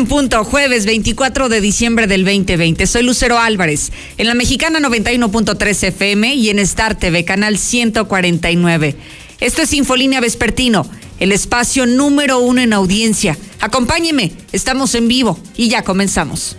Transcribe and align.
en 0.00 0.06
punto, 0.06 0.44
jueves 0.44 0.86
24 0.86 1.50
de 1.50 1.60
diciembre 1.60 2.06
del 2.06 2.24
2020. 2.24 2.86
Soy 2.86 3.02
Lucero 3.02 3.38
Álvarez, 3.38 3.92
en 4.16 4.28
la 4.28 4.34
mexicana 4.34 4.80
91.3 4.80 5.88
FM 5.88 6.34
y 6.36 6.48
en 6.48 6.58
Star 6.60 6.98
TV, 6.98 7.26
canal 7.26 7.58
149. 7.58 8.96
Esto 9.40 9.60
es 9.60 9.74
Infolínea 9.74 10.22
Vespertino, 10.22 10.86
el 11.18 11.32
espacio 11.32 11.84
número 11.84 12.38
uno 12.38 12.62
en 12.62 12.72
audiencia. 12.72 13.36
Acompáñeme, 13.60 14.32
estamos 14.52 14.94
en 14.94 15.06
vivo 15.06 15.38
y 15.54 15.68
ya 15.68 15.82
comenzamos. 15.82 16.56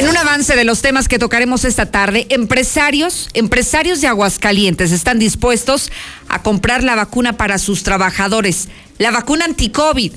En 0.00 0.08
un 0.08 0.16
avance 0.16 0.56
de 0.56 0.64
los 0.64 0.80
temas 0.80 1.08
que 1.08 1.18
tocaremos 1.18 1.66
esta 1.66 1.84
tarde, 1.84 2.26
empresarios, 2.30 3.28
empresarios 3.34 4.00
de 4.00 4.06
Aguascalientes 4.06 4.92
están 4.92 5.18
dispuestos 5.18 5.92
a 6.26 6.42
comprar 6.42 6.82
la 6.82 6.94
vacuna 6.94 7.34
para 7.34 7.58
sus 7.58 7.82
trabajadores, 7.82 8.68
la 8.96 9.10
vacuna 9.10 9.44
anti-COVID. 9.44 10.12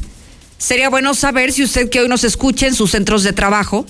Sería 0.58 0.88
bueno 0.88 1.14
saber 1.14 1.52
si 1.52 1.64
usted 1.64 1.90
que 1.90 2.00
hoy 2.00 2.08
nos 2.08 2.23
escuche 2.23 2.66
en 2.66 2.76
sus 2.76 2.92
centros 2.92 3.23
de 3.23 3.34
trabajo, 3.34 3.86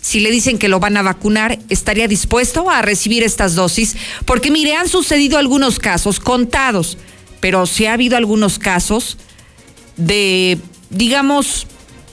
si 0.00 0.20
le 0.20 0.30
dicen 0.30 0.56
que 0.56 0.68
lo 0.68 0.78
van 0.78 0.96
a 0.96 1.02
vacunar, 1.02 1.58
estaría 1.68 2.06
dispuesto 2.06 2.70
a 2.70 2.82
recibir 2.82 3.24
estas 3.24 3.56
dosis, 3.56 3.96
porque 4.26 4.52
mire, 4.52 4.76
han 4.76 4.88
sucedido 4.88 5.36
algunos 5.36 5.80
casos 5.80 6.20
contados, 6.20 6.96
pero 7.40 7.66
si 7.66 7.86
ha 7.86 7.94
habido 7.94 8.16
algunos 8.16 8.60
casos 8.60 9.18
de, 9.96 10.60
digamos, 10.90 11.66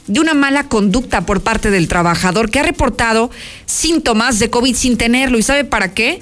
de 0.07 0.19
una 0.19 0.33
mala 0.33 0.67
conducta 0.67 1.25
por 1.25 1.41
parte 1.41 1.71
del 1.71 1.88
trabajador 1.88 2.49
que 2.49 2.59
ha 2.59 2.63
reportado 2.63 3.31
síntomas 3.66 4.39
de 4.39 4.49
COVID 4.49 4.75
sin 4.75 4.97
tenerlo. 4.97 5.38
¿Y 5.38 5.43
sabe 5.43 5.63
para 5.63 5.93
qué? 5.93 6.21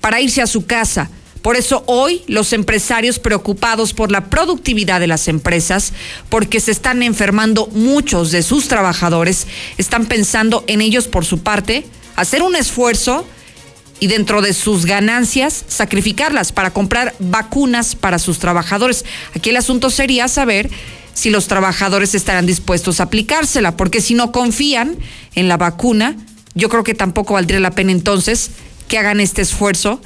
Para 0.00 0.20
irse 0.20 0.42
a 0.42 0.46
su 0.46 0.66
casa. 0.66 1.10
Por 1.46 1.56
eso 1.56 1.84
hoy 1.86 2.22
los 2.26 2.52
empresarios 2.52 3.20
preocupados 3.20 3.92
por 3.92 4.10
la 4.10 4.30
productividad 4.30 4.98
de 4.98 5.06
las 5.06 5.28
empresas, 5.28 5.92
porque 6.28 6.58
se 6.58 6.72
están 6.72 7.04
enfermando 7.04 7.68
muchos 7.68 8.32
de 8.32 8.42
sus 8.42 8.66
trabajadores, 8.66 9.46
están 9.78 10.06
pensando 10.06 10.64
en 10.66 10.80
ellos 10.80 11.06
por 11.06 11.24
su 11.24 11.44
parte, 11.44 11.86
hacer 12.16 12.42
un 12.42 12.56
esfuerzo 12.56 13.24
y 14.00 14.08
dentro 14.08 14.42
de 14.42 14.52
sus 14.52 14.86
ganancias 14.86 15.64
sacrificarlas 15.68 16.50
para 16.50 16.72
comprar 16.72 17.14
vacunas 17.18 17.94
para 17.94 18.18
sus 18.18 18.38
trabajadores. 18.38 19.04
Aquí 19.34 19.50
el 19.50 19.56
asunto 19.56 19.90
sería 19.90 20.26
saber 20.26 20.68
si 21.16 21.30
los 21.30 21.48
trabajadores 21.48 22.14
estarán 22.14 22.44
dispuestos 22.44 23.00
a 23.00 23.04
aplicársela, 23.04 23.74
porque 23.74 24.02
si 24.02 24.12
no 24.12 24.32
confían 24.32 24.98
en 25.34 25.48
la 25.48 25.56
vacuna, 25.56 26.14
yo 26.54 26.68
creo 26.68 26.84
que 26.84 26.94
tampoco 26.94 27.32
valdría 27.32 27.58
la 27.58 27.70
pena 27.70 27.90
entonces 27.90 28.50
que 28.86 28.98
hagan 28.98 29.20
este 29.20 29.40
esfuerzo 29.40 30.02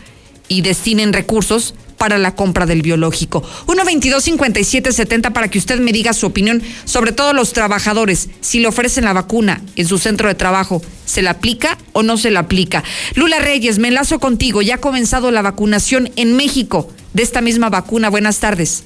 y 0.47 0.61
destinen 0.61 1.13
recursos 1.13 1.75
para 1.99 2.17
la 2.17 2.37
compra 2.37 2.65
del 2.65 2.83
biológico. 2.83 3.43
1-22-57-70 3.67 5.33
para 5.33 5.49
que 5.49 5.59
usted 5.59 5.81
me 5.81 5.93
diga 5.93 6.13
su 6.13 6.27
opinión 6.27 6.63
sobre 6.85 7.11
todos 7.11 7.35
los 7.35 7.53
trabajadores. 7.53 8.29
Si 8.41 8.61
le 8.61 8.69
ofrecen 8.69 9.05
la 9.05 9.13
vacuna 9.13 9.63
en 9.75 9.89
su 9.89 9.99
centro 9.99 10.29
de 10.29 10.37
trabajo, 10.37 10.81
¿se 11.07 11.23
la 11.23 11.33
aplica 11.33 11.77
o 11.93 12.05
no 12.05 12.19
se 12.19 12.31
la 12.31 12.41
aplica? 12.41 12.85
Lula 13.17 13.41
Reyes, 13.41 13.81
me 13.81 13.89
enlazo 13.89 14.21
contigo. 14.21 14.63
Ya 14.63 14.77
ha 14.77 14.79
comenzado 14.79 15.33
la 15.33 15.43
vacunación 15.43 16.13
en 16.15 16.37
México 16.37 16.89
de 17.15 17.25
esta 17.25 17.41
misma 17.41 17.69
vacuna. 17.69 18.11
Buenas 18.11 18.39
tardes. 18.39 18.85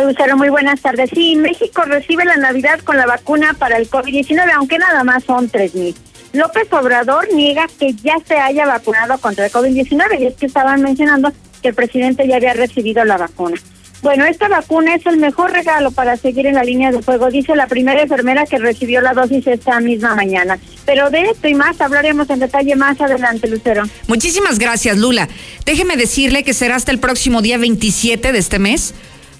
Lucero, 0.00 0.36
muy 0.36 0.48
buenas 0.48 0.80
tardes. 0.80 1.10
Sí, 1.12 1.36
México 1.36 1.82
recibe 1.82 2.24
la 2.24 2.36
Navidad 2.36 2.80
con 2.80 2.96
la 2.96 3.06
vacuna 3.06 3.54
para 3.54 3.76
el 3.76 3.90
COVID-19, 3.90 4.50
aunque 4.54 4.78
nada 4.78 5.04
más 5.04 5.24
son 5.24 5.48
tres 5.48 5.74
mil. 5.74 5.94
López 6.32 6.72
Obrador 6.72 7.28
niega 7.34 7.66
que 7.78 7.92
ya 7.92 8.16
se 8.26 8.36
haya 8.36 8.66
vacunado 8.66 9.18
contra 9.18 9.46
el 9.46 9.52
COVID-19 9.52 10.20
y 10.20 10.26
es 10.26 10.34
que 10.34 10.46
estaban 10.46 10.80
mencionando 10.80 11.30
que 11.60 11.68
el 11.68 11.74
presidente 11.74 12.26
ya 12.26 12.36
había 12.36 12.54
recibido 12.54 13.04
la 13.04 13.18
vacuna. 13.18 13.60
Bueno, 14.00 14.24
esta 14.24 14.48
vacuna 14.48 14.96
es 14.96 15.06
el 15.06 15.18
mejor 15.18 15.52
regalo 15.52 15.92
para 15.92 16.16
seguir 16.16 16.46
en 16.46 16.56
la 16.56 16.64
línea 16.64 16.90
de 16.90 17.02
fuego, 17.02 17.30
dice 17.30 17.54
la 17.54 17.68
primera 17.68 18.02
enfermera 18.02 18.46
que 18.46 18.58
recibió 18.58 19.00
la 19.00 19.12
dosis 19.12 19.46
esta 19.46 19.78
misma 19.78 20.16
mañana. 20.16 20.58
Pero 20.84 21.08
de 21.10 21.20
esto 21.30 21.46
y 21.46 21.54
más 21.54 21.80
hablaremos 21.80 22.28
en 22.30 22.40
detalle 22.40 22.74
más 22.74 23.00
adelante, 23.00 23.46
Lucero. 23.46 23.84
Muchísimas 24.08 24.58
gracias, 24.58 24.98
Lula. 24.98 25.28
Déjeme 25.64 25.96
decirle 25.96 26.42
que 26.42 26.52
será 26.52 26.74
hasta 26.74 26.90
el 26.90 26.98
próximo 26.98 27.42
día 27.42 27.58
27 27.58 28.32
de 28.32 28.38
este 28.38 28.58
mes 28.58 28.92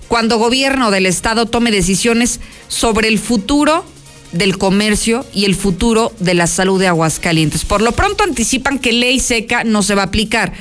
cuando 0.08 0.38
gobierno 0.38 0.90
del 0.90 1.06
estado 1.06 1.46
tome 1.46 1.70
decisiones 1.70 2.40
sobre 2.68 3.08
el 3.08 3.18
futuro 3.18 3.84
del 4.32 4.58
comercio 4.58 5.26
y 5.32 5.44
el 5.44 5.54
futuro 5.54 6.12
de 6.18 6.34
la 6.34 6.46
salud 6.46 6.80
de 6.80 6.88
Aguascalientes. 6.88 7.64
Por 7.64 7.82
lo 7.82 7.92
pronto 7.92 8.24
anticipan 8.24 8.78
que 8.78 8.92
ley 8.92 9.20
seca 9.20 9.64
no 9.64 9.82
se 9.82 9.94
va 9.94 10.02
a 10.02 10.06
aplicar, 10.06 10.52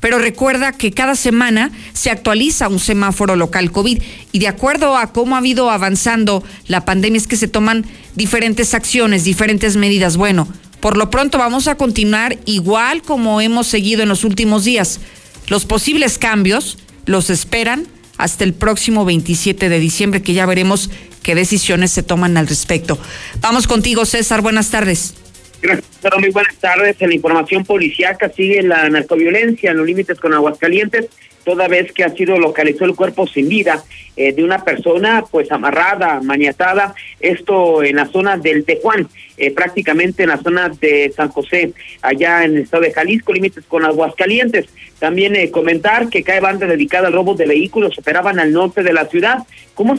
pero 0.00 0.18
recuerda 0.18 0.72
que 0.72 0.92
cada 0.92 1.16
semana 1.16 1.70
se 1.92 2.10
actualiza 2.10 2.68
un 2.68 2.78
semáforo 2.78 3.34
local 3.34 3.72
COVID 3.72 4.00
y 4.32 4.38
de 4.38 4.48
acuerdo 4.48 4.96
a 4.96 5.12
cómo 5.12 5.34
ha 5.34 5.38
habido 5.38 5.70
avanzando 5.70 6.44
la 6.68 6.84
pandemia 6.84 7.18
es 7.18 7.26
que 7.26 7.36
se 7.36 7.48
toman 7.48 7.84
diferentes 8.14 8.74
acciones, 8.74 9.24
diferentes 9.24 9.76
medidas. 9.76 10.16
Bueno, 10.16 10.46
por 10.80 10.96
lo 10.96 11.10
pronto 11.10 11.38
vamos 11.38 11.66
a 11.66 11.76
continuar 11.76 12.38
igual 12.44 13.02
como 13.02 13.40
hemos 13.40 13.66
seguido 13.66 14.02
en 14.02 14.08
los 14.08 14.24
últimos 14.24 14.64
días. 14.64 15.00
Los 15.48 15.64
posibles 15.64 16.18
cambios 16.18 16.78
los 17.06 17.30
esperan 17.30 17.88
hasta 18.18 18.44
el 18.44 18.54
próximo 18.54 19.04
27 19.04 19.68
de 19.68 19.78
diciembre, 19.78 20.22
que 20.22 20.32
ya 20.32 20.46
veremos 20.46 20.90
qué 21.22 21.34
decisiones 21.34 21.90
se 21.90 22.02
toman 22.02 22.36
al 22.36 22.46
respecto. 22.46 22.98
Vamos 23.40 23.66
contigo, 23.66 24.04
César. 24.04 24.42
Buenas 24.42 24.70
tardes. 24.70 25.14
Gracias, 25.62 25.86
muy 26.18 26.30
buenas 26.30 26.54
tardes. 26.56 26.96
En 27.00 27.08
la 27.08 27.14
información 27.14 27.64
policiaca 27.64 28.30
sigue 28.34 28.62
la 28.62 28.88
narcoviolencia 28.88 29.70
en 29.70 29.78
los 29.78 29.86
límites 29.86 30.20
con 30.20 30.34
Aguascalientes, 30.34 31.06
toda 31.46 31.68
vez 31.68 31.92
que 31.92 32.02
ha 32.02 32.10
sido 32.10 32.40
localizado 32.40 32.86
el 32.86 32.96
cuerpo 32.96 33.24
sin 33.28 33.48
vida 33.48 33.84
eh, 34.16 34.32
de 34.32 34.42
una 34.42 34.64
persona 34.64 35.24
pues 35.30 35.52
amarrada, 35.52 36.20
maniatada, 36.20 36.92
esto 37.20 37.84
en 37.84 37.94
la 37.96 38.06
zona 38.06 38.36
del 38.36 38.64
Tejuán, 38.64 39.08
eh, 39.36 39.52
prácticamente 39.52 40.24
en 40.24 40.30
la 40.30 40.38
zona 40.38 40.68
de 40.68 41.12
San 41.14 41.28
José, 41.28 41.72
allá 42.02 42.42
en 42.42 42.56
el 42.56 42.62
estado 42.62 42.82
de 42.82 42.92
Jalisco, 42.92 43.32
límites 43.32 43.64
con 43.68 43.84
Aguascalientes. 43.84 44.66
También 44.98 45.36
eh, 45.36 45.52
comentar 45.52 46.08
que 46.08 46.24
cae 46.24 46.40
banda 46.40 46.66
dedicada 46.66 47.06
al 47.06 47.14
robo 47.14 47.36
de 47.36 47.46
vehículos, 47.46 47.96
operaban 47.96 48.40
al 48.40 48.52
norte 48.52 48.82
de 48.82 48.92
la 48.92 49.06
ciudad. 49.06 49.38
¿Cómo 49.74 49.94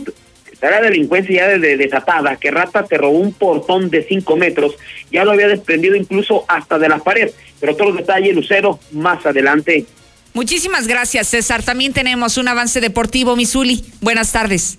está 0.51 0.69
la 0.69 0.81
delincuencia 0.81 1.33
ya 1.33 1.57
de, 1.57 1.77
desatada? 1.77 2.35
Que 2.35 2.51
Rata 2.51 2.83
te 2.83 2.97
robó 2.97 3.19
un 3.19 3.31
portón 3.31 3.89
de 3.89 4.03
cinco 4.03 4.35
metros, 4.35 4.75
ya 5.13 5.23
lo 5.23 5.31
había 5.31 5.47
desprendido 5.47 5.95
incluso 5.95 6.43
hasta 6.49 6.77
de 6.77 6.89
la 6.89 6.97
pared. 6.97 7.31
Pero 7.61 7.73
todos 7.77 7.91
los 7.91 7.99
detalles, 7.99 8.35
Lucero, 8.35 8.79
más 8.91 9.25
adelante. 9.25 9.85
Muchísimas 10.37 10.85
gracias, 10.85 11.29
César. 11.29 11.63
También 11.63 11.93
tenemos 11.93 12.37
un 12.37 12.47
avance 12.47 12.79
deportivo, 12.79 13.35
Misuli. 13.35 13.83
Buenas 14.01 14.31
tardes. 14.31 14.77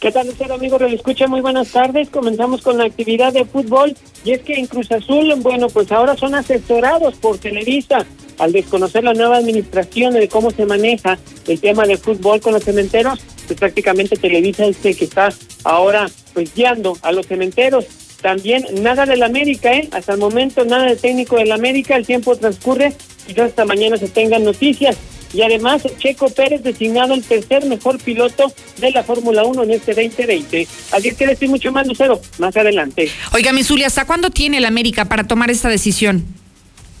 ¿Qué 0.00 0.12
tal, 0.12 0.26
Lucero, 0.26 0.52
amigos? 0.52 0.82
Me 0.82 0.92
escucha 0.92 1.26
muy 1.26 1.40
buenas 1.40 1.68
tardes. 1.68 2.10
Comenzamos 2.10 2.60
con 2.60 2.76
la 2.76 2.84
actividad 2.84 3.32
de 3.32 3.46
fútbol. 3.46 3.96
Y 4.22 4.32
es 4.32 4.42
que 4.42 4.52
en 4.52 4.66
Cruz 4.66 4.92
Azul, 4.92 5.32
bueno, 5.38 5.68
pues 5.70 5.90
ahora 5.90 6.14
son 6.14 6.34
asesorados 6.34 7.14
por 7.14 7.38
Televisa. 7.38 8.04
Al 8.36 8.52
desconocer 8.52 9.02
la 9.02 9.14
nueva 9.14 9.38
administración 9.38 10.12
de 10.12 10.28
cómo 10.28 10.50
se 10.50 10.66
maneja 10.66 11.18
el 11.48 11.58
tema 11.58 11.86
de 11.86 11.96
fútbol 11.96 12.42
con 12.42 12.52
los 12.52 12.64
cementeros, 12.64 13.18
pues 13.46 13.58
prácticamente 13.58 14.16
Televisa 14.16 14.66
es 14.66 14.76
el 14.84 14.94
que 14.94 15.06
está 15.06 15.32
ahora 15.64 16.06
pues 16.34 16.54
guiando 16.54 16.98
a 17.00 17.12
los 17.12 17.26
cementeros. 17.26 17.86
También 18.22 18.64
nada 18.82 19.06
del 19.06 19.22
América, 19.22 19.72
¿eh? 19.72 19.88
Hasta 19.92 20.12
el 20.12 20.18
momento 20.18 20.64
nada 20.64 20.84
de 20.84 20.96
técnico 20.96 21.36
del 21.36 21.52
América. 21.52 21.96
El 21.96 22.06
tiempo 22.06 22.36
transcurre. 22.36 22.92
Quizás 23.26 23.50
hasta 23.50 23.64
mañana 23.64 23.96
se 23.96 24.08
tengan 24.08 24.44
noticias 24.44 24.96
y 25.32 25.42
además 25.42 25.82
Checo 25.98 26.28
Pérez 26.30 26.62
designado 26.62 27.14
el 27.14 27.22
tercer 27.22 27.64
mejor 27.66 27.98
piloto 27.98 28.52
de 28.78 28.90
la 28.90 29.04
Fórmula 29.04 29.44
1 29.44 29.62
en 29.62 29.70
este 29.70 29.94
2020. 29.94 30.66
Así 30.92 31.08
es 31.08 31.16
que 31.16 31.26
decir 31.26 31.48
mucho 31.48 31.70
más, 31.72 31.86
Lucero, 31.86 32.20
más 32.38 32.56
adelante. 32.56 33.08
Oiga, 33.32 33.52
mi 33.52 33.62
Zulia, 33.62 33.86
¿hasta 33.86 34.06
cuándo 34.06 34.30
tiene 34.30 34.58
el 34.58 34.64
América 34.64 35.04
para 35.04 35.24
tomar 35.24 35.50
esta 35.50 35.68
decisión? 35.68 36.24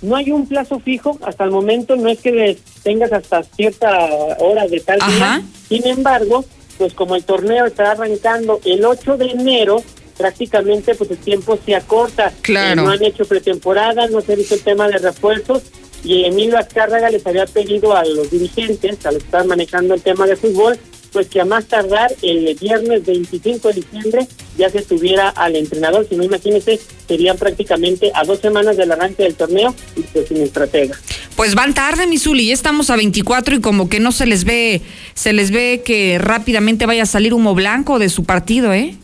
No 0.02 0.16
hay 0.16 0.30
un 0.30 0.46
plazo 0.46 0.80
fijo 0.80 1.18
hasta 1.22 1.44
el 1.44 1.50
momento, 1.50 1.96
no 1.96 2.08
es 2.08 2.20
que 2.20 2.56
tengas 2.82 3.12
hasta 3.12 3.42
cierta 3.42 3.90
hora 4.38 4.66
de 4.66 4.80
tal 4.80 4.98
día. 4.98 5.42
Sin 5.68 5.86
embargo, 5.86 6.44
pues 6.78 6.94
como 6.94 7.16
el 7.16 7.24
torneo 7.24 7.66
está 7.66 7.90
arrancando 7.90 8.60
el 8.64 8.84
8 8.84 9.18
de 9.18 9.26
enero, 9.26 9.82
prácticamente 10.20 10.94
pues 10.94 11.10
el 11.10 11.16
tiempo 11.16 11.58
se 11.64 11.74
acorta. 11.74 12.30
Claro. 12.42 12.82
no 12.82 12.90
han 12.90 13.02
hecho 13.02 13.24
pretemporada, 13.24 14.06
no 14.08 14.20
se 14.20 14.34
ha 14.34 14.36
visto 14.36 14.54
el 14.54 14.60
tema 14.60 14.86
de 14.86 14.98
refuerzos 14.98 15.62
y 16.04 16.24
Emilio 16.24 16.58
Azcárraga 16.58 17.08
les 17.08 17.26
había 17.26 17.46
pedido 17.46 17.96
a 17.96 18.04
los 18.04 18.30
dirigentes, 18.30 19.04
a 19.06 19.12
los 19.12 19.22
que 19.22 19.26
están 19.26 19.46
manejando 19.46 19.94
el 19.94 20.02
tema 20.02 20.26
de 20.26 20.36
fútbol, 20.36 20.78
pues 21.10 21.28
que 21.28 21.40
a 21.40 21.46
más 21.46 21.64
tardar 21.64 22.14
el 22.20 22.54
viernes 22.60 23.04
25 23.06 23.68
de 23.68 23.74
diciembre 23.74 24.28
ya 24.58 24.68
se 24.68 24.82
tuviera 24.82 25.30
al 25.30 25.56
entrenador, 25.56 26.06
si 26.06 26.16
no 26.16 26.22
imagínense, 26.22 26.78
serían 27.08 27.38
prácticamente 27.38 28.12
a 28.14 28.24
dos 28.24 28.40
semanas 28.40 28.76
del 28.76 28.92
arranque 28.92 29.22
del 29.22 29.34
torneo 29.34 29.74
y 29.96 30.02
pues 30.02 30.28
sin 30.28 30.42
estratega. 30.42 30.98
Pues 31.34 31.54
van 31.54 31.72
tarde, 31.72 32.06
Misuli, 32.06 32.48
ya 32.48 32.52
estamos 32.52 32.90
a 32.90 32.96
24 32.96 33.54
y 33.54 33.60
como 33.62 33.88
que 33.88 34.00
no 34.00 34.12
se 34.12 34.26
les 34.26 34.44
ve, 34.44 34.82
se 35.14 35.32
les 35.32 35.50
ve 35.50 35.80
que 35.82 36.18
rápidamente 36.18 36.84
vaya 36.84 37.04
a 37.04 37.06
salir 37.06 37.32
humo 37.32 37.54
blanco 37.54 37.98
de 37.98 38.10
su 38.10 38.24
partido, 38.24 38.74
¿eh? 38.74 38.96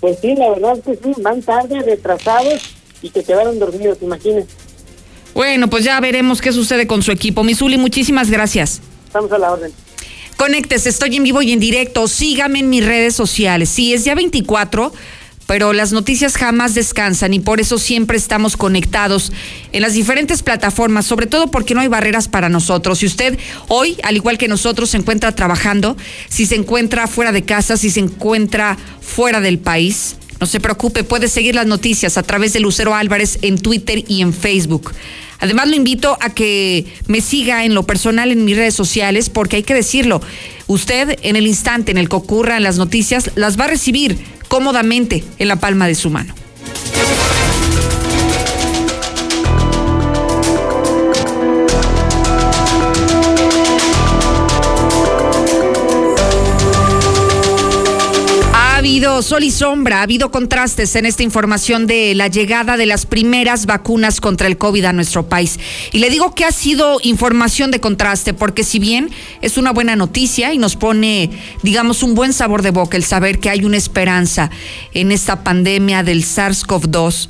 Pues 0.00 0.18
sí, 0.20 0.34
la 0.36 0.50
verdad 0.50 0.78
es 0.78 0.84
que 0.84 0.94
sí, 0.94 1.20
van 1.20 1.42
tarde, 1.42 1.80
retrasados 1.82 2.62
y 3.02 3.10
que 3.10 3.22
quedaron 3.24 3.58
dormidos, 3.58 3.98
imagínense. 4.00 4.48
Bueno, 5.34 5.68
pues 5.68 5.84
ya 5.84 6.00
veremos 6.00 6.40
qué 6.40 6.52
sucede 6.52 6.86
con 6.86 7.02
su 7.02 7.12
equipo. 7.12 7.44
Misuli, 7.44 7.76
muchísimas 7.78 8.30
gracias. 8.30 8.80
Estamos 9.06 9.30
a 9.32 9.38
la 9.38 9.52
orden. 9.52 9.72
Conéctese, 10.36 10.88
estoy 10.88 11.16
en 11.16 11.24
vivo 11.24 11.42
y 11.42 11.52
en 11.52 11.60
directo. 11.60 12.06
Sígame 12.06 12.60
en 12.60 12.70
mis 12.70 12.84
redes 12.84 13.14
sociales. 13.14 13.68
Sí, 13.68 13.92
es 13.92 14.04
ya 14.04 14.14
24 14.14 14.92
pero 15.48 15.72
las 15.72 15.92
noticias 15.92 16.36
jamás 16.36 16.74
descansan 16.74 17.32
y 17.32 17.40
por 17.40 17.58
eso 17.58 17.78
siempre 17.78 18.18
estamos 18.18 18.58
conectados 18.58 19.32
en 19.72 19.80
las 19.80 19.94
diferentes 19.94 20.42
plataformas, 20.42 21.06
sobre 21.06 21.26
todo 21.26 21.50
porque 21.50 21.74
no 21.74 21.80
hay 21.80 21.88
barreras 21.88 22.28
para 22.28 22.50
nosotros. 22.50 22.98
Si 22.98 23.06
usted 23.06 23.38
hoy, 23.66 23.96
al 24.02 24.14
igual 24.14 24.36
que 24.36 24.46
nosotros, 24.46 24.90
se 24.90 24.98
encuentra 24.98 25.34
trabajando, 25.34 25.96
si 26.28 26.44
se 26.44 26.54
encuentra 26.54 27.06
fuera 27.06 27.32
de 27.32 27.44
casa, 27.44 27.78
si 27.78 27.88
se 27.88 28.00
encuentra 28.00 28.76
fuera 29.00 29.40
del 29.40 29.58
país, 29.58 30.16
no 30.38 30.46
se 30.46 30.60
preocupe, 30.60 31.02
puede 31.02 31.28
seguir 31.28 31.54
las 31.54 31.66
noticias 31.66 32.18
a 32.18 32.22
través 32.22 32.52
de 32.52 32.60
Lucero 32.60 32.94
Álvarez 32.94 33.38
en 33.40 33.58
Twitter 33.58 34.04
y 34.06 34.20
en 34.20 34.34
Facebook. 34.34 34.92
Además, 35.40 35.68
lo 35.68 35.76
invito 35.76 36.18
a 36.20 36.28
que 36.28 36.84
me 37.06 37.22
siga 37.22 37.64
en 37.64 37.74
lo 37.74 37.84
personal 37.84 38.32
en 38.32 38.44
mis 38.44 38.56
redes 38.56 38.74
sociales, 38.74 39.30
porque 39.30 39.56
hay 39.56 39.62
que 39.62 39.72
decirlo, 39.72 40.20
usted 40.66 41.18
en 41.22 41.36
el 41.36 41.46
instante 41.46 41.90
en 41.90 41.96
el 41.96 42.10
que 42.10 42.16
ocurran 42.16 42.62
las 42.62 42.76
noticias, 42.76 43.30
las 43.34 43.58
va 43.58 43.64
a 43.64 43.68
recibir 43.68 44.18
cómodamente 44.48 45.24
en 45.38 45.48
la 45.48 45.56
palma 45.56 45.86
de 45.86 45.94
su 45.94 46.10
mano. 46.10 46.34
Habido 58.88 59.20
sol 59.20 59.44
y 59.44 59.50
sombra, 59.50 59.98
ha 59.98 60.02
habido 60.04 60.30
contrastes 60.30 60.96
en 60.96 61.04
esta 61.04 61.22
información 61.22 61.86
de 61.86 62.14
la 62.14 62.28
llegada 62.28 62.78
de 62.78 62.86
las 62.86 63.04
primeras 63.04 63.66
vacunas 63.66 64.18
contra 64.18 64.46
el 64.46 64.56
COVID 64.56 64.86
a 64.86 64.94
nuestro 64.94 65.28
país. 65.28 65.60
Y 65.92 65.98
le 65.98 66.08
digo 66.08 66.34
que 66.34 66.46
ha 66.46 66.52
sido 66.52 66.98
información 67.02 67.70
de 67.70 67.80
contraste, 67.80 68.32
porque 68.32 68.64
si 68.64 68.78
bien 68.78 69.10
es 69.42 69.58
una 69.58 69.72
buena 69.72 69.94
noticia 69.94 70.54
y 70.54 70.58
nos 70.58 70.74
pone, 70.74 71.28
digamos, 71.62 72.02
un 72.02 72.14
buen 72.14 72.32
sabor 72.32 72.62
de 72.62 72.70
boca 72.70 72.96
el 72.96 73.04
saber 73.04 73.40
que 73.40 73.50
hay 73.50 73.62
una 73.66 73.76
esperanza 73.76 74.48
en 74.94 75.12
esta 75.12 75.44
pandemia 75.44 76.02
del 76.02 76.24
SARS-CoV-2, 76.24 77.28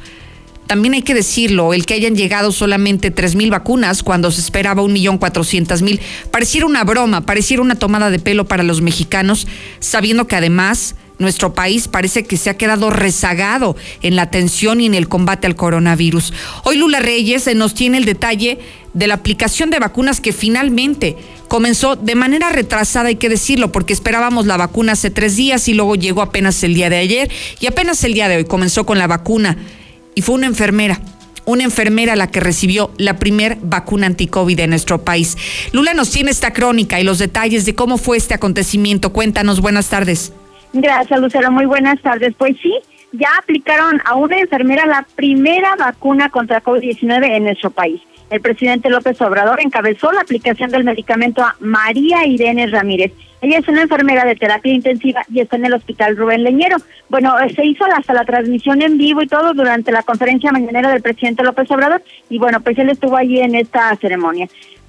también 0.69 0.95
hay 0.95 1.03
que 1.03 1.15
decirlo, 1.15 1.75
el 1.75 1.87
que 1.87 1.95
hayan 1.95 2.15
llegado 2.15 2.53
solamente 2.53 3.11
tres 3.11 3.35
mil 3.35 3.51
vacunas 3.51 4.05
cuando 4.05 4.31
se 4.31 4.43
esperaba 4.43 4.83
un 4.83 4.93
millón 4.93 5.19
cuatrocientas 5.19 5.83
mil, 5.83 5.99
pareciera 6.31 6.67
una 6.67 6.85
broma, 6.85 7.27
pareciera 7.27 7.65
una 7.65 7.75
tomada 7.75 8.11
de 8.11 8.21
pelo 8.21 8.47
para 8.47 8.63
los 8.63 8.81
mexicanos, 8.81 9.49
sabiendo 9.81 10.29
que 10.29 10.37
además 10.37 10.95
nuestro 11.19 11.55
país 11.55 11.89
parece 11.89 12.25
que 12.25 12.37
se 12.37 12.51
ha 12.51 12.57
quedado 12.57 12.91
rezagado 12.91 13.77
en 14.03 14.17
la 14.17 14.23
atención 14.23 14.81
y 14.81 14.87
en 14.87 14.95
el 14.95 15.09
combate 15.09 15.47
al 15.47 15.57
coronavirus. 15.57 16.33
Hoy 16.65 16.77
Lula 16.77 17.01
Reyes 17.01 17.55
nos 17.57 17.75
tiene 17.75 17.99
el 17.99 18.05
detalle 18.05 18.59
de 18.95 19.07
la 19.07 19.15
aplicación 19.15 19.71
de 19.71 19.79
vacunas 19.79 20.21
que 20.21 20.33
finalmente 20.33 21.17
comenzó 21.49 21.97
de 21.97 22.15
manera 22.15 22.51
retrasada, 22.51 23.09
hay 23.09 23.17
que 23.17 23.29
decirlo, 23.29 23.73
porque 23.73 23.93
esperábamos 23.93 24.47
la 24.47 24.57
vacuna 24.57 24.93
hace 24.93 25.11
tres 25.11 25.37
días 25.37 25.69
y 25.69 25.75
luego 25.75 25.95
llegó 25.95 26.23
apenas 26.23 26.63
el 26.63 26.75
día 26.75 26.91
de 26.91 26.99
ayer 26.99 27.31
y 27.61 27.67
apenas 27.67 28.03
el 28.05 28.15
día 28.15 28.29
de 28.29 28.37
hoy 28.37 28.45
comenzó 28.45 28.87
con 28.87 28.99
la 28.99 29.07
vacuna 29.07 29.57
y 30.15 30.23
fue 30.23 30.35
una 30.35 30.47
enfermera 30.47 31.01
una 31.45 31.65
enfermera 31.65 32.15
la 32.15 32.31
que 32.31 32.41
recibió 32.41 32.91
la 32.99 33.19
primer 33.19 33.57
vacuna 33.63 34.07
anticovid 34.07 34.61
en 34.61 34.69
nuestro 34.69 35.03
país. 35.03 35.39
Lula 35.73 35.95
nos 35.95 36.11
tiene 36.11 36.31
esta 36.31 36.53
crónica 36.53 37.01
y 37.01 37.05
los 37.05 37.19
detalles 37.19 37.65
de 37.65 37.75
cómo 37.75 37.97
fue 37.97 38.19
este 38.19 38.35
acontecimiento. 38.35 39.15
Cuéntanos, 39.15 39.63
buenas 39.63 39.89
tardes. 39.89 40.33
Gracias, 40.73 41.21
Lucero. 41.21 41.51
Muy 41.51 41.67
buenas 41.67 42.01
tardes. 42.01 42.35
Pues 42.37 42.57
sí, 42.63 42.75
ya 43.13 43.29
aplicaron 43.39 44.01
a 44.05 44.15
una 44.17 44.39
enfermera 44.39 44.87
la 44.87 45.07
primera 45.17 45.75
vacuna 45.77 46.31
contra 46.31 46.63
COVID-19 46.63 47.37
en 47.37 47.45
nuestro 47.45 47.71
país. 47.71 48.01
El 48.31 48.43
presidente 48.43 48.91
López 48.91 49.21
Obrador 49.23 49.61
encabezó 49.61 50.13
la 50.13 50.21
aplicación 50.21 50.71
del 50.71 50.85
medicamento 50.85 51.43
a 51.43 51.57
María 51.61 52.27
Irene 52.27 52.67
Ramírez. 52.67 53.13
Ella 53.41 53.59
es 53.59 53.69
una 53.69 53.83
enfermera 53.83 54.25
de 54.25 54.35
terapia 54.35 54.75
intensiva 54.75 55.25
y 55.33 55.41
está 55.41 55.57
en 55.57 55.65
el 55.65 55.73
hospital 55.73 56.17
Rubén 56.17 56.43
Leñero. 56.43 56.77
Bueno, 57.09 57.39
eh, 57.39 57.55
se 57.55 57.65
hizo 57.65 57.85
hasta 57.85 58.13
la 58.13 58.25
transmisión 58.25 58.83
en 58.83 58.99
vivo 58.99 59.23
y 59.23 59.29
todo 59.29 59.55
durante 59.55 59.93
la 59.93 60.03
conferencia 60.03 60.53
mañanera 60.53 60.91
del 60.91 61.01
presidente 61.01 61.45
López 61.45 61.71
Obrador 61.71 62.03
y 62.29 62.39
bueno, 62.39 62.61
pues 62.61 62.77
él 62.79 62.91
estuvo 62.91 63.17
allí 63.17 63.39
en 63.41 63.55
esta 63.55 63.95
ceremonia. 63.97 64.49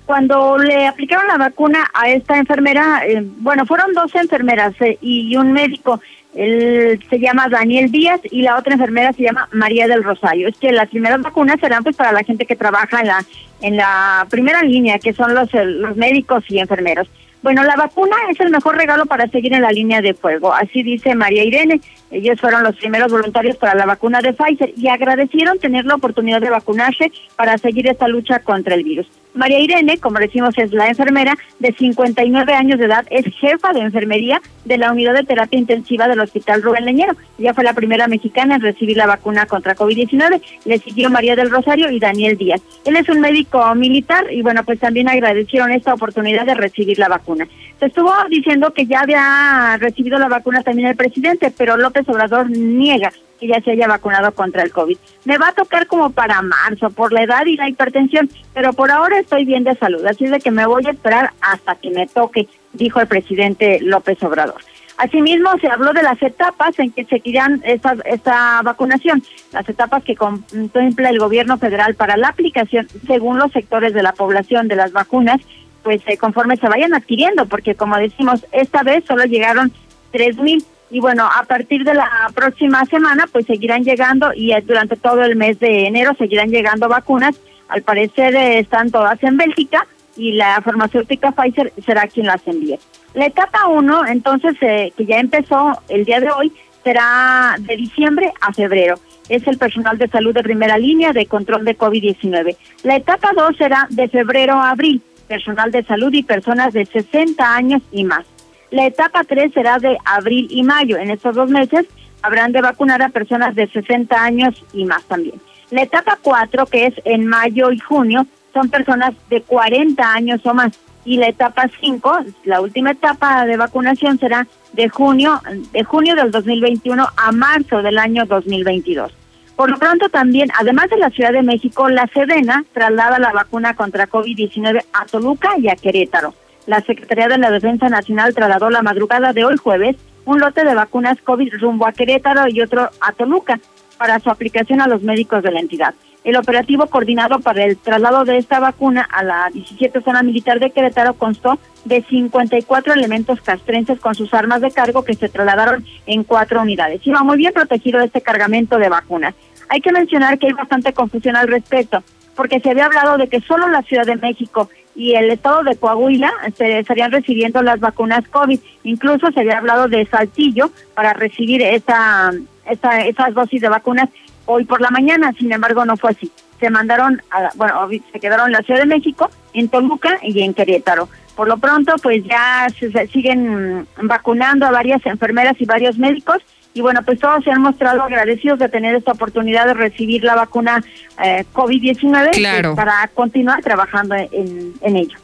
Cuando 0.09 0.57
le 0.57 0.87
aplicaron 0.87 1.27
la 1.27 1.37
vacuna 1.37 1.87
a 1.93 2.09
esta 2.09 2.39
enfermera, 2.39 3.03
eh, 3.05 3.23
bueno, 3.23 3.67
fueron 3.67 3.93
dos 3.93 4.15
enfermeras 4.15 4.73
eh, 4.81 4.97
y 5.01 5.37
un 5.37 5.51
médico. 5.51 6.01
Él 6.33 6.99
se 7.07 7.19
llama 7.19 7.47
Daniel 7.47 7.91
Díaz 7.91 8.19
y 8.23 8.41
la 8.41 8.57
otra 8.57 8.73
enfermera 8.73 9.13
se 9.13 9.21
llama 9.21 9.47
María 9.51 9.87
del 9.87 10.03
Rosario. 10.03 10.47
Es 10.47 10.57
que 10.57 10.71
las 10.71 10.89
primeras 10.89 11.21
vacunas 11.21 11.59
serán 11.59 11.83
pues 11.83 11.95
para 11.95 12.11
la 12.11 12.23
gente 12.23 12.47
que 12.47 12.55
trabaja 12.55 13.01
en 13.01 13.05
la 13.05 13.23
en 13.61 13.77
la 13.77 14.25
primera 14.31 14.63
línea, 14.63 14.97
que 14.97 15.13
son 15.13 15.35
los, 15.35 15.53
los 15.53 15.95
médicos 15.95 16.43
y 16.47 16.57
enfermeros. 16.57 17.07
Bueno, 17.43 17.63
la 17.63 17.75
vacuna 17.75 18.15
es 18.31 18.39
el 18.39 18.49
mejor 18.49 18.77
regalo 18.77 19.05
para 19.05 19.27
seguir 19.27 19.53
en 19.53 19.61
la 19.61 19.71
línea 19.71 20.01
de 20.01 20.15
fuego, 20.15 20.51
así 20.51 20.81
dice 20.81 21.13
María 21.13 21.43
Irene. 21.43 21.81
Ellos 22.09 22.41
fueron 22.41 22.63
los 22.63 22.75
primeros 22.77 23.11
voluntarios 23.11 23.57
para 23.57 23.75
la 23.75 23.85
vacuna 23.85 24.21
de 24.21 24.33
Pfizer 24.33 24.73
y 24.75 24.87
agradecieron 24.87 25.59
tener 25.59 25.85
la 25.85 25.93
oportunidad 25.93 26.41
de 26.41 26.49
vacunarse 26.49 27.11
para 27.35 27.59
seguir 27.59 27.87
esta 27.87 28.07
lucha 28.07 28.39
contra 28.39 28.73
el 28.73 28.83
virus. 28.83 29.07
María 29.33 29.59
Irene, 29.59 29.97
como 29.99 30.19
decimos, 30.19 30.57
es 30.57 30.73
la 30.73 30.87
enfermera 30.87 31.37
de 31.59 31.71
59 31.71 32.53
años 32.53 32.79
de 32.79 32.85
edad, 32.85 33.05
es 33.09 33.25
jefa 33.35 33.73
de 33.73 33.81
enfermería 33.81 34.41
de 34.65 34.77
la 34.77 34.91
unidad 34.91 35.13
de 35.13 35.23
terapia 35.23 35.59
intensiva 35.59 36.07
del 36.07 36.19
Hospital 36.19 36.61
Rubén 36.61 36.85
Leñero. 36.85 37.15
Ella 37.37 37.53
fue 37.53 37.63
la 37.63 37.73
primera 37.73 38.07
mexicana 38.07 38.55
en 38.55 38.61
recibir 38.61 38.97
la 38.97 39.05
vacuna 39.05 39.45
contra 39.45 39.75
COVID-19. 39.75 40.41
Le 40.65 40.79
siguió 40.79 41.09
María 41.09 41.35
del 41.35 41.51
Rosario 41.51 41.89
y 41.91 41.99
Daniel 41.99 42.37
Díaz. 42.37 42.61
Él 42.85 42.95
es 42.95 43.07
un 43.09 43.21
médico 43.21 43.73
militar 43.75 44.31
y 44.31 44.41
bueno, 44.41 44.63
pues 44.63 44.79
también 44.79 45.07
agradecieron 45.07 45.71
esta 45.71 45.93
oportunidad 45.93 46.45
de 46.45 46.55
recibir 46.55 46.97
la 46.99 47.07
vacuna. 47.07 47.47
Se 47.79 47.85
estuvo 47.85 48.11
diciendo 48.29 48.73
que 48.73 48.85
ya 48.85 49.01
había 49.01 49.77
recibido 49.79 50.19
la 50.19 50.27
vacuna 50.27 50.63
también 50.63 50.89
el 50.89 50.95
presidente, 50.95 51.53
pero 51.55 51.77
López 51.77 52.07
Obrador 52.09 52.49
niega 52.49 53.11
que 53.39 53.47
ya 53.47 53.61
se 53.61 53.71
haya 53.71 53.87
vacunado 53.87 54.31
contra 54.33 54.63
el 54.63 54.71
COVID. 54.71 54.97
Me 55.25 55.37
va 55.37 55.49
a 55.49 55.53
tocar 55.53 55.87
como 55.87 56.11
para 56.11 56.41
marzo 56.41 56.89
por 56.89 57.13
la 57.13 57.23
edad 57.23 57.45
y 57.45 57.55
la 57.55 57.69
hipertensión, 57.69 58.29
pero 58.53 58.73
por 58.73 58.91
ahora 58.91 59.19
estoy 59.19 59.45
bien 59.45 59.63
de 59.63 59.75
salud, 59.75 60.05
así 60.05 60.25
de 60.27 60.39
que 60.39 60.51
me 60.51 60.65
voy 60.65 60.85
a 60.85 60.91
esperar 60.91 61.31
hasta 61.41 61.75
que 61.75 61.89
me 61.91 62.07
toque, 62.07 62.47
dijo 62.73 62.99
el 62.99 63.07
presidente 63.07 63.79
López 63.81 64.21
Obrador. 64.23 64.61
Asimismo, 64.97 65.57
se 65.61 65.69
habló 65.69 65.93
de 65.93 66.03
las 66.03 66.21
etapas 66.21 66.77
en 66.77 66.91
que 66.91 67.05
seguirán 67.05 67.61
esta, 67.63 67.95
esta 68.03 68.61
vacunación, 68.63 69.23
las 69.53 69.67
etapas 69.69 70.03
que 70.03 70.17
contempla 70.17 71.09
el 71.09 71.19
gobierno 71.19 71.57
federal 71.57 71.95
para 71.95 72.17
la 72.17 72.27
aplicación 72.27 72.85
según 73.07 73.39
los 73.39 73.49
sectores 73.53 73.93
de 73.93 74.03
la 74.03 74.11
población 74.11 74.67
de 74.67 74.75
las 74.75 74.91
vacunas, 74.91 75.39
pues 75.83 76.01
eh, 76.05 76.17
conforme 76.17 76.57
se 76.57 76.67
vayan 76.67 76.93
adquiriendo, 76.93 77.45
porque 77.45 77.75
como 77.75 77.95
decimos, 77.95 78.45
esta 78.51 78.83
vez 78.83 79.05
solo 79.05 79.23
llegaron 79.23 79.71
tres 80.11 80.37
mil 80.37 80.65
y 80.91 80.99
bueno, 80.99 81.25
a 81.25 81.43
partir 81.43 81.83
de 81.83 81.93
la 81.93 82.09
próxima 82.33 82.83
semana 82.85 83.25
pues 83.31 83.45
seguirán 83.45 83.83
llegando 83.83 84.33
y 84.33 84.53
eh, 84.53 84.63
durante 84.65 84.95
todo 84.95 85.23
el 85.23 85.35
mes 85.35 85.59
de 85.59 85.85
enero 85.85 86.13
seguirán 86.17 86.49
llegando 86.49 86.87
vacunas. 86.87 87.35
Al 87.67 87.83
parecer 87.83 88.35
eh, 88.35 88.59
están 88.59 88.89
todas 88.89 89.21
en 89.23 89.37
Bélgica 89.37 89.85
y 90.17 90.33
la 90.33 90.61
farmacéutica 90.61 91.31
Pfizer 91.31 91.73
será 91.85 92.07
quien 92.07 92.25
las 92.25 92.45
envíe. 92.47 92.79
La 93.13 93.25
etapa 93.25 93.67
1, 93.67 94.07
entonces, 94.07 94.55
eh, 94.61 94.93
que 94.95 95.05
ya 95.05 95.19
empezó 95.19 95.79
el 95.87 96.05
día 96.05 96.19
de 96.19 96.29
hoy, 96.29 96.51
será 96.83 97.55
de 97.59 97.75
diciembre 97.75 98.31
a 98.41 98.53
febrero. 98.53 98.95
Es 99.29 99.47
el 99.47 99.57
personal 99.57 99.97
de 99.97 100.07
salud 100.07 100.33
de 100.33 100.43
primera 100.43 100.77
línea 100.77 101.13
de 101.13 101.25
control 101.25 101.65
de 101.65 101.77
COVID-19. 101.77 102.55
La 102.83 102.95
etapa 102.95 103.31
2 103.35 103.57
será 103.57 103.87
de 103.89 104.07
febrero 104.07 104.53
a 104.53 104.71
abril, 104.71 105.01
personal 105.27 105.71
de 105.71 105.83
salud 105.83 106.11
y 106.13 106.23
personas 106.23 106.73
de 106.73 106.85
60 106.85 107.55
años 107.55 107.81
y 107.91 108.03
más. 108.03 108.25
La 108.71 108.85
etapa 108.85 109.23
3 109.23 109.51
será 109.53 109.79
de 109.79 109.97
abril 110.05 110.47
y 110.51 110.63
mayo. 110.63 110.97
En 110.97 111.09
estos 111.09 111.35
dos 111.35 111.49
meses 111.49 111.87
habrán 112.21 112.51
de 112.51 112.61
vacunar 112.61 113.01
a 113.01 113.09
personas 113.09 113.55
de 113.55 113.67
60 113.67 114.15
años 114.23 114.63
y 114.73 114.85
más 114.85 115.03
también. 115.05 115.41
La 115.71 115.83
etapa 115.83 116.17
4, 116.21 116.65
que 116.67 116.87
es 116.87 116.93
en 117.05 117.25
mayo 117.25 117.71
y 117.71 117.79
junio, 117.79 118.25
son 118.53 118.69
personas 118.69 119.13
de 119.29 119.41
40 119.41 120.13
años 120.13 120.45
o 120.45 120.53
más. 120.53 120.77
Y 121.05 121.17
la 121.17 121.27
etapa 121.27 121.69
5, 121.79 122.19
la 122.43 122.61
última 122.61 122.91
etapa 122.91 123.45
de 123.45 123.57
vacunación 123.57 124.19
será 124.19 124.47
de 124.73 124.89
junio, 124.89 125.41
de 125.71 125.83
junio 125.83 126.15
del 126.15 126.29
2021 126.29 127.07
a 127.15 127.31
marzo 127.31 127.81
del 127.81 127.97
año 127.97 128.25
2022. 128.25 129.11
Por 129.55 129.71
lo 129.71 129.77
pronto 129.77 130.09
también, 130.09 130.49
además 130.57 130.89
de 130.89 130.97
la 130.97 131.09
Ciudad 131.09 131.33
de 131.33 131.41
México, 131.41 131.89
la 131.89 132.07
Sedena 132.07 132.63
traslada 132.73 133.19
la 133.19 133.31
vacuna 133.31 133.75
contra 133.75 134.07
COVID-19 134.07 134.85
a 134.93 135.05
Toluca 135.05 135.57
y 135.57 135.69
a 135.69 135.75
Querétaro 135.75 136.33
la 136.65 136.81
Secretaría 136.81 137.27
de 137.27 137.37
la 137.37 137.51
Defensa 137.51 137.89
Nacional 137.89 138.33
trasladó 138.35 138.69
la 138.69 138.81
madrugada 138.81 139.33
de 139.33 139.45
hoy 139.45 139.57
jueves 139.57 139.95
un 140.25 140.39
lote 140.39 140.63
de 140.63 140.75
vacunas 140.75 141.17
COVID 141.23 141.55
rumbo 141.59 141.87
a 141.87 141.91
Querétaro 141.91 142.47
y 142.47 142.61
otro 142.61 142.89
a 143.01 143.11
Toluca 143.13 143.59
para 143.97 144.19
su 144.19 144.29
aplicación 144.29 144.81
a 144.81 144.87
los 144.87 145.01
médicos 145.01 145.43
de 145.43 145.51
la 145.51 145.59
entidad. 145.59 145.95
El 146.23 146.35
operativo 146.35 146.85
coordinado 146.87 147.39
para 147.39 147.63
el 147.63 147.77
traslado 147.77 148.25
de 148.25 148.37
esta 148.37 148.59
vacuna 148.59 149.07
a 149.09 149.23
la 149.23 149.49
17 149.53 150.01
zona 150.01 150.21
militar 150.21 150.59
de 150.59 150.69
Querétaro 150.69 151.13
constó 151.13 151.57
de 151.85 152.03
54 152.03 152.93
elementos 152.93 153.41
castrenses 153.41 153.99
con 153.99 154.15
sus 154.15 154.33
armas 154.33 154.61
de 154.61 154.71
cargo 154.71 155.03
que 155.03 155.15
se 155.15 155.29
trasladaron 155.29 155.85
en 156.05 156.23
cuatro 156.23 156.61
unidades. 156.61 157.05
Iba 157.07 157.23
muy 157.23 157.37
bien 157.37 157.53
protegido 157.53 158.01
este 158.01 158.21
cargamento 158.21 158.77
de 158.77 158.89
vacunas. 158.89 159.33
Hay 159.69 159.81
que 159.81 159.91
mencionar 159.91 160.37
que 160.37 160.47
hay 160.47 160.53
bastante 160.53 160.93
confusión 160.93 161.35
al 161.35 161.47
respecto 161.47 162.03
porque 162.35 162.59
se 162.59 162.69
había 162.69 162.85
hablado 162.85 163.17
de 163.17 163.27
que 163.27 163.41
solo 163.41 163.67
la 163.67 163.81
Ciudad 163.81 164.05
de 164.05 164.15
México 164.15 164.69
y 164.99 165.15
el 165.15 165.31
estado 165.31 165.63
de 165.63 165.77
Coahuila 165.77 166.29
se 166.57 166.79
estarían 166.79 167.13
recibiendo 167.13 167.61
las 167.61 167.79
vacunas 167.79 168.27
COVID. 168.27 168.59
Incluso 168.83 169.31
se 169.31 169.39
había 169.39 169.57
hablado 169.57 169.87
de 169.87 170.05
Saltillo 170.05 170.71
para 170.93 171.13
recibir 171.13 171.61
esa, 171.61 172.33
esa, 172.69 173.05
esas 173.05 173.33
dosis 173.33 173.61
de 173.61 173.69
vacunas 173.69 174.09
hoy 174.45 174.65
por 174.65 174.81
la 174.81 174.89
mañana, 174.89 175.31
sin 175.39 175.53
embargo 175.53 175.85
no 175.85 175.95
fue 175.95 176.11
así. 176.11 176.29
Se 176.59 176.69
mandaron, 176.69 177.21
a, 177.31 177.49
bueno, 177.55 177.87
se 178.11 178.19
quedaron 178.19 178.47
en 178.47 178.51
la 178.51 178.61
Ciudad 178.61 178.81
de 178.81 178.87
México, 178.87 179.29
en 179.53 179.69
Toluca 179.69 180.19
y 180.21 180.41
en 180.41 180.53
Querétaro. 180.53 181.07
Por 181.33 181.47
lo 181.47 181.57
pronto, 181.59 181.93
pues 182.03 182.21
ya 182.25 182.67
se, 182.77 183.07
siguen 183.07 183.87
vacunando 184.01 184.65
a 184.65 184.71
varias 184.71 185.05
enfermeras 185.05 185.55
y 185.59 185.65
varios 185.65 185.97
médicos 185.97 186.39
y 186.79 186.81
bueno, 186.81 187.01
pues 187.03 187.19
todos 187.19 187.43
se 187.43 187.51
han 187.51 187.61
mostrado 187.61 188.01
agradecidos 188.03 188.57
de 188.57 188.69
tener 188.69 188.95
esta 188.95 189.11
oportunidad 189.11 189.65
de 189.65 189.73
recibir 189.73 190.23
la 190.23 190.33
vacuna 190.33 190.81
eh, 191.21 191.43
COVID-19 191.53 192.29
pues, 192.31 192.75
para 192.77 193.09
continuar 193.13 193.61
trabajando 193.61 194.15
en, 194.15 194.73
en 194.79 194.95
ello. 194.95 195.17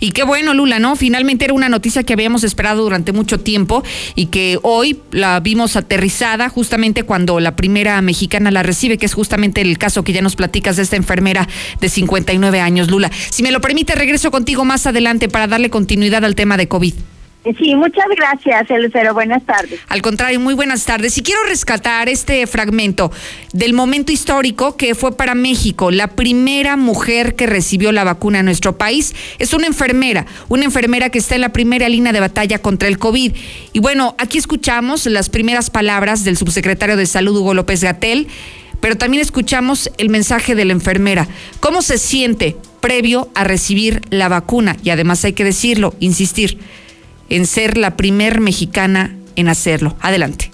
Y 0.00 0.10
qué 0.10 0.22
bueno, 0.22 0.52
Lula, 0.52 0.80
¿no? 0.80 0.96
Finalmente 0.96 1.46
era 1.46 1.54
una 1.54 1.70
noticia 1.70 2.02
que 2.02 2.12
habíamos 2.12 2.44
esperado 2.44 2.82
durante 2.82 3.12
mucho 3.12 3.40
tiempo 3.40 3.82
y 4.16 4.26
que 4.26 4.58
hoy 4.62 5.00
la 5.12 5.40
vimos 5.40 5.76
aterrizada 5.76 6.50
justamente 6.50 7.04
cuando 7.04 7.40
la 7.40 7.56
primera 7.56 8.02
mexicana 8.02 8.50
la 8.50 8.62
recibe, 8.62 8.98
que 8.98 9.06
es 9.06 9.14
justamente 9.14 9.62
el 9.62 9.78
caso 9.78 10.04
que 10.04 10.12
ya 10.12 10.20
nos 10.20 10.36
platicas 10.36 10.76
de 10.76 10.82
esta 10.82 10.96
enfermera 10.96 11.48
de 11.80 11.88
59 11.88 12.60
años, 12.60 12.90
Lula. 12.90 13.10
Si 13.30 13.42
me 13.42 13.50
lo 13.50 13.62
permite, 13.62 13.94
regreso 13.94 14.30
contigo 14.30 14.66
más 14.66 14.86
adelante 14.86 15.30
para 15.30 15.46
darle 15.46 15.70
continuidad 15.70 16.22
al 16.26 16.34
tema 16.34 16.58
de 16.58 16.68
COVID. 16.68 16.92
Sí, 17.56 17.74
muchas 17.74 18.06
gracias, 18.16 18.66
Lucero. 18.78 19.14
Buenas 19.14 19.44
tardes. 19.44 19.80
Al 19.88 20.02
contrario, 20.02 20.38
muy 20.40 20.54
buenas 20.54 20.84
tardes. 20.84 21.16
Y 21.16 21.22
quiero 21.22 21.40
rescatar 21.48 22.08
este 22.08 22.46
fragmento 22.46 23.10
del 23.52 23.72
momento 23.72 24.12
histórico 24.12 24.76
que 24.76 24.94
fue 24.94 25.16
para 25.16 25.34
México. 25.34 25.90
La 25.90 26.08
primera 26.08 26.76
mujer 26.76 27.36
que 27.36 27.46
recibió 27.46 27.92
la 27.92 28.04
vacuna 28.04 28.40
en 28.40 28.44
nuestro 28.44 28.76
país 28.76 29.14
es 29.38 29.54
una 29.54 29.66
enfermera, 29.66 30.26
una 30.48 30.64
enfermera 30.64 31.10
que 31.10 31.18
está 31.18 31.36
en 31.36 31.42
la 31.42 31.52
primera 31.52 31.88
línea 31.88 32.12
de 32.12 32.20
batalla 32.20 32.58
contra 32.58 32.88
el 32.88 32.98
COVID. 32.98 33.32
Y 33.72 33.78
bueno, 33.78 34.14
aquí 34.18 34.36
escuchamos 34.36 35.06
las 35.06 35.30
primeras 35.30 35.70
palabras 35.70 36.24
del 36.24 36.36
subsecretario 36.36 36.96
de 36.96 37.06
Salud, 37.06 37.36
Hugo 37.36 37.54
López 37.54 37.82
Gatel, 37.82 38.28
pero 38.80 38.96
también 38.96 39.22
escuchamos 39.22 39.90
el 39.98 40.10
mensaje 40.10 40.54
de 40.54 40.64
la 40.64 40.72
enfermera. 40.72 41.26
¿Cómo 41.60 41.82
se 41.82 41.98
siente 41.98 42.56
previo 42.80 43.30
a 43.34 43.44
recibir 43.44 44.02
la 44.10 44.28
vacuna? 44.28 44.76
Y 44.84 44.90
además 44.90 45.24
hay 45.24 45.32
que 45.32 45.44
decirlo, 45.44 45.94
insistir 45.98 46.58
en 47.28 47.46
ser 47.46 47.76
la 47.76 47.96
primer 47.96 48.40
mexicana 48.40 49.14
en 49.36 49.48
hacerlo. 49.48 49.96
Adelante. 50.00 50.50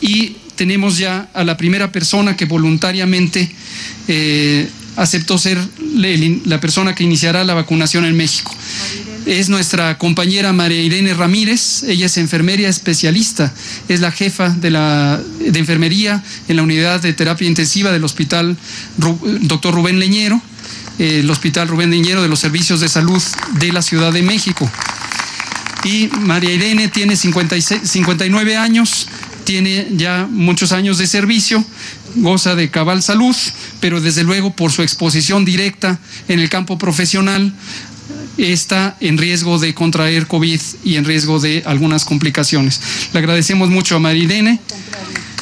Y 0.00 0.36
tenemos 0.56 0.98
ya 0.98 1.28
a 1.34 1.44
la 1.44 1.56
primera 1.56 1.92
persona 1.92 2.36
que 2.36 2.44
voluntariamente 2.44 3.50
eh, 4.08 4.68
aceptó 4.96 5.38
ser 5.38 5.58
la 6.44 6.60
persona 6.60 6.94
que 6.94 7.04
iniciará 7.04 7.44
la 7.44 7.54
vacunación 7.54 8.04
en 8.04 8.16
México. 8.16 8.54
Es 9.26 9.48
nuestra 9.48 9.98
compañera 9.98 10.52
María 10.52 10.80
Irene 10.82 11.14
Ramírez, 11.14 11.84
ella 11.84 12.06
es 12.06 12.16
enfermería 12.16 12.68
especialista, 12.68 13.52
es 13.88 14.00
la 14.00 14.10
jefa 14.10 14.50
de, 14.50 14.70
la, 14.70 15.20
de 15.38 15.58
enfermería 15.58 16.22
en 16.48 16.56
la 16.56 16.62
unidad 16.62 17.02
de 17.02 17.12
terapia 17.12 17.46
intensiva 17.46 17.92
del 17.92 18.04
hospital 18.04 18.56
Doctor 18.96 19.74
Rubén 19.74 20.00
Leñero, 20.00 20.40
el 20.98 21.30
hospital 21.30 21.68
Rubén 21.68 21.90
Leñero 21.90 22.22
de 22.22 22.28
los 22.28 22.40
servicios 22.40 22.80
de 22.80 22.88
salud 22.88 23.22
de 23.60 23.72
la 23.72 23.82
Ciudad 23.82 24.12
de 24.12 24.22
México 24.22 24.70
y 25.84 26.08
María 26.20 26.52
Irene 26.52 26.88
tiene 26.88 27.16
56, 27.16 27.82
59 27.84 28.56
años, 28.56 29.08
tiene 29.44 29.88
ya 29.92 30.26
muchos 30.30 30.72
años 30.72 30.98
de 30.98 31.06
servicio, 31.06 31.64
goza 32.16 32.54
de 32.54 32.70
cabal 32.70 33.02
salud, 33.02 33.36
pero 33.80 34.00
desde 34.00 34.24
luego 34.24 34.54
por 34.54 34.72
su 34.72 34.82
exposición 34.82 35.44
directa 35.44 35.98
en 36.28 36.40
el 36.40 36.48
campo 36.48 36.78
profesional 36.78 37.52
está 38.36 38.96
en 39.00 39.18
riesgo 39.18 39.58
de 39.58 39.74
contraer 39.74 40.26
COVID 40.26 40.60
y 40.84 40.96
en 40.96 41.04
riesgo 41.04 41.40
de 41.40 41.62
algunas 41.66 42.04
complicaciones. 42.04 42.80
Le 43.12 43.18
agradecemos 43.18 43.70
mucho 43.70 43.96
a 43.96 43.98
María 43.98 44.24
Irene. 44.24 44.60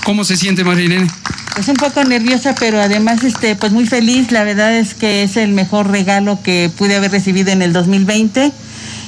¿Cómo 0.05 0.25
se 0.25 0.37
siente 0.37 0.65
María 0.65 0.85
Irene? 0.85 1.11
Pues 1.55 1.69
un 1.69 1.77
poco 1.77 2.05
nerviosa, 2.05 2.55
pero 2.59 2.81
además 2.81 3.25
este, 3.25 3.57
pues 3.57 3.73
muy 3.73 3.87
feliz. 3.87 4.31
La 4.31 4.45
verdad 4.45 4.77
es 4.77 4.95
que 4.95 5.23
es 5.23 5.37
el 5.37 5.53
mejor 5.53 5.91
regalo 5.91 6.41
que 6.43 6.71
pude 6.77 6.97
haber 6.97 7.11
recibido 7.11 7.51
en 7.51 7.63
el 7.63 7.73
2020 7.73 8.53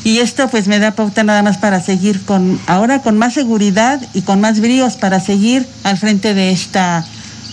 y 0.04 0.18
esto 0.18 0.48
pues 0.48 0.68
me 0.68 0.78
da 0.78 0.92
pauta 0.92 1.24
nada 1.24 1.42
más 1.42 1.58
para 1.58 1.80
seguir 1.80 2.24
con 2.24 2.58
ahora 2.66 3.02
con 3.02 3.18
más 3.18 3.34
seguridad 3.34 4.00
y 4.14 4.22
con 4.22 4.40
más 4.40 4.60
bríos 4.60 4.96
para 4.96 5.20
seguir 5.20 5.66
al 5.84 5.98
frente 5.98 6.34
de 6.34 6.50
esta 6.50 7.04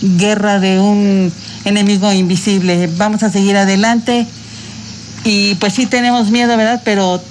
guerra 0.02 0.60
de 0.60 0.78
un 0.78 1.32
enemigo 1.64 2.12
invisible. 2.12 2.88
Vamos 2.96 3.22
a 3.22 3.30
seguir 3.30 3.56
adelante 3.56 4.26
y 5.24 5.54
pues 5.56 5.74
sí 5.74 5.86
tenemos 5.86 6.30
miedo, 6.30 6.56
¿verdad? 6.56 6.82
Pero 6.84 7.22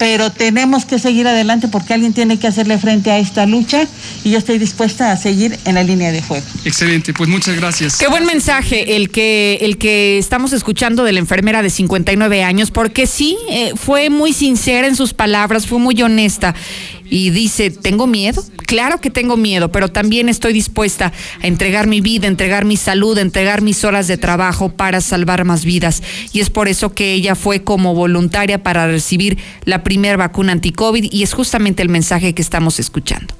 pero 0.00 0.32
tenemos 0.32 0.86
que 0.86 0.98
seguir 0.98 1.28
adelante 1.28 1.68
porque 1.68 1.92
alguien 1.92 2.14
tiene 2.14 2.38
que 2.38 2.46
hacerle 2.46 2.78
frente 2.78 3.10
a 3.10 3.18
esta 3.18 3.44
lucha 3.44 3.86
y 4.24 4.30
yo 4.30 4.38
estoy 4.38 4.58
dispuesta 4.58 5.12
a 5.12 5.16
seguir 5.18 5.58
en 5.66 5.74
la 5.74 5.82
línea 5.82 6.10
de 6.10 6.22
fuego. 6.22 6.46
Excelente, 6.64 7.12
pues 7.12 7.28
muchas 7.28 7.54
gracias. 7.54 7.98
Qué 7.98 8.08
buen 8.08 8.24
mensaje 8.24 8.96
el 8.96 9.10
que 9.10 9.58
el 9.60 9.76
que 9.76 10.16
estamos 10.16 10.54
escuchando 10.54 11.04
de 11.04 11.12
la 11.12 11.18
enfermera 11.18 11.60
de 11.60 11.68
59 11.68 12.42
años 12.42 12.70
porque 12.70 13.06
sí 13.06 13.36
eh, 13.50 13.72
fue 13.76 14.08
muy 14.08 14.32
sincera 14.32 14.86
en 14.86 14.96
sus 14.96 15.12
palabras, 15.12 15.66
fue 15.66 15.78
muy 15.78 16.00
honesta 16.00 16.54
y 17.10 17.30
dice, 17.30 17.70
¿tengo 17.70 18.06
miedo? 18.06 18.42
Claro 18.66 19.00
que 19.00 19.10
tengo 19.10 19.36
miedo, 19.36 19.70
pero 19.72 19.88
también 19.88 20.28
estoy 20.28 20.52
dispuesta 20.52 21.12
a 21.42 21.46
entregar 21.46 21.88
mi 21.88 22.00
vida, 22.00 22.28
entregar 22.28 22.64
mi 22.64 22.76
salud, 22.76 23.18
entregar 23.18 23.62
mis 23.62 23.84
horas 23.84 24.06
de 24.06 24.16
trabajo 24.16 24.70
para 24.70 25.00
salvar 25.00 25.44
más 25.44 25.64
vidas. 25.64 26.02
Y 26.32 26.40
es 26.40 26.50
por 26.50 26.68
eso 26.68 26.94
que 26.94 27.12
ella 27.12 27.34
fue 27.34 27.64
como 27.64 27.94
voluntaria 27.94 28.62
para 28.62 28.86
recibir 28.86 29.38
la 29.64 29.82
primera 29.82 30.16
vacuna 30.16 30.52
anti-COVID 30.52 31.08
y 31.10 31.22
es 31.22 31.34
justamente 31.34 31.82
el 31.82 31.88
mensaje 31.88 32.34
que 32.34 32.42
estamos 32.42 32.78
escuchando. 32.78 33.39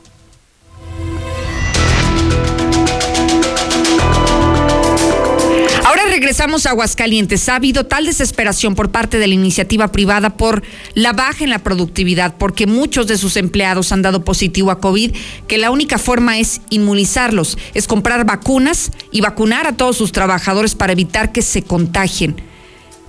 Regresamos 6.21 6.67
a 6.67 6.71
Aguascalientes. 6.73 7.49
Ha 7.49 7.55
habido 7.55 7.87
tal 7.87 8.05
desesperación 8.05 8.75
por 8.75 8.91
parte 8.91 9.19
de 9.19 9.27
la 9.27 9.33
iniciativa 9.33 9.89
privada 9.89 10.29
por 10.29 10.62
la 10.93 11.15
baja 11.15 11.45
en 11.45 11.49
la 11.49 11.61
productividad, 11.61 12.35
porque 12.37 12.67
muchos 12.67 13.07
de 13.07 13.17
sus 13.17 13.39
empleados 13.39 13.91
han 13.91 14.03
dado 14.03 14.23
positivo 14.23 14.71
a 14.71 14.81
COVID, 14.81 15.17
que 15.49 15.57
la 15.57 15.71
única 15.71 15.97
forma 15.97 16.39
es 16.39 16.61
inmunizarlos, 16.69 17.57
es 17.73 17.87
comprar 17.87 18.27
vacunas 18.27 18.93
y 19.11 19.23
vacunar 19.23 19.67
a 19.67 19.79
todos 19.79 19.97
sus 19.97 20.12
trabajadores 20.12 20.75
para 20.75 20.93
evitar 20.93 21.33
que 21.33 21.41
se 21.41 21.62
contagien. 21.62 22.37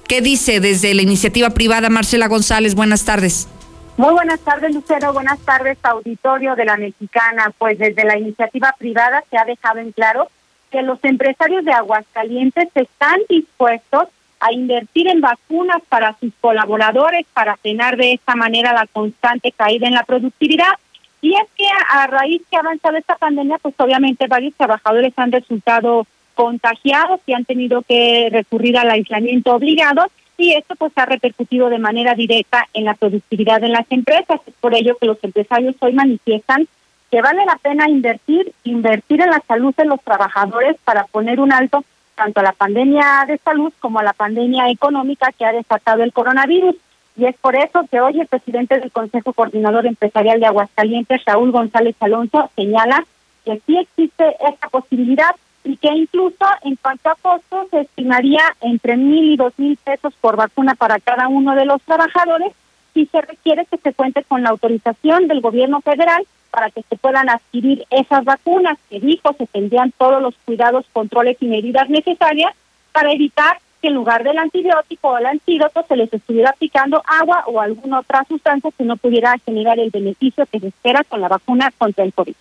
¿Qué 0.08 0.22
dice 0.22 0.62
desde 0.62 0.94
la 0.94 1.02
iniciativa 1.02 1.50
privada 1.50 1.90
Marcela 1.90 2.30
González? 2.30 2.76
Buenas 2.76 3.04
tardes. 3.04 3.50
Muy 3.98 4.14
buenas 4.14 4.40
tardes, 4.40 4.74
Lucero. 4.74 5.12
Buenas 5.12 5.40
tardes, 5.40 5.78
auditorio 5.84 6.56
de 6.56 6.64
la 6.64 6.78
Mexicana. 6.78 7.52
Pues 7.58 7.78
desde 7.78 8.06
la 8.06 8.18
iniciativa 8.18 8.74
privada 8.80 9.22
se 9.30 9.38
ha 9.38 9.44
dejado 9.44 9.80
en 9.80 9.92
claro 9.92 10.30
que 10.72 10.82
los 10.82 11.04
empresarios 11.04 11.66
de 11.66 11.74
Aguascalientes 11.74 12.70
están 12.74 13.20
dispuestos 13.30 14.08
a 14.40 14.52
invertir 14.52 15.08
en 15.08 15.22
vacunas 15.22 15.82
para 15.88 16.16
sus 16.20 16.34
colaboradores 16.42 17.26
para 17.34 17.58
frenar 17.58 17.96
de 17.98 18.14
esta 18.14 18.36
manera 18.36 18.74
la 18.74 18.88
constante 18.88 19.52
caída 19.52 19.88
en 19.88 19.94
la 19.94 20.04
productividad. 20.04 20.74
Y 21.22 21.36
es 21.36 21.48
que 21.56 21.66
a, 21.90 22.08
raíz 22.08 22.42
que 22.50 22.58
ha 22.58 22.62
avanzado 22.62 22.98
esta 22.98 23.16
pandemia, 23.16 23.60
pues 23.62 23.76
obviamente 23.78 24.26
varios 24.26 24.56
trabajadores 24.56 25.14
han 25.18 25.32
resultado 25.32 26.08
contagiados 26.34 27.20
y 27.28 27.34
han 27.34 27.46
tenido 27.46 27.84
que 27.84 28.30
recurrir 28.32 28.78
al 28.78 28.90
aislamiento 28.90 29.54
obligado 29.54 30.08
y 30.38 30.54
esto 30.54 30.76
pues 30.76 30.92
ha 30.96 31.06
repercutido 31.06 31.70
de 31.70 31.78
manera 31.78 32.16
directa 32.16 32.68
en 32.74 32.86
la 32.86 32.96
productividad 32.96 33.62
de 33.62 33.70
las 33.70 33.86
empresas. 33.92 34.42
Es 34.48 34.54
por 34.60 34.74
ello 34.74 34.98
que 35.00 35.06
los 35.06 35.24
empresarios 35.24 35.76
hoy 35.80 35.94
manifiestan 35.94 36.68
que 37.12 37.22
vale 37.22 37.46
la 37.46 37.58
pena 37.58 37.90
invertir, 37.90 38.54
invertir 38.64 39.22
en 39.22 39.32
la 39.32 39.44
salud 39.46 39.76
de 39.76 39.84
los 39.84 40.02
trabajadores 40.02 40.78
para 40.86 41.04
poner 41.04 41.42
un 41.42 41.52
alto 41.52 41.84
tanto 42.16 42.40
a 42.40 42.44
la 42.44 42.54
pandemia 42.54 43.26
de 43.28 43.38
salud 43.38 43.74
como 43.80 44.00
a 44.00 44.04
la 44.04 44.14
pandemia 44.14 44.70
económica 44.70 45.32
que 45.38 45.46
ha 45.46 45.52
desatado 45.52 46.04
el 46.04 46.14
coronavirus. 46.14 46.76
Y 47.18 47.26
es 47.26 47.36
por 47.36 47.58
eso 47.58 47.86
que 47.92 48.00
hoy 48.00 48.22
el 48.22 48.28
presidente 48.28 48.80
del 48.80 48.92
Consejo 48.92 49.34
Coordinador 49.34 49.86
Empresarial 49.86 50.40
de 50.40 50.46
Aguascalientes, 50.46 51.26
Raúl 51.26 51.52
González 51.52 51.96
Alonso, 52.00 52.50
señala 52.56 53.06
que 53.44 53.62
sí 53.66 53.78
existe 53.78 54.38
esta 54.48 54.70
posibilidad 54.70 55.36
y 55.66 55.76
que 55.76 55.90
incluso 55.90 56.46
en 56.64 56.78
cuanto 56.78 57.10
a 57.10 57.16
costos 57.16 57.68
se 57.72 57.82
estimaría 57.82 58.42
entre 58.62 58.96
mil 58.96 59.34
y 59.34 59.36
dos 59.36 59.54
mil 59.58 59.78
pesos 59.78 60.14
por 60.22 60.38
vacuna 60.38 60.76
para 60.76 61.00
cada 61.00 61.28
uno 61.28 61.56
de 61.56 61.66
los 61.66 61.82
trabajadores 61.82 62.54
si 62.94 63.06
se 63.08 63.22
requiere 63.22 63.66
que 63.66 63.78
se 63.78 63.94
cuente 63.94 64.24
con 64.24 64.44
la 64.44 64.50
autorización 64.50 65.28
del 65.28 65.42
gobierno 65.42 65.82
federal 65.82 66.26
para 66.52 66.70
que 66.70 66.84
se 66.88 66.96
puedan 66.98 67.30
adquirir 67.30 67.86
esas 67.90 68.24
vacunas, 68.24 68.78
que 68.90 69.00
dijo 69.00 69.34
se 69.38 69.48
tendrían 69.48 69.92
todos 69.98 70.22
los 70.22 70.36
cuidados, 70.46 70.86
controles 70.94 71.38
y 71.40 71.48
medidas 71.48 71.90
necesarias 71.90 72.54
para 72.92 73.12
evitar 73.12 73.58
que 73.82 73.88
en 73.88 73.96
lugar 73.96 74.24
del 74.24 74.38
antibiótico 74.38 75.10
o 75.10 75.18
el 75.18 75.26
antídoto 75.26 75.84
se 75.88 75.96
les 75.96 76.14
estuviera 76.14 76.52
aplicando 76.52 77.02
agua 77.08 77.46
o 77.48 77.60
alguna 77.60 78.00
otra 78.00 78.24
sustancia 78.28 78.70
que 78.78 78.84
no 78.84 78.98
pudiera 78.98 79.36
generar 79.44 79.80
el 79.80 79.90
beneficio 79.90 80.46
que 80.46 80.60
se 80.60 80.68
espera 80.68 81.04
con 81.04 81.22
la 81.22 81.28
vacuna 81.28 81.72
contra 81.78 82.04
el 82.04 82.14
COVID. 82.14 82.36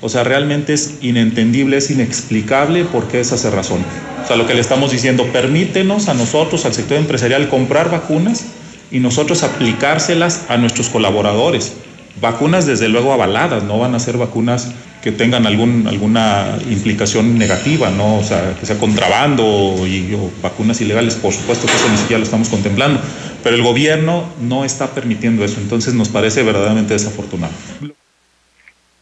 O 0.00 0.08
sea, 0.08 0.24
realmente 0.24 0.72
es 0.72 0.98
inentendible, 1.02 1.76
es 1.76 1.90
inexplicable 1.90 2.84
por 2.84 3.08
qué 3.08 3.20
esa 3.20 3.50
razón. 3.50 3.84
O 4.24 4.26
sea, 4.26 4.36
lo 4.36 4.46
que 4.46 4.54
le 4.54 4.60
estamos 4.60 4.90
diciendo, 4.90 5.24
permítenos 5.32 6.08
a 6.08 6.14
nosotros, 6.14 6.64
al 6.64 6.72
sector 6.72 6.96
empresarial, 6.96 7.48
comprar 7.48 7.90
vacunas 7.90 8.46
y 8.90 8.98
nosotros 8.98 9.42
aplicárselas 9.42 10.50
a 10.50 10.56
nuestros 10.56 10.88
colaboradores. 10.88 11.76
Vacunas 12.20 12.66
desde 12.66 12.88
luego 12.88 13.12
avaladas, 13.12 13.64
no 13.64 13.78
van 13.78 13.94
a 13.94 13.98
ser 13.98 14.18
vacunas 14.18 14.74
que 15.02 15.10
tengan 15.10 15.46
algún, 15.46 15.86
alguna 15.88 16.58
implicación 16.70 17.36
negativa, 17.36 17.90
¿no? 17.90 18.18
O 18.18 18.22
sea, 18.22 18.54
que 18.58 18.64
sea 18.64 18.78
contrabando 18.78 19.74
y 19.86 20.14
o 20.14 20.30
vacunas 20.40 20.80
ilegales, 20.80 21.16
por 21.16 21.32
supuesto 21.32 21.66
que 21.66 21.72
eso 21.72 21.88
ni 21.88 21.96
siquiera 21.96 22.18
lo 22.18 22.24
estamos 22.24 22.48
contemplando, 22.48 23.00
pero 23.42 23.56
el 23.56 23.62
gobierno 23.62 24.24
no 24.40 24.64
está 24.64 24.88
permitiendo 24.90 25.44
eso, 25.44 25.60
entonces 25.60 25.94
nos 25.94 26.08
parece 26.08 26.42
verdaderamente 26.44 26.94
desafortunado. 26.94 27.52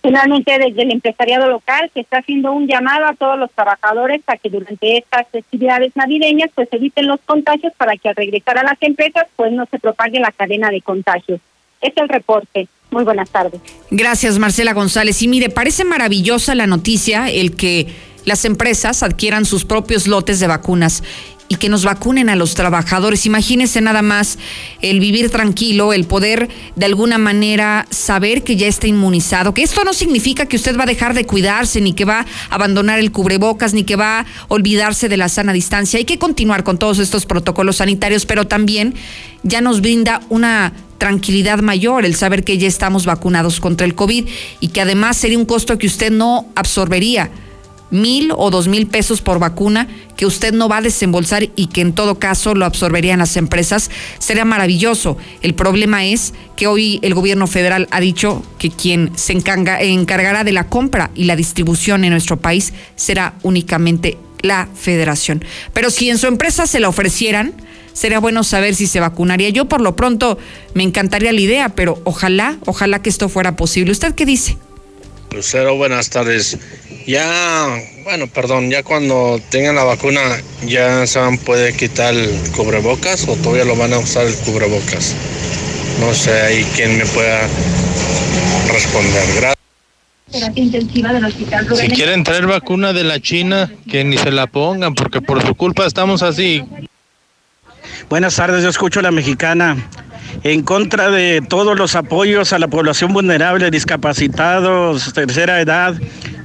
Finalmente, 0.03 0.59
desde 0.59 0.83
el 0.83 0.93
empresariado 0.93 1.47
local 1.51 1.91
se 1.93 2.01
está 2.01 2.19
haciendo 2.19 2.53
un 2.53 2.67
llamado 2.67 3.05
a 3.05 3.15
todos 3.15 3.39
los 3.39 3.51
trabajadores 3.51 4.23
para 4.23 4.39
que 4.39 4.49
durante 4.49 4.97
estas 4.97 5.29
festividades 5.29 5.95
navideñas 5.95 6.51
pues 6.55 6.69
eviten 6.73 7.07
los 7.07 7.21
contagios 7.21 7.75
para 7.77 7.97
que 7.99 8.09
al 8.09 8.17
regresar 8.17 8.57
a 8.57 8.63
las 8.63 8.79
empresas 8.81 9.27
pues 9.37 9.53
no 9.53 9.67
se 9.67 9.79
propague 9.79 10.19
la 10.19 10.33
cadena 10.33 10.71
de 10.71 10.81
contagios. 10.81 11.41
Es 11.83 11.93
el 11.97 12.09
reporte. 12.09 12.67
Muy 12.91 13.05
buenas 13.05 13.31
tardes. 13.31 13.61
Gracias, 13.91 14.39
Marcela 14.39 14.73
González. 14.73 15.23
Y 15.23 15.29
mire, 15.29 15.49
parece 15.49 15.85
maravillosa 15.85 16.55
la 16.55 16.67
noticia 16.67 17.31
el 17.31 17.55
que 17.55 17.87
las 18.25 18.45
empresas 18.45 19.03
adquieran 19.03 19.45
sus 19.45 19.65
propios 19.65 20.07
lotes 20.07 20.41
de 20.41 20.47
vacunas 20.47 21.03
y 21.49 21.57
que 21.57 21.69
nos 21.69 21.85
vacunen 21.85 22.29
a 22.29 22.37
los 22.37 22.55
trabajadores. 22.55 23.27
Imagínense 23.27 23.81
nada 23.81 24.03
más 24.03 24.39
el 24.83 25.01
vivir 25.01 25.31
tranquilo, 25.31 25.93
el 25.93 26.05
poder 26.05 26.49
de 26.77 26.87
alguna 26.87 27.19
manera 27.19 27.87
saber 27.91 28.45
que 28.45 28.55
ya 28.55 28.69
está 28.69 28.87
inmunizado, 28.87 29.53
que 29.53 29.65
esto 29.65 29.83
no 29.83 29.93
significa 29.93 30.47
que 30.47 30.55
usted 30.55 30.79
va 30.79 30.85
a 30.85 30.87
dejar 30.87 31.13
de 31.13 31.27
cuidarse, 31.27 31.81
ni 31.81 31.93
que 31.93 32.05
va 32.05 32.21
a 32.21 32.55
abandonar 32.55 33.01
el 33.01 33.11
cubrebocas, 33.11 33.75
ni 33.75 33.83
que 33.83 33.97
va 33.97 34.21
a 34.21 34.27
olvidarse 34.47 35.09
de 35.09 35.17
la 35.17 35.29
sana 35.29 35.53
distancia. 35.53 35.99
Hay 35.99 36.05
que 36.05 36.21
continuar 36.21 36.63
con 36.63 36.79
todos 36.79 37.01
estos 37.01 37.27
protocolos 37.27 37.77
sanitarios, 37.77 38.27
pero 38.27 38.47
también 38.47 38.95
ya 39.43 39.61
nos 39.61 39.81
brinda 39.81 40.21
una 40.29 40.73
tranquilidad 41.01 41.61
mayor 41.61 42.05
el 42.05 42.15
saber 42.15 42.45
que 42.45 42.59
ya 42.59 42.69
estamos 42.69 43.07
vacunados 43.07 43.59
contra 43.59 43.87
el 43.87 43.95
COVID 43.95 44.29
y 44.61 44.69
que 44.69 44.83
además 44.83 45.17
sería 45.17 45.39
un 45.39 45.47
costo 45.47 45.79
que 45.79 45.87
usted 45.87 46.13
no 46.13 46.47
absorbería 46.55 47.31
mil 47.91 48.33
o 48.37 48.51
dos 48.51 48.69
mil 48.69 48.87
pesos 48.87 49.23
por 49.23 49.39
vacuna 49.39 49.89
que 50.17 50.27
usted 50.27 50.53
no 50.53 50.69
va 50.69 50.77
a 50.77 50.83
desembolsar 50.83 51.49
y 51.57 51.67
que 51.69 51.81
en 51.81 51.95
todo 51.95 52.19
caso 52.19 52.55
lo 52.55 52.67
absorberían 52.67 53.21
las 53.21 53.39
empresas, 53.39 53.91
sería 54.19 54.45
maravilloso. 54.45 55.17
El 55.41 55.55
problema 55.55 56.05
es 56.05 56.35
que 56.55 56.67
hoy 56.67 57.01
el 57.03 57.15
gobierno 57.15 57.47
federal 57.47 57.89
ha 57.91 58.01
dicho 58.01 58.45
que 58.59 58.71
quien 58.71 59.11
se 59.17 59.33
encargará 59.33 60.45
de 60.45 60.53
la 60.53 60.69
compra 60.69 61.11
y 61.15 61.25
la 61.25 61.37
distribución 61.37 62.05
en 62.05 62.11
nuestro 62.11 62.39
país 62.39 62.75
será 62.97 63.35
únicamente 63.43 64.19
la 64.43 64.69
federación. 64.75 65.43
Pero 65.73 65.89
si 65.89 66.11
en 66.11 66.19
su 66.19 66.27
empresa 66.27 66.67
se 66.67 66.81
la 66.81 66.91
ofrecieran, 66.91 67.55
sería 67.93 68.19
bueno 68.19 68.45
saber 68.45 68.75
si 68.75 68.87
se 68.87 69.01
vacunaría. 69.01 69.51
Yo 69.51 69.67
por 69.67 69.81
lo 69.81 69.97
pronto 69.97 70.39
me 70.75 70.83
encantaría 70.83 71.33
la 71.33 71.41
idea, 71.41 71.69
pero 71.71 72.01
ojalá, 72.05 72.59
ojalá 72.67 73.03
que 73.03 73.11
esto 73.11 73.29
fuera 73.29 73.57
posible. 73.57 73.93
¿Usted 73.93 74.15
qué 74.15 74.27
dice? 74.27 74.57
Lucero, 75.33 75.77
buenas 75.77 76.11
tardes. 76.11 76.59
Ya, 77.07 77.67
bueno, 78.05 78.27
perdón, 78.27 78.71
ya 78.71 78.83
cuando 78.83 79.41
tengan 79.51 79.77
la 79.77 79.85
vacuna, 79.85 80.21
¿ya 80.67 81.07
se 81.07 81.19
van 81.19 81.39
puede 81.39 81.73
quitar 81.75 82.15
el 82.15 82.31
cubrebocas 82.55 83.29
o 83.29 83.37
todavía 83.37 83.65
lo 83.65 83.77
van 83.77 83.93
a 83.93 83.99
usar 83.99 84.27
el 84.27 84.35
cubrebocas? 84.35 85.15
No 86.01 86.15
sé 86.15 86.33
ahí 86.33 86.67
quién 86.75 86.99
me 86.99 87.07
pueda 87.07 87.49
responder. 88.73 89.25
Gracias. 89.37 89.61
Si 90.33 91.89
quieren 91.89 92.23
traer 92.23 92.47
vacuna 92.47 92.93
de 92.93 93.03
la 93.03 93.21
China, 93.21 93.71
que 93.91 94.05
ni 94.05 94.17
se 94.17 94.31
la 94.31 94.47
pongan, 94.47 94.95
porque 94.95 95.21
por 95.21 95.45
su 95.45 95.55
culpa 95.55 95.87
estamos 95.87 96.23
así. 96.23 96.65
Buenas 98.11 98.35
tardes, 98.35 98.65
yo 98.65 98.69
escucho 98.69 98.99
a 98.99 99.05
la 99.05 99.13
mexicana 99.13 99.77
en 100.43 100.65
contra 100.65 101.13
de 101.13 101.43
todos 101.49 101.79
los 101.79 101.95
apoyos 101.95 102.53
a 102.53 102.59
la 102.59 102.67
población 102.67 103.13
vulnerable, 103.13 103.71
discapacitados, 103.71 105.13
tercera 105.13 105.61
edad, 105.61 105.95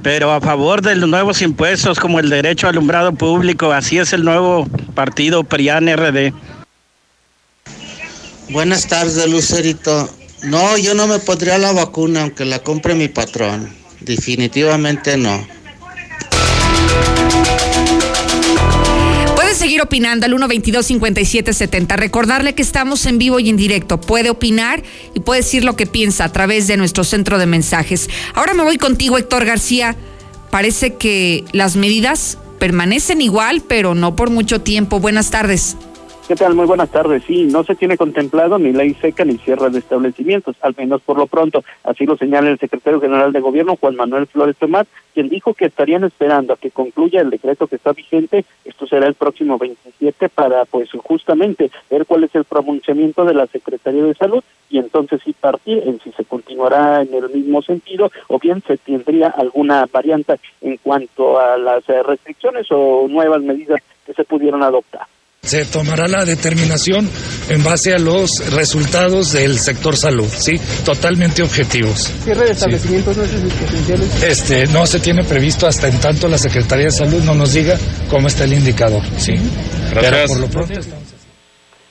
pero 0.00 0.30
a 0.30 0.40
favor 0.40 0.80
de 0.80 0.94
los 0.94 1.08
nuevos 1.08 1.42
impuestos 1.42 1.98
como 1.98 2.20
el 2.20 2.30
derecho 2.30 2.68
al 2.68 2.74
alumbrado 2.74 3.14
público. 3.14 3.72
Así 3.72 3.98
es 3.98 4.12
el 4.12 4.24
nuevo 4.24 4.68
partido 4.94 5.42
PRIAN 5.42 5.88
RD. 5.88 6.32
Buenas 8.50 8.86
tardes, 8.86 9.28
Lucerito. 9.28 10.08
No, 10.44 10.78
yo 10.78 10.94
no 10.94 11.08
me 11.08 11.18
pondría 11.18 11.58
la 11.58 11.72
vacuna 11.72 12.22
aunque 12.22 12.44
la 12.44 12.60
compre 12.60 12.94
mi 12.94 13.08
patrón. 13.08 13.68
Definitivamente 14.02 15.16
no. 15.16 15.44
Seguir 19.66 19.82
opinando 19.82 20.26
al 20.26 20.32
122-5770. 20.32 21.96
Recordarle 21.96 22.54
que 22.54 22.62
estamos 22.62 23.04
en 23.04 23.18
vivo 23.18 23.40
y 23.40 23.48
en 23.50 23.56
directo. 23.56 24.00
Puede 24.00 24.30
opinar 24.30 24.84
y 25.12 25.18
puede 25.18 25.40
decir 25.40 25.64
lo 25.64 25.74
que 25.74 25.86
piensa 25.86 26.22
a 26.22 26.28
través 26.30 26.68
de 26.68 26.76
nuestro 26.76 27.02
centro 27.02 27.36
de 27.36 27.46
mensajes. 27.46 28.08
Ahora 28.34 28.54
me 28.54 28.62
voy 28.62 28.78
contigo, 28.78 29.18
Héctor 29.18 29.44
García. 29.44 29.96
Parece 30.52 30.94
que 30.94 31.44
las 31.50 31.74
medidas 31.74 32.38
permanecen 32.60 33.20
igual, 33.20 33.60
pero 33.60 33.96
no 33.96 34.14
por 34.14 34.30
mucho 34.30 34.60
tiempo. 34.60 35.00
Buenas 35.00 35.32
tardes. 35.32 35.76
¿Qué 36.26 36.34
tal? 36.34 36.56
Muy 36.56 36.66
buenas 36.66 36.90
tardes. 36.90 37.22
Sí, 37.22 37.44
no 37.44 37.62
se 37.62 37.76
tiene 37.76 37.96
contemplado 37.96 38.58
ni 38.58 38.72
ley 38.72 38.94
seca 38.94 39.24
ni 39.24 39.38
cierre 39.38 39.70
de 39.70 39.78
establecimientos, 39.78 40.56
al 40.60 40.74
menos 40.76 41.00
por 41.02 41.16
lo 41.16 41.28
pronto. 41.28 41.62
Así 41.84 42.04
lo 42.04 42.16
señala 42.16 42.50
el 42.50 42.58
secretario 42.58 43.00
general 43.00 43.32
de 43.32 43.38
Gobierno, 43.38 43.76
Juan 43.76 43.94
Manuel 43.94 44.26
Flores 44.26 44.56
Tomás, 44.56 44.88
quien 45.14 45.28
dijo 45.28 45.54
que 45.54 45.66
estarían 45.66 46.02
esperando 46.02 46.52
a 46.52 46.56
que 46.56 46.72
concluya 46.72 47.20
el 47.20 47.30
decreto 47.30 47.68
que 47.68 47.76
está 47.76 47.92
vigente. 47.92 48.44
Esto 48.64 48.88
será 48.88 49.06
el 49.06 49.14
próximo 49.14 49.56
27 49.56 50.28
para, 50.28 50.64
pues, 50.64 50.90
justamente 50.90 51.70
ver 51.88 52.06
cuál 52.06 52.24
es 52.24 52.34
el 52.34 52.42
pronunciamiento 52.42 53.24
de 53.24 53.34
la 53.34 53.46
Secretaría 53.46 54.02
de 54.02 54.14
Salud 54.14 54.42
y 54.68 54.78
entonces 54.78 55.20
sí 55.24 55.32
partir 55.32 55.80
en 55.86 56.00
si 56.00 56.10
se 56.10 56.24
continuará 56.24 57.02
en 57.02 57.14
el 57.14 57.30
mismo 57.30 57.62
sentido 57.62 58.10
o 58.26 58.40
bien 58.40 58.64
se 58.66 58.78
tendría 58.78 59.28
alguna 59.28 59.86
variante 59.92 60.40
en 60.60 60.76
cuanto 60.78 61.38
a 61.38 61.56
las 61.56 61.86
restricciones 61.86 62.66
o 62.70 63.06
nuevas 63.08 63.42
medidas 63.42 63.80
que 64.04 64.12
se 64.12 64.24
pudieran 64.24 64.64
adoptar. 64.64 65.06
Se 65.46 65.64
tomará 65.64 66.08
la 66.08 66.24
determinación 66.24 67.08
en 67.48 67.62
base 67.62 67.94
a 67.94 67.98
los 67.98 68.44
resultados 68.52 69.32
del 69.32 69.58
sector 69.58 69.96
salud, 69.96 70.28
¿sí? 70.36 70.60
Totalmente 70.84 71.42
objetivos. 71.42 72.10
¿Cierre 72.24 72.46
de 72.46 72.52
establecimientos 72.52 73.16
no 73.16 73.22
es? 73.22 74.22
Este, 74.22 74.66
no 74.66 74.86
se 74.86 75.00
tiene 75.00 75.24
previsto 75.24 75.66
hasta 75.66 75.88
en 75.88 75.98
tanto 75.98 76.28
la 76.28 76.38
Secretaría 76.38 76.86
de 76.86 76.92
Salud 76.92 77.22
no 77.22 77.34
nos 77.34 77.52
diga 77.52 77.78
cómo 78.10 78.28
está 78.28 78.44
el 78.44 78.54
indicador, 78.54 79.02
¿sí? 79.18 79.34
Pero 79.94 80.26
por 80.26 80.40
lo 80.40 80.48
pronto 80.48 80.78
estamos 80.78 81.05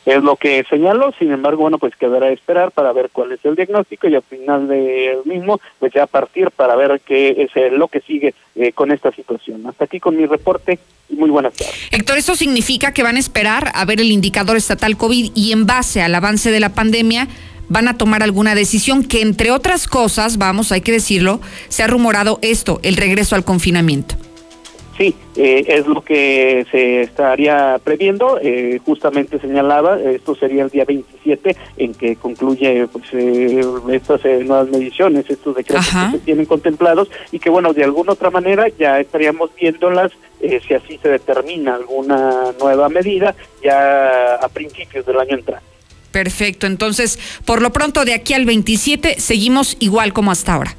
es 0.06 0.24
lo 0.24 0.36
que 0.36 0.64
señaló, 0.70 1.14
sin 1.18 1.32
embargo, 1.32 1.64
bueno, 1.64 1.80
pues 1.80 1.96
quedará 1.96 2.28
a 2.28 2.32
esperar 2.32 2.72
para 2.72 2.94
ver 2.94 3.10
cuál 3.12 3.32
es 3.32 3.44
el 3.44 3.56
diagnóstico 3.56 4.08
y 4.08 4.16
al 4.16 4.22
final 4.22 4.68
del 4.68 5.20
mismo, 5.26 5.60
pues 5.80 5.94
ya 5.94 6.06
partir 6.06 6.52
para 6.52 6.76
ver 6.76 7.02
qué 7.06 7.50
es 7.54 7.74
lo 7.74 7.88
que 7.88 8.02
sigue 8.02 8.34
eh, 8.56 8.72
con 8.72 8.92
esta 8.92 9.12
situación. 9.12 9.66
Hasta 9.68 9.86
aquí 9.86 10.00
con 10.00 10.16
mi 10.16 10.26
reporte 10.26 10.80
y 11.10 11.16
muy 11.16 11.30
buenas 11.30 11.54
tardes. 11.54 11.76
Héctor, 11.92 12.18
¿eso 12.18 12.36
significa 12.36 12.94
que 12.94 13.04
van 13.04 13.16
a 13.16 13.20
esperar 13.20 13.72
a 13.74 13.84
ver 13.86 14.00
el 14.00 14.12
indicador 14.12 14.58
estatal 14.58 14.96
COVID 14.96 15.32
y 15.34 15.52
en 15.52 15.66
base 15.66 16.02
al 16.02 16.14
avance 16.14 16.52
de 16.52 16.60
la 16.60 16.74
pandemia 16.74 17.28
van 17.68 17.88
a 17.88 17.98
tomar 17.98 18.22
alguna 18.22 18.54
decisión 18.54 19.04
que, 19.04 19.22
entre 19.22 19.52
otras 19.52 19.88
cosas, 19.88 20.38
vamos, 20.38 20.72
hay 20.72 20.82
que 20.82 20.92
decirlo, 20.92 21.42
se 21.68 21.84
ha 21.84 21.88
rumorado 21.88 22.38
esto, 22.44 22.80
el 22.84 22.96
regreso 22.96 23.36
al 23.36 23.44
confinamiento? 23.44 24.16
Sí, 24.98 25.14
eh, 25.36 25.66
es 25.68 25.88
lo 25.88 26.02
que 26.02 26.66
se 26.72 27.02
estaría 27.02 27.80
previendo. 27.84 28.40
Eh, 28.42 28.80
justamente 28.86 29.40
señalaba, 29.40 30.00
esto 30.00 30.36
sería 30.36 30.64
el 30.64 30.70
día 30.70 30.86
27 30.86 31.56
en 31.78 31.94
que 31.94 32.16
concluye 32.16 32.88
pues, 32.88 33.04
eh, 33.12 33.62
estas 33.92 34.24
nuevas 34.24 34.70
mediciones, 34.70 35.26
estos 35.30 35.56
decretos 35.56 35.88
que 35.88 36.18
se 36.18 36.24
tienen 36.24 36.46
contemplados 36.46 37.10
y 37.32 37.40
que, 37.40 37.50
bueno, 37.50 37.74
de 37.74 37.84
alguna 37.84 38.14
otra 38.14 38.32
manera 38.32 38.68
ya 38.80 39.00
estaríamos 39.00 39.54
viéndolas 39.56 40.12
si 40.40 40.74
así 40.76 41.00
se 41.02 41.10
determina 41.10 41.74
alguna 41.76 42.54
nueva 42.60 42.88
medida 42.88 43.36
ya 43.64 44.36
a 44.36 44.48
principios 44.50 45.06
del 45.06 45.20
año 45.20 45.38
entrante. 45.38 45.66
Perfecto, 46.12 46.68
entonces, 46.68 47.20
por 47.46 47.62
lo 47.62 47.74
pronto, 47.74 48.06
de 48.06 48.14
aquí 48.14 48.34
al 48.34 48.46
27 48.46 49.20
seguimos 49.20 49.76
igual 49.80 50.14
como 50.14 50.32
hasta 50.32 50.54
ahora. 50.54 50.76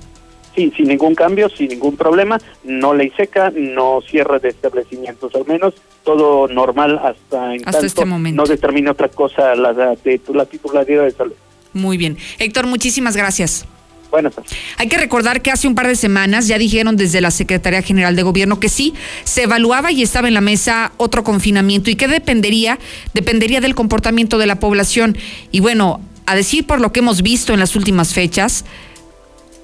Sí, 0.56 0.72
sin 0.74 0.88
ningún 0.88 1.14
cambio, 1.14 1.50
sin 1.50 1.68
ningún 1.68 1.96
problema, 1.96 2.38
no 2.64 2.94
ley 2.94 3.12
seca, 3.14 3.52
no 3.54 4.00
cierre 4.10 4.40
de 4.40 4.48
establecimientos, 4.48 5.34
al 5.34 5.46
menos 5.46 5.74
todo 6.02 6.48
normal 6.48 6.98
hasta 6.98 7.54
en 7.54 7.68
hasta 7.68 7.84
este 7.84 8.06
momento. 8.06 8.42
no 8.42 8.48
determine 8.48 8.88
otra 8.90 9.08
cosa 9.08 9.54
la, 9.54 9.74
de, 9.74 10.20
la 10.32 10.46
titularidad 10.46 11.04
de 11.04 11.10
salud. 11.10 11.34
Muy 11.74 11.98
bien. 11.98 12.16
Héctor, 12.38 12.66
muchísimas 12.66 13.16
gracias. 13.16 13.66
Bueno, 14.10 14.30
Hay 14.78 14.88
que 14.88 14.96
recordar 14.96 15.42
que 15.42 15.50
hace 15.50 15.68
un 15.68 15.74
par 15.74 15.88
de 15.88 15.96
semanas 15.96 16.48
ya 16.48 16.56
dijeron 16.56 16.96
desde 16.96 17.20
la 17.20 17.30
Secretaría 17.30 17.82
General 17.82 18.16
de 18.16 18.22
Gobierno 18.22 18.58
que 18.58 18.70
sí, 18.70 18.94
se 19.24 19.42
evaluaba 19.42 19.92
y 19.92 20.02
estaba 20.02 20.28
en 20.28 20.32
la 20.34 20.40
mesa 20.40 20.92
otro 20.96 21.22
confinamiento 21.22 21.90
y 21.90 21.96
que 21.96 22.08
dependería, 22.08 22.78
dependería 23.12 23.60
del 23.60 23.74
comportamiento 23.74 24.38
de 24.38 24.46
la 24.46 24.58
población. 24.58 25.18
Y 25.50 25.60
bueno, 25.60 26.00
a 26.24 26.34
decir 26.34 26.66
por 26.66 26.80
lo 26.80 26.92
que 26.92 27.00
hemos 27.00 27.20
visto 27.22 27.52
en 27.52 27.60
las 27.60 27.76
últimas 27.76 28.14
fechas, 28.14 28.64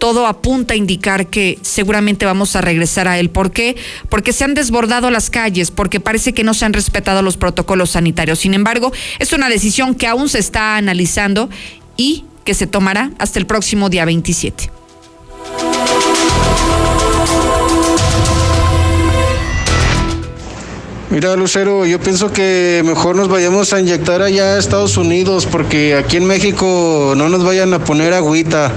todo 0.03 0.27
apunta 0.27 0.75
a 0.75 0.77
indicar 0.77 1.29
que 1.29 1.61
seguramente 1.63 2.27
vamos 2.27 2.57
a 2.57 2.61
regresar 2.61 3.07
a 3.07 3.21
él. 3.21 3.31
¿Por 3.31 3.53
qué? 3.53 3.77
Porque 4.09 4.33
se 4.33 4.43
han 4.43 4.53
desbordado 4.53 5.13
las 5.13 5.31
calles, 5.31 5.71
porque 5.71 6.01
parece 6.01 6.35
que 6.35 6.43
no 6.43 6.55
se 6.55 6.65
han 6.65 6.73
respetado 6.73 7.23
los 7.23 7.37
protocolos 7.37 7.91
sanitarios. 7.91 8.41
Sin 8.41 8.53
embargo, 8.53 8.91
es 9.21 9.33
una 9.33 9.49
decisión 9.49 9.95
que 9.95 10.09
aún 10.09 10.29
se 10.29 10.41
está 10.41 10.77
analizando 10.77 11.49
y 11.97 12.25
que 12.43 12.55
se 12.55 12.67
tomará 12.67 13.13
hasta 13.21 13.39
el 13.39 13.47
próximo 13.47 13.91
día 13.91 14.05
27. 14.05 14.73
Mira, 21.11 21.37
Lucero, 21.37 21.87
yo 21.87 22.01
pienso 22.01 22.33
que 22.33 22.83
mejor 22.85 23.15
nos 23.15 23.29
vayamos 23.29 23.73
a 23.73 23.79
inyectar 23.79 24.21
allá 24.21 24.57
a 24.57 24.59
Estados 24.59 24.97
Unidos 24.97 25.47
porque 25.47 25.95
aquí 25.95 26.17
en 26.17 26.25
México 26.25 27.15
no 27.17 27.29
nos 27.29 27.45
vayan 27.45 27.73
a 27.73 27.85
poner 27.85 28.13
agüita. 28.15 28.73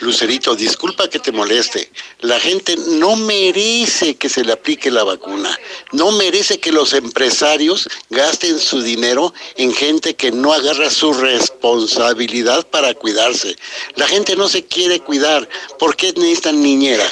Lucerito, 0.00 0.54
disculpa 0.56 1.08
que 1.08 1.18
te 1.18 1.30
moleste. 1.30 1.90
La 2.20 2.40
gente 2.40 2.76
no 2.76 3.16
merece 3.16 4.14
que 4.14 4.28
se 4.28 4.44
le 4.44 4.52
aplique 4.52 4.90
la 4.90 5.04
vacuna. 5.04 5.58
No 5.92 6.10
merece 6.12 6.58
que 6.58 6.72
los 6.72 6.92
empresarios 6.94 7.88
gasten 8.08 8.58
su 8.58 8.80
dinero 8.82 9.34
en 9.56 9.74
gente 9.74 10.14
que 10.14 10.32
no 10.32 10.52
agarra 10.52 10.90
su 10.90 11.12
responsabilidad 11.12 12.66
para 12.66 12.94
cuidarse. 12.94 13.56
La 13.96 14.08
gente 14.08 14.36
no 14.36 14.48
se 14.48 14.64
quiere 14.64 15.00
cuidar. 15.00 15.48
¿Por 15.78 15.96
qué 15.96 16.12
necesitan 16.14 16.62
niñera? 16.62 17.04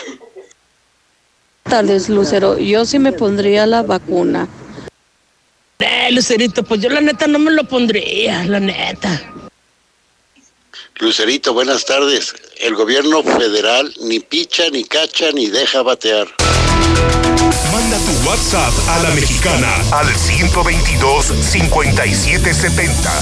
tardes, 1.68 2.08
Lucero. 2.08 2.58
Yo 2.58 2.84
sí 2.84 2.98
me 2.98 3.12
pondría 3.12 3.66
la 3.66 3.82
vacuna. 3.82 4.48
Eh, 5.78 6.10
Lucerito, 6.12 6.62
pues 6.62 6.80
yo 6.80 6.88
la 6.88 7.00
neta 7.00 7.26
no 7.26 7.38
me 7.38 7.50
lo 7.50 7.64
pondría, 7.64 8.44
la 8.44 8.58
neta. 8.58 9.34
Lucerito, 10.98 11.52
buenas 11.52 11.84
tardes. 11.84 12.34
El 12.60 12.74
gobierno 12.74 13.22
federal 13.22 13.94
ni 14.02 14.18
picha, 14.18 14.64
ni 14.72 14.82
cacha, 14.82 15.30
ni 15.32 15.46
deja 15.46 15.82
batear. 15.82 16.26
Manda 17.72 17.96
tu 17.98 18.28
WhatsApp 18.28 18.72
a 18.88 18.98
la 18.98 19.10
mexicana 19.10 19.72
al 19.92 20.12
122 20.12 21.26
5770. 21.26 23.12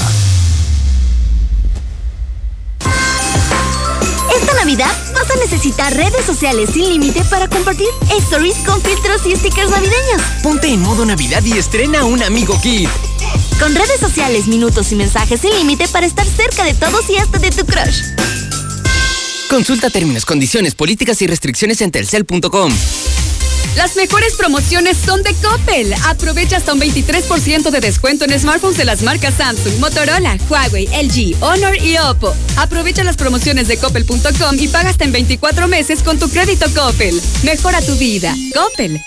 Esta 4.40 4.54
Navidad 4.54 4.90
vas 5.12 5.30
a 5.30 5.36
necesitar 5.36 5.94
redes 5.94 6.24
sociales 6.24 6.70
sin 6.72 6.88
límite 6.88 7.22
para 7.24 7.46
compartir 7.48 7.88
stories 8.18 8.56
con 8.64 8.80
filtros 8.80 9.26
y 9.26 9.36
stickers 9.36 9.70
navideños. 9.70 10.22
Ponte 10.42 10.68
en 10.68 10.80
modo 10.80 11.04
Navidad 11.04 11.44
y 11.44 11.58
estrena 11.58 12.06
un 12.06 12.22
amigo 12.22 12.58
kit. 12.62 12.88
Con 13.60 13.74
redes 13.74 14.00
sociales, 14.00 14.46
minutos 14.46 14.92
y 14.92 14.96
mensajes 14.96 15.42
sin 15.42 15.54
límite 15.54 15.88
para 15.88 16.06
estar 16.06 16.26
cerca 16.26 16.64
de 16.64 16.72
todos 16.72 17.10
y 17.10 17.16
hasta 17.16 17.38
de 17.38 17.50
tu 17.50 17.66
crush. 17.66 18.00
Consulta 19.48 19.90
términos, 19.90 20.24
condiciones, 20.24 20.74
políticas 20.74 21.22
y 21.22 21.26
restricciones 21.26 21.80
en 21.80 21.90
telcel.com. 21.90 22.72
Las 23.76 23.94
mejores 23.94 24.34
promociones 24.34 24.96
son 24.96 25.22
de 25.22 25.34
Coppel. 25.34 25.92
Aprovecha 26.06 26.56
hasta 26.56 26.72
un 26.72 26.80
23% 26.80 27.70
de 27.70 27.80
descuento 27.80 28.24
en 28.24 28.38
smartphones 28.38 28.78
de 28.78 28.86
las 28.86 29.02
marcas 29.02 29.34
Samsung, 29.34 29.78
Motorola, 29.78 30.38
Huawei, 30.48 30.86
LG, 30.86 31.42
Honor 31.42 31.76
y 31.82 31.98
Oppo. 31.98 32.34
Aprovecha 32.56 33.04
las 33.04 33.16
promociones 33.16 33.68
de 33.68 33.76
coppel.com 33.76 34.56
y 34.58 34.68
paga 34.68 34.90
hasta 34.90 35.04
en 35.04 35.12
24 35.12 35.68
meses 35.68 36.02
con 36.02 36.18
tu 36.18 36.28
crédito 36.30 36.66
Coppel. 36.74 37.20
Mejora 37.42 37.82
tu 37.82 37.96
vida. 37.96 38.34
Coppel. 38.54 39.02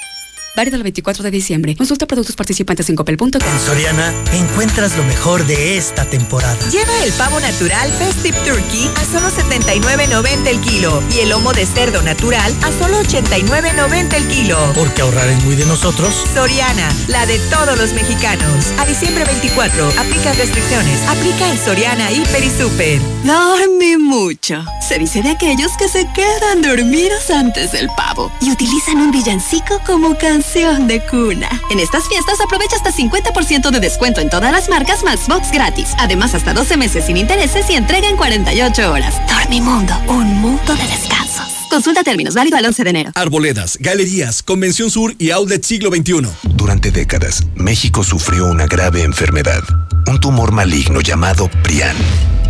Válido 0.55 0.77
el 0.77 0.83
24 0.83 1.23
de 1.23 1.31
diciembre. 1.31 1.75
Consulta 1.75 2.05
productos 2.05 2.35
participantes 2.35 2.89
en 2.89 2.95
copel.com. 2.95 3.29
En 3.33 3.59
Soriana 3.59 4.13
encuentras 4.33 4.97
lo 4.97 5.03
mejor 5.03 5.45
de 5.45 5.77
esta 5.77 6.05
temporada. 6.05 6.57
Lleva 6.69 7.03
el 7.03 7.11
pavo 7.13 7.39
natural 7.39 7.91
Festive 7.93 8.37
Turkey 8.45 8.89
a 8.95 9.05
solo 9.05 9.29
79.90 9.29 10.47
el 10.47 10.59
kilo 10.61 11.03
y 11.15 11.19
el 11.19 11.29
lomo 11.29 11.53
de 11.53 11.65
cerdo 11.65 12.01
natural 12.01 12.53
a 12.63 12.71
solo 12.71 13.01
89.90 13.01 14.13
el 14.13 14.27
kilo. 14.27 14.57
Porque 14.75 15.01
ahorrar 15.01 15.29
es 15.29 15.43
muy 15.43 15.55
de 15.55 15.65
nosotros. 15.65 16.25
Soriana, 16.33 16.89
la 17.07 17.25
de 17.25 17.39
todos 17.49 17.77
los 17.77 17.93
mexicanos. 17.93 18.67
A 18.79 18.85
diciembre 18.85 19.25
24, 19.25 19.87
aplica 19.97 20.33
restricciones. 20.33 21.01
Aplica 21.07 21.49
en 21.49 21.57
Soriana 21.57 22.11
Hiper 22.11 22.43
y 22.43 22.49
Super. 22.49 23.01
Dormí 23.23 23.97
mucho. 23.97 24.63
Se 24.87 24.97
dice 24.97 25.21
de 25.21 25.29
aquellos 25.29 25.71
que 25.77 25.87
se 25.87 26.07
quedan 26.13 26.61
dormidos 26.61 27.29
antes 27.29 27.71
del 27.71 27.87
pavo 27.95 28.31
y 28.41 28.51
utilizan 28.51 28.97
un 28.97 29.11
villancico 29.11 29.79
como 29.85 30.17
de 30.39 31.01
cuna. 31.05 31.49
En 31.69 31.79
estas 31.79 32.07
fiestas 32.07 32.39
aprovecha 32.39 32.75
hasta 32.77 32.91
50% 32.91 33.71
de 33.71 33.79
descuento 33.79 34.21
en 34.21 34.29
todas 34.29 34.51
las 34.51 34.69
marcas 34.69 35.03
más 35.03 35.27
gratis. 35.51 35.89
Además, 35.97 36.33
hasta 36.33 36.53
12 36.53 36.77
meses 36.77 37.05
sin 37.05 37.17
intereses 37.17 37.69
y 37.69 37.73
entrega 37.73 38.07
en 38.07 38.15
48 38.15 38.91
horas. 38.91 39.15
Dormimundo, 39.27 39.93
un 40.07 40.27
mundo 40.41 40.75
de 40.75 40.87
descansos. 40.87 41.45
Consulta 41.69 42.03
términos, 42.03 42.35
válido 42.35 42.57
al 42.57 42.65
11 42.65 42.83
de 42.83 42.89
enero. 42.89 43.11
Arboledas, 43.15 43.77
galerías, 43.79 44.41
Convención 44.41 44.89
Sur 44.89 45.13
y 45.19 45.31
Outlet 45.31 45.63
Siglo 45.63 45.89
XXI. 45.91 46.29
Durante 46.55 46.91
décadas, 46.91 47.43
México 47.55 48.03
sufrió 48.03 48.47
una 48.47 48.65
grave 48.65 49.03
enfermedad, 49.03 49.63
un 50.07 50.19
tumor 50.19 50.51
maligno 50.53 51.01
llamado 51.01 51.49
Prián, 51.63 51.97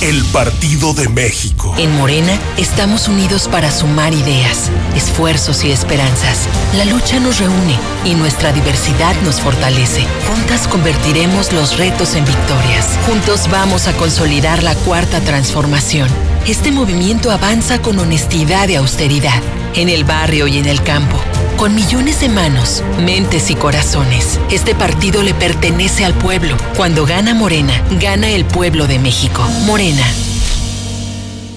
El 0.00 0.22
Partido 0.26 0.92
de 0.92 1.08
México. 1.08 1.74
En 1.78 1.96
Morena 1.96 2.38
estamos 2.58 3.08
unidos 3.08 3.48
para 3.48 3.70
sumar 3.70 4.12
ideas, 4.12 4.70
esfuerzos 4.94 5.64
y 5.64 5.70
esperanzas. 5.70 6.46
La 6.76 6.84
lucha 6.84 7.20
nos 7.20 7.38
reúne 7.38 7.78
y 8.04 8.14
nuestra 8.14 8.52
diversidad 8.52 9.14
nos 9.22 9.40
fortalece. 9.40 10.04
Juntas 10.28 10.68
convertiremos 10.68 11.52
los 11.52 11.78
retos 11.78 12.14
en 12.16 12.24
victorias. 12.24 12.86
Juntos 13.06 13.48
vamos 13.50 13.86
a 13.86 13.92
consolidar 13.94 14.62
la 14.62 14.74
cuarta 14.74 15.20
transformación. 15.20 16.08
Este 16.46 16.70
movimiento 16.70 17.30
avanza 17.30 17.80
con 17.80 17.98
honestidad 17.98 18.68
y 18.68 18.74
austeridad, 18.74 19.42
en 19.74 19.88
el 19.88 20.04
barrio 20.04 20.46
y 20.46 20.58
en 20.58 20.66
el 20.66 20.82
campo, 20.82 21.18
con 21.56 21.74
millones 21.74 22.20
de 22.20 22.28
manos, 22.28 22.82
mentes 23.00 23.50
y 23.50 23.54
corazones. 23.54 24.38
Este 24.50 24.74
partido 24.74 25.22
le 25.22 25.34
pertenece 25.34 26.04
al 26.04 26.14
pueblo. 26.14 26.56
Cuando 26.76 27.06
gana 27.06 27.34
Morena, 27.34 27.72
gana 28.00 28.28
el 28.28 28.44
pueblo 28.44 28.86
de 28.86 28.98
México. 28.98 29.42
Morena. 29.66 30.04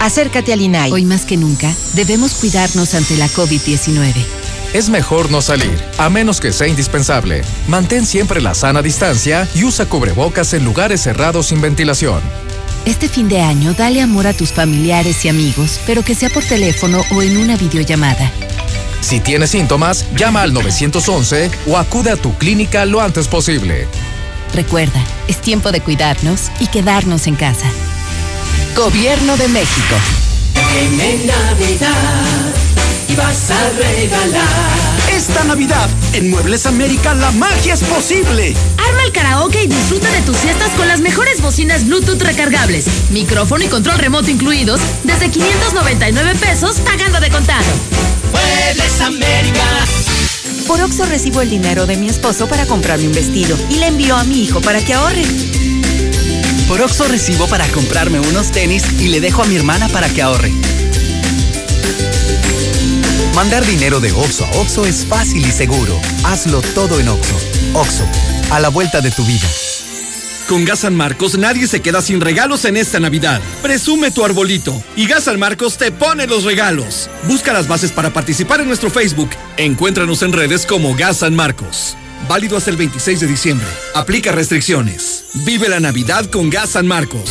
Acércate 0.00 0.54
al 0.54 0.62
INAI. 0.62 0.90
Hoy 0.92 1.04
más 1.04 1.26
que 1.26 1.36
nunca, 1.36 1.70
debemos 1.92 2.32
cuidarnos 2.32 2.94
ante 2.94 3.18
la 3.18 3.28
COVID-19. 3.28 4.14
Es 4.72 4.88
mejor 4.88 5.30
no 5.30 5.42
salir, 5.42 5.78
a 5.98 6.08
menos 6.08 6.40
que 6.40 6.54
sea 6.54 6.68
indispensable. 6.68 7.42
Mantén 7.68 8.06
siempre 8.06 8.40
la 8.40 8.54
sana 8.54 8.80
distancia 8.80 9.46
y 9.54 9.64
usa 9.64 9.84
cubrebocas 9.84 10.54
en 10.54 10.64
lugares 10.64 11.02
cerrados 11.02 11.48
sin 11.48 11.60
ventilación. 11.60 12.22
Este 12.86 13.10
fin 13.10 13.28
de 13.28 13.42
año, 13.42 13.74
dale 13.74 14.00
amor 14.00 14.26
a 14.26 14.32
tus 14.32 14.52
familiares 14.52 15.22
y 15.26 15.28
amigos, 15.28 15.78
pero 15.86 16.02
que 16.02 16.14
sea 16.14 16.30
por 16.30 16.44
teléfono 16.44 17.02
o 17.14 17.20
en 17.20 17.36
una 17.36 17.58
videollamada. 17.58 18.32
Si 19.02 19.20
tienes 19.20 19.50
síntomas, 19.50 20.06
llama 20.16 20.40
al 20.40 20.54
911 20.54 21.50
o 21.66 21.76
acude 21.76 22.10
a 22.10 22.16
tu 22.16 22.34
clínica 22.38 22.86
lo 22.86 23.02
antes 23.02 23.28
posible. 23.28 23.86
Recuerda, 24.54 25.04
es 25.28 25.42
tiempo 25.42 25.72
de 25.72 25.82
cuidarnos 25.82 26.50
y 26.58 26.68
quedarnos 26.68 27.26
en 27.26 27.36
casa. 27.36 27.70
Gobierno 28.74 29.36
de 29.36 29.48
México. 29.48 29.96
En 30.76 31.26
Navidad 31.26 32.54
y 33.08 33.14
vas 33.16 33.50
a 33.50 33.70
regalar. 33.70 35.10
Esta 35.12 35.44
Navidad, 35.44 35.88
en 36.12 36.30
Muebles 36.30 36.66
América, 36.66 37.14
la 37.14 37.30
magia 37.32 37.74
es 37.74 37.82
posible. 37.82 38.54
Arma 38.78 39.02
el 39.04 39.12
karaoke 39.12 39.64
y 39.64 39.66
disfruta 39.66 40.10
de 40.10 40.20
tus 40.22 40.36
fiestas 40.38 40.70
con 40.76 40.88
las 40.88 41.00
mejores 41.00 41.42
bocinas 41.42 41.86
Bluetooth 41.86 42.22
recargables, 42.22 42.86
micrófono 43.10 43.64
y 43.64 43.68
control 43.68 43.98
remoto 43.98 44.30
incluidos, 44.30 44.80
desde 45.04 45.30
599 45.30 46.34
pesos 46.36 46.76
pagando 46.80 47.20
de 47.20 47.30
contado. 47.30 47.66
Muebles 48.32 49.00
América. 49.00 49.64
Por 50.66 50.80
Oxo 50.80 51.04
recibo 51.06 51.40
el 51.40 51.50
dinero 51.50 51.86
de 51.86 51.96
mi 51.96 52.08
esposo 52.08 52.46
para 52.46 52.64
comprarme 52.66 53.08
un 53.08 53.12
vestido 53.12 53.58
y 53.68 53.76
le 53.76 53.88
envío 53.88 54.16
a 54.16 54.24
mi 54.24 54.42
hijo 54.42 54.60
para 54.60 54.82
que 54.84 54.94
ahorre. 54.94 55.24
Por 56.70 56.80
Oxo 56.82 57.08
recibo 57.08 57.48
para 57.48 57.66
comprarme 57.66 58.20
unos 58.20 58.52
tenis 58.52 58.84
y 59.00 59.08
le 59.08 59.18
dejo 59.18 59.42
a 59.42 59.46
mi 59.46 59.56
hermana 59.56 59.88
para 59.88 60.08
que 60.08 60.22
ahorre. 60.22 60.52
Mandar 63.34 63.66
dinero 63.66 63.98
de 63.98 64.12
Oxo 64.12 64.44
a 64.44 64.50
Oxo 64.52 64.86
es 64.86 65.04
fácil 65.04 65.44
y 65.44 65.50
seguro. 65.50 66.00
Hazlo 66.22 66.62
todo 66.62 67.00
en 67.00 67.08
Oxo. 67.08 67.34
Oxo, 67.74 68.04
a 68.52 68.60
la 68.60 68.68
vuelta 68.68 69.00
de 69.00 69.10
tu 69.10 69.24
vida. 69.24 69.48
Con 70.48 70.64
Gas 70.64 70.80
San 70.80 70.94
Marcos 70.94 71.36
nadie 71.36 71.66
se 71.66 71.82
queda 71.82 72.02
sin 72.02 72.20
regalos 72.20 72.64
en 72.64 72.76
esta 72.76 73.00
Navidad. 73.00 73.40
Presume 73.62 74.12
tu 74.12 74.24
arbolito 74.24 74.80
y 74.94 75.08
Gas 75.08 75.24
San 75.24 75.40
Marcos 75.40 75.76
te 75.76 75.90
pone 75.90 76.28
los 76.28 76.44
regalos. 76.44 77.10
Busca 77.24 77.52
las 77.52 77.66
bases 77.66 77.90
para 77.90 78.12
participar 78.12 78.60
en 78.60 78.68
nuestro 78.68 78.90
Facebook. 78.90 79.30
Encuéntranos 79.56 80.22
en 80.22 80.32
redes 80.32 80.66
como 80.66 80.94
Gas 80.94 81.16
San 81.16 81.34
Marcos. 81.34 81.96
Válido 82.28 82.56
hasta 82.56 82.70
el 82.70 82.76
26 82.76 83.20
de 83.20 83.26
diciembre. 83.26 83.66
Aplica 83.94 84.32
restricciones. 84.32 85.24
Vive 85.44 85.68
la 85.68 85.80
Navidad 85.80 86.26
con 86.26 86.50
Gas 86.50 86.70
San 86.70 86.86
Marcos. 86.86 87.30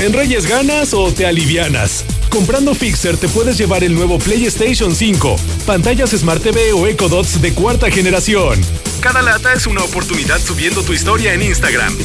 ¿En 0.00 0.12
Reyes 0.12 0.46
ganas 0.46 0.92
o 0.94 1.12
te 1.12 1.26
alivianas? 1.26 2.04
Comprando 2.28 2.74
Fixer 2.74 3.16
te 3.16 3.28
puedes 3.28 3.56
llevar 3.56 3.84
el 3.84 3.94
nuevo 3.94 4.18
PlayStation 4.18 4.94
5, 4.94 5.36
pantallas 5.66 6.10
Smart 6.10 6.42
TV 6.42 6.72
o 6.72 6.86
Echo 6.86 7.08
Dots 7.08 7.40
de 7.40 7.52
cuarta 7.54 7.90
generación. 7.90 8.60
Cada 9.00 9.22
lata 9.22 9.52
es 9.52 9.66
una 9.66 9.84
oportunidad 9.84 10.40
subiendo 10.40 10.82
tu 10.82 10.92
historia 10.92 11.32
en 11.34 11.42
Instagram. 11.42 11.96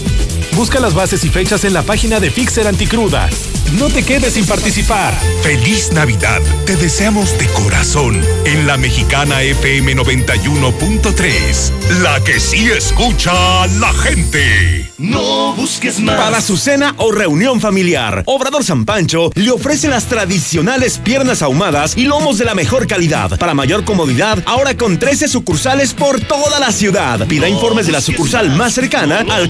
Busca 0.55 0.79
las 0.79 0.93
bases 0.93 1.23
y 1.23 1.29
fechas 1.29 1.63
en 1.63 1.73
la 1.73 1.83
página 1.83 2.19
de 2.19 2.31
Fixer 2.31 2.67
Anticruda. 2.67 3.29
No 3.77 3.87
te 3.87 4.03
quedes 4.03 4.33
sin 4.33 4.45
participar. 4.45 5.13
Feliz 5.43 5.91
Navidad. 5.93 6.41
Te 6.65 6.75
deseamos 6.75 7.37
de 7.37 7.45
corazón 7.47 8.19
en 8.45 8.65
la 8.65 8.77
mexicana 8.77 9.43
FM 9.43 9.95
91.3. 9.95 11.71
La 12.01 12.21
que 12.23 12.39
sí 12.39 12.69
escucha 12.71 13.63
a 13.63 13.67
la 13.67 13.93
gente. 13.93 14.89
No 14.97 15.53
busques 15.53 15.99
más. 15.99 16.17
Para 16.17 16.41
su 16.41 16.57
cena 16.57 16.95
o 16.97 17.11
reunión 17.11 17.61
familiar, 17.61 18.23
Obrador 18.25 18.63
San 18.63 18.85
Pancho 18.85 19.31
le 19.35 19.51
ofrece 19.51 19.87
las 19.87 20.05
tradicionales 20.05 20.97
piernas 20.97 21.41
ahumadas 21.41 21.95
y 21.95 22.05
lomos 22.05 22.39
de 22.39 22.45
la 22.45 22.55
mejor 22.55 22.87
calidad. 22.87 23.37
Para 23.37 23.53
mayor 23.53 23.85
comodidad, 23.85 24.39
ahora 24.45 24.75
con 24.75 24.97
13 24.97 25.27
sucursales 25.27 25.93
por 25.93 26.19
toda 26.19 26.59
la 26.59 26.71
ciudad. 26.71 27.25
Pida 27.27 27.47
informes 27.47 27.85
de 27.85 27.91
la 27.91 28.01
sucursal 28.01 28.49
más 28.55 28.73
cercana 28.73 29.23
al 29.29 29.47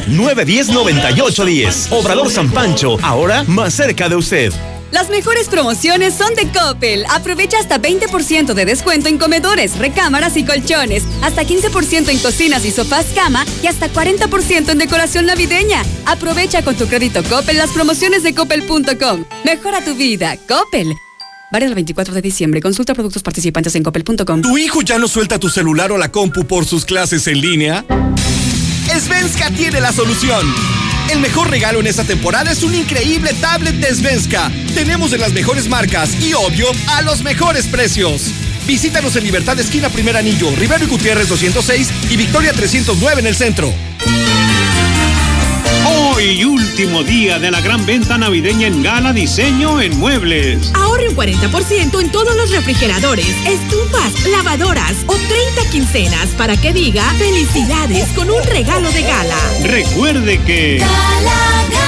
449-910-9810. 0.00 1.92
Obrador 1.92 2.30
San 2.30 2.50
Pancho, 2.50 2.96
ahora 3.02 3.44
más 3.44 3.74
cerca 3.74 4.08
de 4.08 4.16
usted. 4.16 4.52
Las 4.90 5.08
mejores 5.08 5.48
promociones 5.48 6.12
son 6.12 6.34
de 6.34 6.48
Coppel. 6.48 7.04
Aprovecha 7.08 7.58
hasta 7.58 7.80
20% 7.80 8.52
de 8.52 8.64
descuento 8.66 9.08
en 9.08 9.16
comedores, 9.16 9.78
recámaras 9.78 10.36
y 10.36 10.44
colchones, 10.44 11.04
hasta 11.22 11.44
15% 11.44 12.10
en 12.10 12.18
cocinas 12.18 12.66
y 12.66 12.70
sofás 12.70 13.06
cama 13.14 13.46
y 13.62 13.68
hasta 13.68 13.90
40% 13.90 14.70
en 14.70 14.78
decoración 14.78 15.24
navideña. 15.24 15.82
Aprovecha 16.04 16.62
con 16.62 16.76
tu 16.76 16.86
crédito 16.88 17.22
Coppel 17.24 17.56
las 17.56 17.70
promociones 17.70 18.22
de 18.22 18.34
coppel.com. 18.34 19.24
Mejora 19.44 19.82
tu 19.82 19.94
vida, 19.94 20.36
Coppel. 20.46 20.92
Vale 21.50 21.66
el 21.66 21.74
24 21.74 22.14
de 22.14 22.22
diciembre. 22.22 22.60
Consulta 22.60 22.94
productos 22.94 23.22
participantes 23.22 23.74
en 23.74 23.82
coppel.com. 23.82 24.42
¿Tu 24.42 24.58
hijo 24.58 24.82
ya 24.82 24.98
no 24.98 25.08
suelta 25.08 25.38
tu 25.38 25.48
celular 25.48 25.90
o 25.92 25.98
la 25.98 26.10
compu 26.10 26.44
por 26.44 26.66
sus 26.66 26.84
clases 26.84 27.26
en 27.28 27.40
línea? 27.40 27.84
Svenska 29.00 29.50
tiene 29.50 29.80
la 29.80 29.92
solución. 29.92 30.46
El 31.10 31.20
mejor 31.20 31.50
regalo 31.50 31.80
en 31.80 31.86
esta 31.86 32.04
temporada 32.04 32.52
es 32.52 32.62
un 32.62 32.74
increíble 32.74 33.32
tablet 33.40 33.74
de 33.76 33.94
Svenska. 33.94 34.50
Tenemos 34.74 35.10
de 35.10 35.18
las 35.18 35.32
mejores 35.32 35.68
marcas 35.68 36.20
y, 36.20 36.32
obvio, 36.34 36.66
a 36.88 37.02
los 37.02 37.22
mejores 37.22 37.66
precios. 37.66 38.30
Visítanos 38.66 39.16
en 39.16 39.24
Libertad 39.24 39.58
Esquina 39.58 39.88
Primer 39.88 40.16
Anillo, 40.16 40.50
Rivero 40.56 40.84
y 40.84 40.88
Gutiérrez 40.88 41.28
206 41.28 41.88
y 42.10 42.16
Victoria 42.16 42.52
309 42.52 43.20
en 43.20 43.26
el 43.26 43.36
centro. 43.36 43.72
Hoy, 46.22 46.44
último 46.44 47.02
día 47.02 47.40
de 47.40 47.50
la 47.50 47.60
gran 47.60 47.84
venta 47.84 48.16
navideña 48.16 48.68
en 48.68 48.80
Gala 48.80 49.12
Diseño 49.12 49.80
en 49.80 49.98
Muebles. 49.98 50.70
Ahorre 50.72 51.08
un 51.08 51.16
40% 51.16 52.00
en 52.00 52.12
todos 52.12 52.36
los 52.36 52.52
refrigeradores, 52.52 53.26
estufas, 53.44 54.24
lavadoras 54.28 54.98
o 55.08 55.14
30 55.14 55.70
quincenas 55.72 56.28
para 56.38 56.56
que 56.56 56.72
diga 56.72 57.02
felicidades 57.14 58.06
con 58.10 58.30
un 58.30 58.40
regalo 58.44 58.92
de 58.92 59.02
gala. 59.02 59.36
Recuerde 59.64 60.40
que... 60.44 60.78
Gala, 60.78 60.90
gala, 61.72 61.81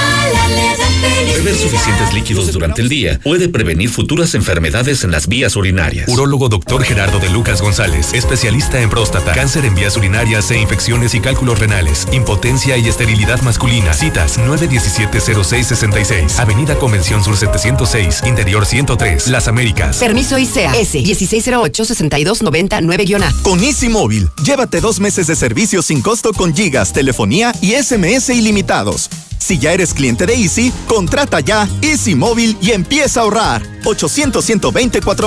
Beber 1.35 1.55
suficientes 1.55 2.13
líquidos 2.13 2.51
durante 2.51 2.81
el 2.81 2.89
día 2.89 3.19
puede 3.21 3.47
prevenir 3.49 3.89
futuras 3.89 4.33
enfermedades 4.35 5.03
en 5.03 5.11
las 5.11 5.27
vías 5.27 5.55
urinarias. 5.55 6.07
Urólogo 6.07 6.49
Dr. 6.49 6.83
Gerardo 6.83 7.19
de 7.19 7.29
Lucas 7.29 7.61
González, 7.61 8.13
especialista 8.13 8.81
en 8.81 8.89
próstata, 8.89 9.33
cáncer 9.33 9.65
en 9.65 9.75
vías 9.75 9.97
urinarias 9.97 10.49
e 10.51 10.57
infecciones 10.57 11.13
y 11.13 11.19
cálculos 11.19 11.59
renales, 11.59 12.07
impotencia 12.13 12.77
y 12.77 12.87
esterilidad 12.87 13.41
masculina. 13.41 13.93
Citas 13.93 14.39
917-0666, 14.39 16.39
Avenida 16.39 16.75
Convención 16.75 17.21
Sur 17.23 17.35
706, 17.35 18.23
Interior 18.25 18.65
103, 18.65 19.27
Las 19.27 19.47
Américas. 19.47 19.97
Permiso 19.97 20.39
ICEA 20.39 20.73
S 20.79 20.99
1608-6299-A. 20.99 23.33
Con 23.43 23.63
Easy 23.63 23.89
Móvil, 23.89 24.29
llévate 24.43 24.79
dos 24.79 24.99
meses 24.99 25.25
de 25.27 25.35
servicio 25.35 25.81
sin 25.81 26.01
costo 26.01 26.31
con 26.33 26.55
gigas, 26.55 26.93
telefonía 26.93 27.51
y 27.61 27.73
SMS 27.73 28.29
ilimitados. 28.29 29.09
Si 29.45 29.59
ya 29.59 29.73
eres 29.73 29.93
cliente 29.93 30.25
de 30.25 30.33
Easy, 30.33 30.73
contrata 30.87 31.39
ya 31.39 31.69
Easy 31.83 32.15
Móvil 32.15 32.57
y 32.61 32.71
empieza 32.71 33.19
a 33.19 33.23
ahorrar. 33.23 33.61
800 33.83 34.43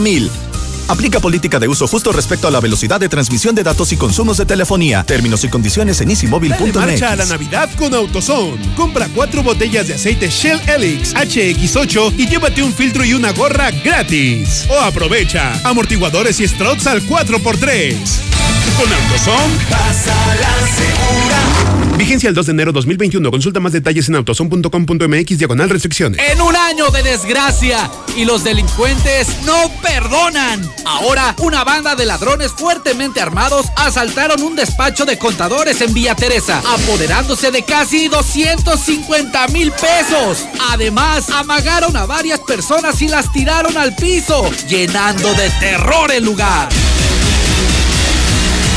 mil. 0.03 0.29
Aplica 0.89 1.21
política 1.21 1.61
de 1.61 1.69
uso 1.69 1.87
justo 1.87 2.11
respecto 2.11 2.49
a 2.49 2.51
la 2.51 2.59
velocidad 2.59 2.99
de 2.99 3.09
transmisión 3.09 3.55
de 3.55 3.63
datos 3.63 3.93
y 3.93 3.97
consumos 3.97 4.37
de 4.39 4.45
telefonía. 4.45 5.05
Términos 5.05 5.45
y 5.45 5.49
condiciones 5.49 6.01
en 6.01 6.11
easymóvil.net. 6.11 6.75
Marcha 6.75 7.13
a 7.13 7.17
la 7.17 7.27
Navidad 7.27 7.71
con 7.79 7.95
AutoZone. 7.95 8.75
Compra 8.75 9.07
cuatro 9.15 9.45
botellas 9.45 9.87
de 9.87 9.95
aceite 9.95 10.29
Shell 10.29 10.63
Helix 10.69 11.15
HX8 11.15 12.15
y 12.19 12.27
llévate 12.27 12.61
un 12.65 12.73
filtro 12.73 13.05
y 13.05 13.15
una 13.15 13.31
gorra 13.31 13.71
gratis. 13.71 14.67
O 14.69 14.81
aprovecha 14.81 15.61
amortiguadores 15.63 16.41
y 16.41 16.49
struts 16.49 16.89
al 16.89 17.07
4x3. 17.07 18.38
Con. 18.77 19.59
Pasa 19.71 20.15
la 20.41 20.67
segura. 20.69 21.97
Vigencia 21.97 22.29
el 22.29 22.35
2 22.35 22.47
de 22.47 22.53
enero 22.53 22.73
2021. 22.73 23.31
Consulta 23.31 23.61
más 23.61 23.73
detalles 23.73 24.09
en 24.09 24.15
autozone.com.mx 24.15 25.39
diagonal 25.39 25.69
restricciones. 25.69 26.21
En 26.31 26.41
un 26.41 26.55
año 26.55 26.91
de 26.91 27.03
desgracia 27.03 27.91
y 28.17 28.25
los 28.25 28.45
delincuentes 28.45 29.29
no 29.45 29.71
perdonan. 29.83 30.63
Ahora, 30.85 31.35
una 31.39 31.65
banda 31.65 31.97
de 31.97 32.07
ladrones 32.07 32.53
fuertemente 32.53 33.21
armados 33.21 33.67
asaltaron 33.77 34.43
un 34.43 34.55
despacho 34.55 35.05
de 35.05 35.19
contadores 35.19 35.81
en 35.81 35.93
Villa 35.93 36.15
Teresa, 36.15 36.63
apoderándose 36.67 37.51
de 37.51 37.65
casi 37.65 38.09
250 38.09 39.49
mil 39.49 39.73
pesos. 39.73 40.45
Además, 40.71 41.31
amagaron 41.31 41.97
a 41.97 42.07
varias 42.07 42.41
personas 42.41 43.03
y 43.03 43.09
las 43.09 43.33
tiraron 43.33 43.77
al 43.77 43.97
piso, 43.97 44.49
llenando 44.69 45.33
de 45.35 45.51
terror 45.59 46.13
el 46.13 46.25
lugar. 46.25 46.69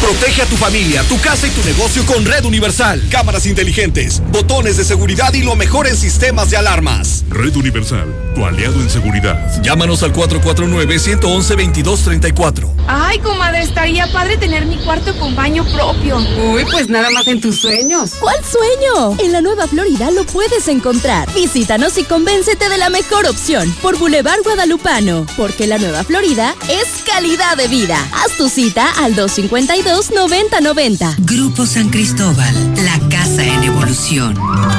Protege 0.01 0.41
a 0.41 0.45
tu 0.47 0.57
familia, 0.57 1.03
tu 1.03 1.19
casa 1.21 1.45
y 1.45 1.51
tu 1.51 1.63
negocio 1.63 2.03
con 2.07 2.25
Red 2.25 2.45
Universal. 2.45 3.03
Cámaras 3.11 3.45
inteligentes, 3.45 4.19
botones 4.31 4.77
de 4.77 4.83
seguridad 4.83 5.31
y 5.33 5.43
lo 5.43 5.55
mejor 5.55 5.85
en 5.87 5.95
sistemas 5.95 6.49
de 6.49 6.57
alarmas. 6.57 7.23
Red 7.29 7.55
Universal, 7.55 8.07
tu 8.33 8.43
aliado 8.43 8.81
en 8.81 8.89
seguridad. 8.89 9.61
Llámanos 9.61 10.01
al 10.01 10.11
449-111-2234. 10.13 12.67
Ay, 12.87 13.19
comadre, 13.19 13.61
estaría 13.61 14.11
padre 14.11 14.37
tener 14.37 14.65
mi 14.65 14.83
cuarto 14.83 15.15
con 15.19 15.35
baño 15.35 15.63
propio. 15.71 16.17
Uy, 16.51 16.65
pues 16.71 16.89
nada 16.89 17.11
más 17.11 17.27
en 17.27 17.39
tus 17.39 17.59
sueños. 17.59 18.13
¿Cuál 18.19 18.37
sueño? 18.43 19.17
En 19.19 19.31
la 19.31 19.41
Nueva 19.41 19.67
Florida 19.67 20.09
lo 20.09 20.25
puedes 20.25 20.67
encontrar. 20.67 21.31
Visítanos 21.35 21.99
y 21.99 22.05
convéncete 22.05 22.69
de 22.69 22.79
la 22.79 22.89
mejor 22.89 23.27
opción 23.27 23.71
por 23.83 23.99
Boulevard 23.99 24.41
Guadalupano. 24.43 25.27
Porque 25.37 25.67
la 25.67 25.77
Nueva 25.77 26.03
Florida 26.03 26.55
es 26.69 26.87
calidad 27.05 27.55
de 27.55 27.67
vida. 27.67 28.03
Haz 28.13 28.31
tu 28.35 28.49
cita 28.49 28.89
al 28.97 29.13
252 29.15 29.90
9090. 29.91 31.15
Grupo 31.19 31.65
San 31.65 31.89
Cristóbal, 31.89 32.55
la 32.77 32.97
casa 33.09 33.43
en 33.43 33.61
evolución. 33.65 34.35
Vive 34.35 34.69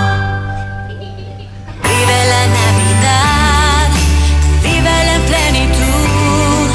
la 2.31 2.47
Navidad, 2.47 3.91
vive 4.63 5.05
la 5.05 5.19
plenitud. 5.27 6.71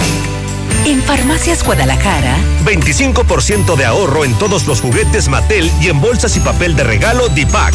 En 0.86 1.02
Farmacias 1.02 1.64
Guadalajara, 1.64 2.38
25% 2.64 3.76
de 3.76 3.86
ahorro 3.86 4.24
en 4.24 4.36
todos 4.36 4.68
los 4.68 4.82
juguetes 4.82 5.30
Mattel 5.30 5.72
y 5.82 5.88
en 5.88 6.00
bolsas 6.00 6.38
y 6.38 6.40
papel 6.40 6.76
de 6.76 6.84
regalo 6.84 7.30
Dipac. 7.30 7.74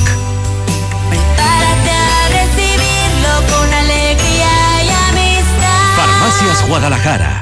Prepárate 1.10 1.90
a 1.90 2.28
recibirlo 2.28 3.42
con 3.50 3.74
alegría 3.74 4.84
y 4.84 4.90
amistad. 5.10 5.96
Farmacias 5.96 6.68
Guadalajara. 6.68 7.41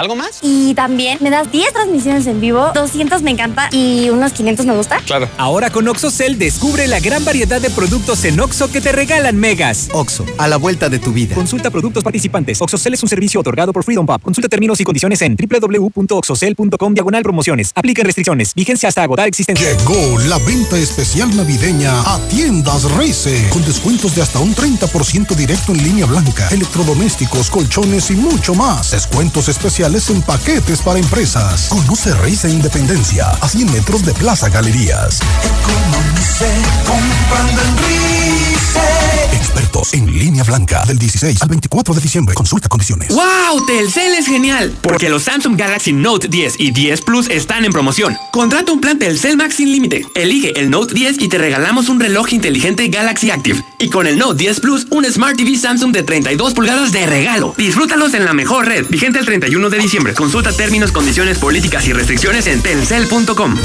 ¿Algo 0.00 0.16
más? 0.16 0.38
Y 0.40 0.72
también 0.72 1.18
me 1.20 1.28
das 1.28 1.52
10 1.52 1.74
transmisiones 1.74 2.26
en 2.26 2.40
vivo, 2.40 2.70
200 2.74 3.20
me 3.20 3.32
encanta 3.32 3.68
y 3.70 4.08
unos 4.08 4.32
500 4.32 4.64
me 4.64 4.74
gusta. 4.74 4.98
Claro. 5.04 5.28
Ahora 5.36 5.68
con 5.68 5.86
OxoCell 5.86 6.38
descubre 6.38 6.86
la 6.86 7.00
gran 7.00 7.22
variedad 7.22 7.60
de 7.60 7.68
productos 7.68 8.24
en 8.24 8.40
Oxo 8.40 8.72
que 8.72 8.80
te 8.80 8.92
regalan 8.92 9.36
megas. 9.36 9.90
Oxo, 9.92 10.24
a 10.38 10.48
la 10.48 10.56
vuelta 10.56 10.88
de 10.88 11.00
tu 11.00 11.12
vida. 11.12 11.34
Consulta 11.34 11.70
productos 11.70 12.02
participantes. 12.02 12.62
OxoCell 12.62 12.94
es 12.94 13.02
un 13.02 13.10
servicio 13.10 13.40
otorgado 13.40 13.74
por 13.74 13.84
Freedom 13.84 14.06
Pub. 14.06 14.22
Consulta 14.22 14.48
términos 14.48 14.80
y 14.80 14.84
condiciones 14.84 15.20
en 15.20 15.36
www.oxocell.com 15.36 16.94
diagonal 16.94 17.22
promociones. 17.22 17.70
Aplica 17.74 18.02
restricciones. 18.02 18.54
Vigencia 18.54 18.88
hasta 18.88 19.02
agotar 19.02 19.28
existencia. 19.28 19.68
Llegó 19.70 20.18
la 20.20 20.38
venta 20.38 20.78
especial 20.78 21.36
navideña 21.36 22.00
a 22.10 22.18
Tiendas 22.30 22.90
Reise 22.92 23.50
con 23.50 23.62
descuentos 23.66 24.14
de 24.14 24.22
hasta 24.22 24.38
un 24.38 24.54
30% 24.54 25.34
directo 25.34 25.72
en 25.72 25.84
línea 25.84 26.06
blanca, 26.06 26.48
electrodomésticos, 26.48 27.50
colchones 27.50 28.10
y 28.10 28.14
mucho 28.14 28.54
más. 28.54 28.92
Descuentos 28.92 29.50
especiales 29.50 29.89
en 29.90 30.22
paquetes 30.22 30.82
para 30.82 31.00
empresas. 31.00 31.66
Conoce 31.68 32.14
Reise 32.14 32.48
Independencia 32.48 33.28
a 33.28 33.48
100 33.48 33.72
metros 33.72 34.04
de 34.04 34.14
Plaza 34.14 34.48
Galerías. 34.48 35.18
Economice 35.42 36.46
comprando 36.86 37.60
en. 37.60 38.29
Expertos 39.50 39.94
en 39.94 40.06
línea 40.06 40.44
blanca 40.44 40.84
del 40.86 40.96
16 40.96 41.42
al 41.42 41.48
24 41.48 41.92
de 41.94 42.00
diciembre. 42.00 42.34
Consulta 42.36 42.68
condiciones. 42.68 43.08
¡Wow! 43.08 43.66
Telcel 43.66 44.14
es 44.14 44.26
genial 44.26 44.72
porque 44.80 45.08
los 45.08 45.24
Samsung 45.24 45.56
Galaxy 45.56 45.92
Note 45.92 46.28
10 46.28 46.54
y 46.58 46.70
10 46.70 47.00
Plus 47.02 47.28
están 47.28 47.64
en 47.64 47.72
promoción. 47.72 48.16
Contrata 48.30 48.70
un 48.70 48.80
plan 48.80 49.00
Telcel 49.00 49.36
Max 49.36 49.56
sin 49.56 49.72
límite. 49.72 50.06
Elige 50.14 50.52
el 50.60 50.70
Note 50.70 50.94
10 50.94 51.20
y 51.20 51.28
te 51.28 51.38
regalamos 51.38 51.88
un 51.88 51.98
reloj 51.98 52.32
inteligente 52.32 52.86
Galaxy 52.88 53.32
Active. 53.32 53.60
Y 53.80 53.90
con 53.90 54.06
el 54.06 54.18
Note 54.18 54.38
10 54.38 54.60
Plus, 54.60 54.86
un 54.90 55.04
Smart 55.04 55.36
TV 55.36 55.58
Samsung 55.58 55.90
de 55.90 56.04
32 56.04 56.54
pulgadas 56.54 56.92
de 56.92 57.06
regalo. 57.06 57.52
Disfrútalos 57.58 58.14
en 58.14 58.24
la 58.24 58.32
mejor 58.32 58.66
red. 58.66 58.86
Vigente 58.88 59.18
el 59.18 59.26
31 59.26 59.68
de 59.68 59.78
diciembre. 59.78 60.14
Consulta 60.14 60.52
términos, 60.52 60.92
condiciones, 60.92 61.38
políticas 61.38 61.88
y 61.88 61.92
restricciones 61.92 62.46
en 62.46 62.62
telcel.com. 62.62 63.56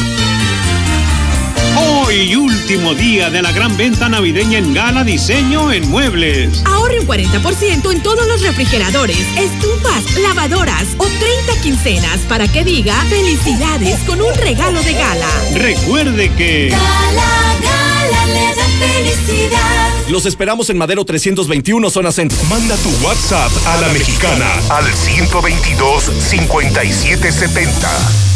Hoy, 1.78 2.36
último 2.36 2.94
día 2.94 3.30
de 3.30 3.42
la 3.42 3.52
gran 3.52 3.76
venta 3.76 4.08
navideña 4.08 4.60
en 4.60 4.74
Gala 4.74 5.04
Diseño 5.04 5.72
en 5.72 5.90
Muebles. 5.90 6.62
Ahorre 6.66 7.00
un 7.02 7.08
40% 7.08 7.92
en 7.92 8.02
todos 8.02 8.26
los 8.28 8.42
refrigeradores, 8.42 9.20
estufas, 9.38 10.18
lavadoras 10.20 10.86
o 10.98 11.06
30 11.06 11.62
quincenas 11.62 12.20
para 12.30 12.48
que 12.48 12.64
diga 12.64 12.96
felicidades 13.10 14.00
con 14.08 14.22
un 14.22 14.34
regalo 14.36 14.82
de 14.84 14.94
gala. 14.94 15.28
Recuerde 15.56 16.32
que... 16.36 16.70
Gala, 16.70 17.56
gala, 17.62 18.26
le 18.28 18.56
da 18.56 18.66
felicidad. 18.80 19.90
Los 20.10 20.26
esperamos 20.26 20.70
en 20.70 20.78
Madero 20.78 21.04
321, 21.04 21.90
zona 21.90 22.12
centro. 22.12 22.38
Manda 22.50 22.78
tu 22.78 22.90
WhatsApp 23.06 23.52
a 23.68 23.82
la 23.82 23.90
mexicana 23.90 24.48
al 24.70 24.86
122 24.94 26.04
5770. 26.04 28.35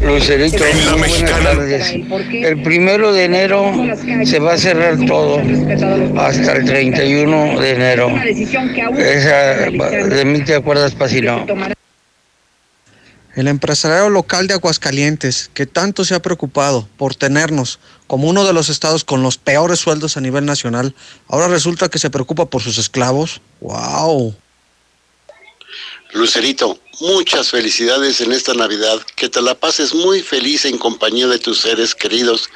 Lucerito, 0.00 0.64
En 0.64 0.86
la 0.86 0.92
muy 0.92 1.00
mexicana. 1.02 1.54
buenas 1.54 1.56
tardes. 1.56 1.90
El 2.32 2.62
primero 2.62 3.12
de 3.12 3.24
enero 3.24 3.72
se 4.24 4.38
va 4.38 4.54
a 4.54 4.58
cerrar 4.58 4.98
todo 5.06 5.40
hasta 6.18 6.52
el 6.52 6.64
31 6.64 7.60
de 7.60 7.70
enero. 7.70 8.08
Esa, 8.98 9.70
de 9.70 10.24
mí 10.24 10.42
te 10.44 10.54
acuerdas, 10.54 10.94
Pacino. 10.94 11.46
El 13.34 13.48
empresariado 13.48 14.10
local 14.10 14.46
de 14.46 14.54
Aguascalientes, 14.54 15.50
que 15.54 15.66
tanto 15.66 16.04
se 16.04 16.14
ha 16.14 16.22
preocupado 16.22 16.88
por 16.96 17.16
tenernos 17.16 17.80
como 18.06 18.28
uno 18.28 18.44
de 18.44 18.52
los 18.52 18.68
estados 18.68 19.02
con 19.02 19.22
los 19.24 19.38
peores 19.38 19.80
sueldos 19.80 20.16
a 20.16 20.20
nivel 20.20 20.44
nacional, 20.44 20.94
ahora 21.26 21.48
resulta 21.48 21.88
que 21.88 21.98
se 21.98 22.10
preocupa 22.10 22.46
por 22.46 22.62
sus 22.62 22.78
esclavos. 22.78 23.40
¡Wow! 23.60 24.36
Lucerito, 26.14 26.78
muchas 27.00 27.50
felicidades 27.50 28.20
en 28.20 28.30
esta 28.30 28.54
Navidad. 28.54 29.00
Que 29.16 29.28
te 29.28 29.42
la 29.42 29.56
pases 29.56 29.92
muy 29.92 30.22
feliz 30.22 30.64
en 30.64 30.78
compañía 30.78 31.26
de 31.26 31.40
tus 31.40 31.58
seres 31.58 31.92
queridos. 31.92 32.48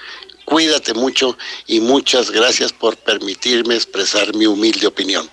Cuídate 0.44 0.94
mucho 0.94 1.36
y 1.66 1.80
muchas 1.80 2.30
gracias 2.30 2.72
por 2.72 2.96
permitirme 2.96 3.74
expresar 3.74 4.32
mi 4.36 4.46
humilde 4.46 4.86
opinión. 4.86 5.28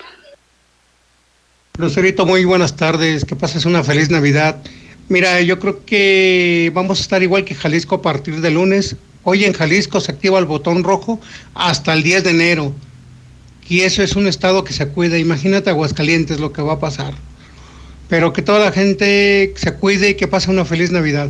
Lucerito, 1.77 2.25
muy 2.25 2.45
buenas 2.45 2.75
tardes. 2.75 3.25
Que 3.25 3.35
pases 3.35 3.63
una 3.65 3.83
feliz 3.83 4.09
Navidad. 4.09 4.59
Mira, 5.07 5.39
yo 5.41 5.59
creo 5.59 5.85
que 5.85 6.71
vamos 6.73 6.97
a 6.97 7.01
estar 7.03 7.21
igual 7.21 7.45
que 7.45 7.53
Jalisco 7.53 7.93
a 7.93 8.01
partir 8.01 8.41
de 8.41 8.49
lunes. 8.49 8.95
Hoy 9.21 9.45
en 9.45 9.53
Jalisco 9.53 10.01
se 10.01 10.11
activa 10.11 10.39
el 10.39 10.45
botón 10.45 10.83
rojo 10.83 11.21
hasta 11.53 11.93
el 11.93 12.01
10 12.01 12.23
de 12.23 12.29
enero. 12.31 12.73
Y 13.69 13.81
eso 13.81 14.01
es 14.01 14.15
un 14.15 14.25
estado 14.25 14.63
que 14.63 14.73
se 14.73 14.88
cuida. 14.88 15.19
Imagínate 15.19 15.69
Aguascalientes 15.69 16.39
lo 16.39 16.51
que 16.51 16.63
va 16.63 16.73
a 16.73 16.79
pasar. 16.79 17.13
Pero 18.07 18.33
que 18.33 18.41
toda 18.41 18.59
la 18.59 18.71
gente 18.71 19.53
se 19.55 19.73
cuide 19.73 20.09
y 20.09 20.15
que 20.15 20.27
pase 20.27 20.51
una 20.51 20.65
feliz 20.65 20.91
Navidad. 20.91 21.29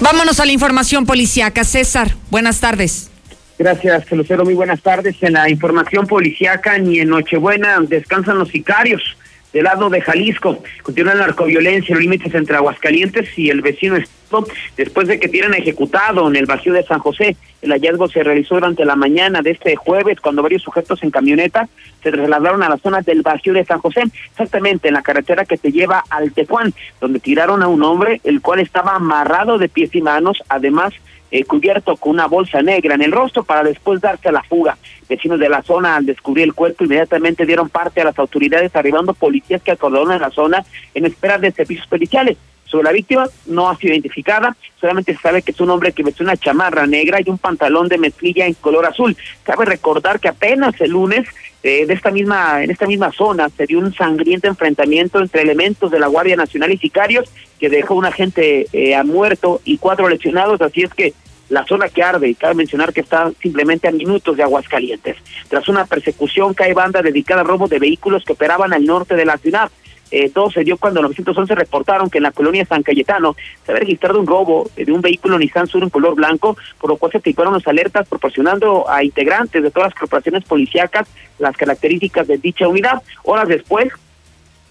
Vámonos 0.00 0.38
a 0.38 0.44
la 0.44 0.52
información 0.52 1.06
policiaca. 1.06 1.64
César, 1.64 2.14
buenas 2.30 2.60
tardes. 2.60 3.10
Gracias, 3.58 4.10
Lucero. 4.12 4.44
Muy 4.44 4.54
buenas 4.54 4.82
tardes. 4.82 5.16
En 5.22 5.32
la 5.32 5.48
información 5.48 6.06
policiaca, 6.06 6.76
ni 6.78 6.98
en 6.98 7.08
Nochebuena 7.08 7.80
descansan 7.80 8.38
los 8.38 8.50
sicarios 8.50 9.16
del 9.54 9.64
lado 9.64 9.88
de 9.88 10.02
Jalisco. 10.02 10.62
Continúa 10.82 11.14
la 11.14 11.26
narcoviolencia 11.26 11.92
en 11.92 11.94
los 11.94 12.02
límites 12.02 12.34
entre 12.34 12.56
Aguascalientes 12.56 13.38
y 13.38 13.48
el 13.50 13.62
vecino 13.62 13.96
estado, 13.96 14.46
después 14.76 15.06
de 15.06 15.20
que 15.20 15.28
tienen 15.28 15.54
ejecutado 15.54 16.28
en 16.28 16.34
el 16.34 16.44
vacío 16.44 16.72
de 16.72 16.82
San 16.82 16.98
José. 16.98 17.36
El 17.62 17.70
hallazgo 17.70 18.08
se 18.08 18.24
realizó 18.24 18.56
durante 18.56 18.84
la 18.84 18.96
mañana 18.96 19.42
de 19.42 19.52
este 19.52 19.76
jueves, 19.76 20.20
cuando 20.20 20.42
varios 20.42 20.62
sujetos 20.62 21.02
en 21.04 21.12
camioneta 21.12 21.68
se 22.02 22.10
trasladaron 22.10 22.64
a 22.64 22.68
la 22.68 22.78
zona 22.78 23.00
del 23.00 23.22
vacío 23.22 23.52
de 23.52 23.64
San 23.64 23.78
José, 23.78 24.02
exactamente 24.30 24.88
en 24.88 24.94
la 24.94 25.02
carretera 25.02 25.44
que 25.44 25.56
te 25.56 25.70
lleva 25.70 26.02
al 26.10 26.32
Tecuán, 26.32 26.74
donde 27.00 27.20
tiraron 27.20 27.62
a 27.62 27.68
un 27.68 27.82
hombre, 27.84 28.20
el 28.24 28.40
cual 28.40 28.58
estaba 28.58 28.96
amarrado 28.96 29.56
de 29.56 29.68
pies 29.68 29.94
y 29.94 30.02
manos, 30.02 30.42
además 30.48 30.92
eh, 31.34 31.44
cubierto 31.44 31.96
con 31.96 32.12
una 32.12 32.26
bolsa 32.28 32.62
negra 32.62 32.94
en 32.94 33.02
el 33.02 33.10
rostro 33.10 33.42
para 33.42 33.64
después 33.64 34.00
darse 34.00 34.28
a 34.28 34.32
la 34.32 34.44
fuga. 34.44 34.78
Vecinos 35.08 35.40
de 35.40 35.48
la 35.48 35.64
zona 35.64 35.96
al 35.96 36.06
descubrir 36.06 36.44
el 36.44 36.54
cuerpo 36.54 36.84
inmediatamente 36.84 37.44
dieron 37.44 37.68
parte 37.68 38.00
a 38.00 38.04
las 38.04 38.16
autoridades 38.20 38.76
arribando 38.76 39.14
policías 39.14 39.60
que 39.60 39.72
acordaron 39.72 40.16
la 40.20 40.30
zona 40.30 40.64
en 40.94 41.06
espera 41.06 41.38
de 41.38 41.50
servicios 41.50 41.88
policiales. 41.88 42.36
Sobre 42.66 42.84
la 42.84 42.92
víctima 42.92 43.26
no 43.46 43.68
ha 43.68 43.76
sido 43.76 43.92
identificada, 43.94 44.56
solamente 44.80 45.12
se 45.12 45.20
sabe 45.20 45.42
que 45.42 45.50
es 45.50 45.60
un 45.60 45.70
hombre 45.70 45.90
que 45.90 46.04
vestió 46.04 46.24
una 46.24 46.36
chamarra 46.36 46.86
negra 46.86 47.18
y 47.20 47.28
un 47.28 47.38
pantalón 47.38 47.88
de 47.88 47.98
mezclilla 47.98 48.46
en 48.46 48.54
color 48.54 48.86
azul. 48.86 49.16
Cabe 49.42 49.64
recordar 49.64 50.20
que 50.20 50.28
apenas 50.28 50.80
el 50.80 50.92
lunes 50.92 51.26
eh, 51.64 51.84
de 51.84 51.94
esta 51.94 52.12
misma 52.12 52.62
en 52.62 52.70
esta 52.70 52.86
misma 52.86 53.10
zona 53.10 53.48
se 53.48 53.66
dio 53.66 53.80
un 53.80 53.92
sangriento 53.92 54.46
enfrentamiento 54.46 55.18
entre 55.18 55.42
elementos 55.42 55.90
de 55.90 55.98
la 55.98 56.06
Guardia 56.06 56.36
Nacional 56.36 56.70
y 56.70 56.78
sicarios 56.78 57.28
que 57.58 57.70
dejó 57.70 57.94
un 57.94 58.04
agente 58.04 58.66
eh, 58.72 59.02
muerto 59.02 59.60
y 59.64 59.78
cuatro 59.78 60.08
lesionados, 60.08 60.60
así 60.60 60.82
es 60.82 60.94
que 60.94 61.12
la 61.48 61.64
zona 61.64 61.88
que 61.88 62.02
arde, 62.02 62.28
y 62.28 62.34
cabe 62.34 62.54
mencionar 62.54 62.92
que 62.92 63.00
está 63.00 63.30
simplemente 63.40 63.88
a 63.88 63.92
minutos 63.92 64.36
de 64.36 64.42
Aguascalientes. 64.42 65.16
Tras 65.48 65.68
una 65.68 65.84
persecución 65.84 66.54
cae 66.54 66.74
banda 66.74 67.02
dedicada 67.02 67.42
a 67.42 67.44
robo 67.44 67.68
de 67.68 67.78
vehículos 67.78 68.24
que 68.24 68.32
operaban 68.32 68.72
al 68.72 68.84
norte 68.84 69.14
de 69.14 69.24
la 69.24 69.38
ciudad. 69.38 69.70
Eh, 70.10 70.30
todo 70.30 70.50
se 70.50 70.62
dio 70.62 70.76
cuando 70.76 71.02
911 71.02 71.54
reportaron 71.54 72.08
que 72.08 72.18
en 72.18 72.24
la 72.24 72.30
colonia 72.30 72.64
San 72.66 72.82
Cayetano 72.82 73.34
se 73.64 73.72
había 73.72 73.80
registrado 73.80 74.20
un 74.20 74.26
robo 74.26 74.70
de 74.76 74.92
un 74.92 75.00
vehículo 75.00 75.38
Nissan 75.38 75.66
Sur 75.66 75.82
en 75.82 75.90
color 75.90 76.14
blanco, 76.14 76.56
por 76.78 76.90
lo 76.90 76.96
cual 76.96 77.10
se 77.10 77.18
activaron 77.18 77.54
las 77.54 77.66
alertas 77.66 78.06
proporcionando 78.06 78.88
a 78.88 79.02
integrantes 79.02 79.62
de 79.62 79.70
todas 79.70 79.88
las 79.88 79.98
corporaciones 79.98 80.44
policíacas 80.44 81.08
las 81.38 81.56
características 81.56 82.28
de 82.28 82.38
dicha 82.38 82.68
unidad. 82.68 83.02
Horas 83.24 83.48
después, 83.48 83.92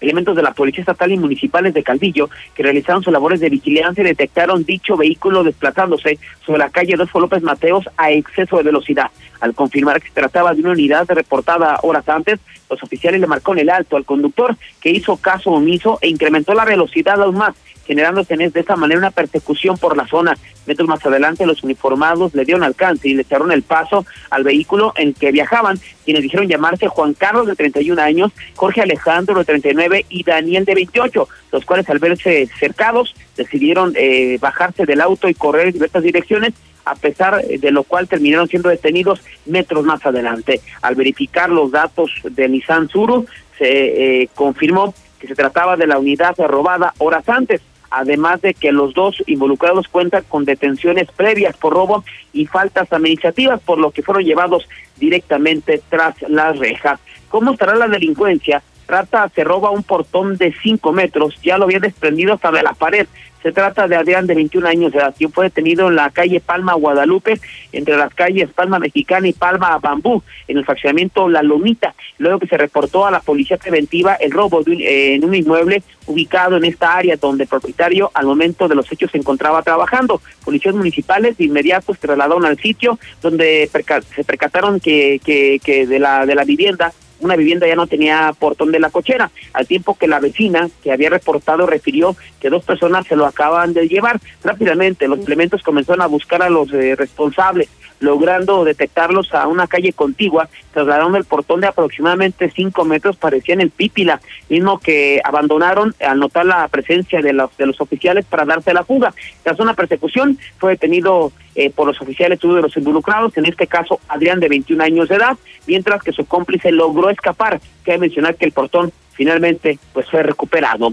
Elementos 0.00 0.36
de 0.36 0.42
la 0.42 0.52
Policía 0.52 0.82
Estatal 0.82 1.12
y 1.12 1.16
Municipales 1.16 1.74
de 1.74 1.82
Caldillo, 1.82 2.28
que 2.54 2.62
realizaron 2.62 3.02
sus 3.02 3.12
labores 3.12 3.40
de 3.40 3.48
vigilancia, 3.48 4.04
detectaron 4.04 4.64
dicho 4.64 4.96
vehículo 4.96 5.44
desplazándose 5.44 6.18
sobre 6.44 6.58
la 6.58 6.70
calle 6.70 6.94
Adolfo 6.94 7.20
López 7.20 7.42
Mateos 7.42 7.88
a 7.96 8.10
exceso 8.10 8.56
de 8.56 8.64
velocidad. 8.64 9.10
Al 9.40 9.54
confirmar 9.54 10.00
que 10.00 10.08
se 10.08 10.14
trataba 10.14 10.54
de 10.54 10.60
una 10.60 10.72
unidad 10.72 11.06
reportada 11.08 11.78
horas 11.82 12.08
antes, 12.08 12.40
los 12.68 12.82
oficiales 12.82 13.20
le 13.20 13.26
marcaron 13.26 13.58
el 13.58 13.70
alto 13.70 13.96
al 13.96 14.04
conductor, 14.04 14.56
que 14.80 14.90
hizo 14.90 15.16
caso 15.16 15.50
omiso 15.50 15.98
e 16.00 16.08
incrementó 16.08 16.54
la 16.54 16.64
velocidad 16.64 17.22
aún 17.22 17.36
más 17.36 17.54
generándose 17.86 18.36
de 18.36 18.60
esta 18.60 18.76
manera 18.76 18.98
una 18.98 19.10
persecución 19.10 19.76
por 19.76 19.96
la 19.96 20.06
zona. 20.06 20.36
Metros 20.66 20.88
más 20.88 21.04
adelante, 21.04 21.46
los 21.46 21.62
uniformados 21.62 22.34
le 22.34 22.44
dieron 22.44 22.64
alcance 22.64 23.08
y 23.08 23.14
le 23.14 23.22
echaron 23.22 23.52
el 23.52 23.62
paso 23.62 24.06
al 24.30 24.44
vehículo 24.44 24.92
en 24.96 25.12
que 25.12 25.30
viajaban, 25.30 25.78
quienes 26.04 26.22
dijeron 26.22 26.48
llamarse 26.48 26.88
Juan 26.88 27.14
Carlos, 27.14 27.46
de 27.46 27.54
31 27.54 28.00
años, 28.00 28.32
Jorge 28.54 28.80
Alejandro, 28.80 29.38
de 29.38 29.44
39, 29.44 30.06
y 30.08 30.22
Daniel, 30.22 30.64
de 30.64 30.74
28, 30.74 31.28
los 31.52 31.64
cuales 31.64 31.88
al 31.90 31.98
verse 31.98 32.48
cercados 32.58 33.14
decidieron 33.36 33.94
eh, 33.96 34.38
bajarse 34.40 34.86
del 34.86 35.00
auto 35.00 35.28
y 35.28 35.34
correr 35.34 35.68
en 35.68 35.74
diversas 35.74 36.02
direcciones, 36.02 36.54
a 36.84 36.94
pesar 36.94 37.42
de 37.42 37.70
lo 37.70 37.84
cual 37.84 38.08
terminaron 38.08 38.48
siendo 38.48 38.68
detenidos 38.68 39.22
metros 39.46 39.84
más 39.84 40.04
adelante. 40.04 40.60
Al 40.82 40.94
verificar 40.94 41.48
los 41.50 41.70
datos 41.70 42.10
de 42.24 42.48
Nissan 42.48 42.88
Suru, 42.88 43.26
se 43.58 44.22
eh, 44.22 44.28
confirmó 44.34 44.94
que 45.18 45.26
se 45.26 45.34
trataba 45.34 45.76
de 45.76 45.86
la 45.86 45.98
unidad 45.98 46.34
robada 46.38 46.92
horas 46.98 47.26
antes 47.28 47.62
además 47.94 48.40
de 48.42 48.54
que 48.54 48.72
los 48.72 48.94
dos 48.94 49.22
involucrados 49.26 49.88
cuentan 49.88 50.24
con 50.28 50.44
detenciones 50.44 51.08
previas 51.12 51.56
por 51.56 51.72
robo 51.72 52.04
y 52.32 52.46
faltas 52.46 52.92
administrativas, 52.92 53.60
por 53.60 53.78
lo 53.78 53.90
que 53.90 54.02
fueron 54.02 54.24
llevados 54.24 54.68
directamente 54.96 55.80
tras 55.88 56.14
las 56.28 56.58
rejas. 56.58 56.98
¿Cómo 57.28 57.52
estará 57.52 57.74
la 57.74 57.88
delincuencia? 57.88 58.62
Trata 58.86 59.30
se 59.34 59.44
roba 59.44 59.70
un 59.70 59.82
portón 59.82 60.36
de 60.36 60.54
cinco 60.62 60.92
metros, 60.92 61.40
ya 61.42 61.56
lo 61.56 61.64
había 61.64 61.80
desprendido 61.80 62.34
hasta 62.34 62.50
de 62.50 62.62
la 62.62 62.74
pared. 62.74 63.06
Se 63.44 63.52
trata 63.52 63.86
de 63.86 63.94
Adrián 63.94 64.26
de 64.26 64.34
21 64.34 64.66
años 64.66 64.90
de 64.90 65.00
edad, 65.00 65.14
quien 65.14 65.30
fue 65.30 65.44
detenido 65.44 65.88
en 65.88 65.96
la 65.96 66.08
calle 66.08 66.40
Palma 66.40 66.72
Guadalupe, 66.72 67.38
entre 67.72 67.94
las 67.94 68.14
calles 68.14 68.48
Palma 68.48 68.78
Mexicana 68.78 69.28
y 69.28 69.34
Palma 69.34 69.76
Bambú, 69.76 70.22
en 70.48 70.56
el 70.56 70.64
fraccionamiento 70.64 71.28
La 71.28 71.42
Lomita, 71.42 71.94
luego 72.16 72.38
que 72.38 72.46
se 72.46 72.56
reportó 72.56 73.04
a 73.04 73.10
la 73.10 73.20
policía 73.20 73.58
preventiva 73.58 74.14
el 74.14 74.30
robo 74.30 74.62
de 74.62 74.72
eh, 74.76 75.14
en 75.16 75.26
un 75.26 75.34
inmueble 75.34 75.82
ubicado 76.06 76.56
en 76.56 76.64
esta 76.64 76.96
área 76.96 77.16
donde 77.16 77.42
el 77.44 77.48
propietario 77.50 78.10
al 78.14 78.24
momento 78.24 78.66
de 78.66 78.76
los 78.76 78.90
hechos 78.90 79.10
se 79.10 79.18
encontraba 79.18 79.60
trabajando. 79.60 80.22
Policías 80.42 80.74
municipales 80.74 81.36
de 81.36 81.44
inmediato 81.44 81.92
se 81.92 82.00
trasladaron 82.00 82.46
al 82.46 82.56
sitio 82.56 82.98
donde 83.20 83.68
se 83.70 84.24
percataron 84.24 84.80
que, 84.80 85.20
que, 85.22 85.60
que 85.62 85.86
de 85.86 85.98
la 85.98 86.24
de 86.24 86.34
la 86.34 86.44
vivienda 86.44 86.94
una 87.20 87.36
vivienda 87.36 87.66
ya 87.66 87.76
no 87.76 87.86
tenía 87.86 88.32
portón 88.38 88.72
de 88.72 88.80
la 88.80 88.90
cochera, 88.90 89.30
al 89.52 89.66
tiempo 89.66 89.96
que 89.96 90.08
la 90.08 90.20
vecina 90.20 90.68
que 90.82 90.92
había 90.92 91.10
reportado 91.10 91.66
refirió 91.66 92.16
que 92.40 92.50
dos 92.50 92.64
personas 92.64 93.06
se 93.06 93.16
lo 93.16 93.26
acaban 93.26 93.72
de 93.72 93.88
llevar. 93.88 94.20
Rápidamente 94.42 95.08
los 95.08 95.20
elementos 95.20 95.62
comenzaron 95.62 96.02
a 96.02 96.06
buscar 96.06 96.42
a 96.42 96.50
los 96.50 96.72
eh, 96.72 96.94
responsables, 96.96 97.68
logrando 98.04 98.64
detectarlos 98.64 99.34
a 99.34 99.48
una 99.48 99.66
calle 99.66 99.92
contigua, 99.92 100.48
trasladaron 100.72 101.16
el 101.16 101.24
portón 101.24 101.60
de 101.60 101.66
aproximadamente 101.66 102.50
cinco 102.54 102.84
metros, 102.84 103.16
parecía 103.16 103.54
en 103.54 103.62
el 103.62 103.70
Pípila, 103.70 104.20
mismo 104.48 104.78
que 104.78 105.20
abandonaron 105.24 105.94
al 106.00 106.18
notar 106.18 106.46
la 106.46 106.68
presencia 106.68 107.20
de 107.20 107.32
los, 107.32 107.56
de 107.56 107.66
los 107.66 107.80
oficiales 107.80 108.24
para 108.24 108.44
darse 108.44 108.74
la 108.74 108.84
fuga. 108.84 109.14
Tras 109.42 109.58
una 109.58 109.74
persecución, 109.74 110.38
fue 110.58 110.72
detenido 110.72 111.32
eh, 111.54 111.70
por 111.70 111.86
los 111.86 112.00
oficiales, 112.00 112.42
uno 112.44 112.54
de 112.54 112.62
los 112.62 112.76
involucrados, 112.76 113.36
en 113.36 113.46
este 113.46 113.66
caso 113.66 114.00
Adrián 114.08 114.40
de 114.40 114.48
21 114.48 114.82
años 114.84 115.08
de 115.08 115.16
edad, 115.16 115.36
mientras 115.66 116.02
que 116.02 116.12
su 116.12 116.26
cómplice 116.26 116.72
logró 116.72 117.10
escapar. 117.10 117.60
Cabe 117.84 117.98
mencionar 117.98 118.36
que 118.36 118.44
el 118.44 118.52
portón 118.52 118.92
finalmente 119.12 119.78
pues 119.92 120.10
fue 120.10 120.22
recuperado. 120.22 120.92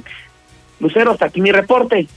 Lucero, 0.79 1.11
hasta 1.11 1.25
aquí 1.25 1.41
mi 1.41 1.51
reporte. 1.51 2.07